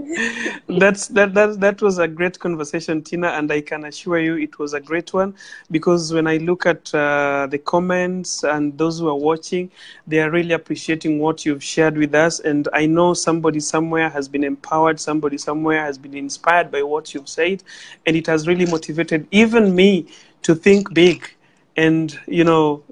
that's 0.68 1.08
that, 1.08 1.34
that 1.34 1.60
that 1.60 1.82
was 1.82 1.98
a 1.98 2.08
great 2.08 2.38
conversation 2.40 3.02
tina 3.02 3.30
and 3.30 3.52
i 3.52 3.62
can 3.62 3.86
assure 3.86 4.20
you 4.20 4.36
it 4.36 4.60
was 4.60 4.74
a 4.74 4.80
great 4.80 5.14
one 5.14 5.34
because 5.72 6.14
when 6.14 6.28
i 6.28 6.38
look 6.38 6.66
at 6.66 6.94
uh, 6.94 7.48
the 7.50 7.58
comments 7.58 8.44
and 8.44 8.78
those 8.78 9.00
who 9.00 9.08
are 9.08 9.16
watching 9.16 9.70
they 10.08 10.20
are 10.20 10.30
really 10.30 10.54
appreciating 10.54 11.20
what 11.20 11.46
you've 11.46 11.64
shared 11.64 11.98
with 11.98 12.14
us. 12.14 12.40
And 12.40 12.68
i 12.74 12.86
know 12.86 13.14
somebody 13.14 13.60
somewhere 13.60 14.10
has 14.10 14.28
been 14.28 14.44
empowered 14.44 15.00
somebody 15.00 15.38
somewhere 15.38 15.82
has 15.84 15.98
been 15.98 16.16
inspired 16.16 16.72
by 16.72 16.84
what 16.84 17.14
you've 17.14 17.30
said 17.30 17.64
and 18.06 18.16
it 18.16 18.28
has 18.28 18.48
really 18.48 18.66
motivated 18.66 19.28
even 19.32 19.76
me 19.76 20.08
to 20.44 20.56
think 20.56 20.94
big 20.94 21.30
and 21.76 22.20
you 22.28 22.44
know 22.44 22.84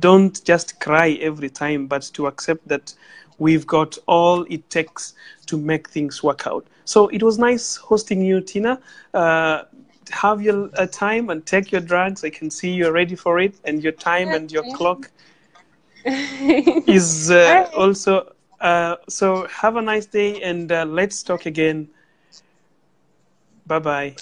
don't 0.00 0.42
just 0.44 0.80
cry 0.80 1.12
every 1.20 1.48
time 1.48 1.86
but 1.86 2.02
to 2.14 2.26
accept 2.26 2.66
that 2.66 2.94
we've 3.38 3.66
got 3.66 3.98
all 4.06 4.44
it 4.48 4.68
takes 4.70 5.14
to 5.46 5.56
make 5.56 5.88
things 5.88 6.22
work 6.22 6.46
out. 6.46 6.66
So 6.84 7.08
it 7.08 7.22
was 7.22 7.38
nice 7.38 7.76
hosting 7.76 8.22
you 8.22 8.40
tina. 8.40 8.80
Uh, 9.12 9.62
have 10.10 10.42
your 10.42 10.70
uh, 10.76 10.86
time 10.86 11.30
and 11.30 11.44
take 11.46 11.72
your 11.72 11.80
drugs. 11.80 12.24
I 12.24 12.30
can 12.30 12.50
see 12.50 12.70
you're 12.72 12.92
ready 12.92 13.16
for 13.16 13.38
it 13.40 13.54
and 13.64 13.82
your 13.82 13.92
time 13.92 14.34
and 14.34 14.50
your 14.52 14.64
clock 14.64 15.10
is 16.04 17.30
uh, 17.30 17.68
also 17.76 18.32
uh, 18.60 18.96
so 19.08 19.46
have 19.48 19.76
a 19.76 19.82
nice 19.82 20.06
day 20.06 20.40
and 20.42 20.70
uh, 20.70 20.84
let's 20.84 21.22
talk 21.22 21.46
again. 21.46 21.88
Bye 23.66 23.78
bye 23.78 24.16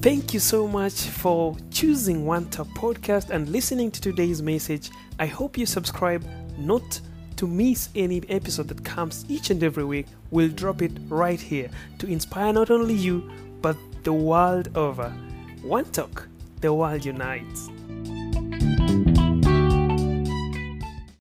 Thank 0.00 0.32
you 0.32 0.38
so 0.38 0.68
much 0.68 0.94
for 0.94 1.56
choosing 1.72 2.24
One 2.24 2.48
Talk 2.50 2.68
Podcast 2.68 3.30
and 3.30 3.48
listening 3.48 3.90
to 3.90 4.00
today's 4.00 4.40
message. 4.40 4.90
I 5.18 5.26
hope 5.26 5.58
you 5.58 5.66
subscribe 5.66 6.24
not 6.56 7.00
to 7.34 7.48
miss 7.48 7.88
any 7.96 8.22
episode 8.28 8.68
that 8.68 8.84
comes 8.84 9.24
each 9.28 9.50
and 9.50 9.60
every 9.60 9.84
week. 9.84 10.06
We'll 10.30 10.50
drop 10.50 10.82
it 10.82 10.92
right 11.08 11.40
here 11.40 11.68
to 11.98 12.06
inspire 12.06 12.52
not 12.52 12.70
only 12.70 12.94
you 12.94 13.28
but 13.60 13.76
the 14.04 14.12
world 14.12 14.76
over. 14.76 15.10
One 15.62 15.86
Talk, 15.86 16.28
the 16.60 16.72
world 16.72 17.04
unites. 17.04 17.68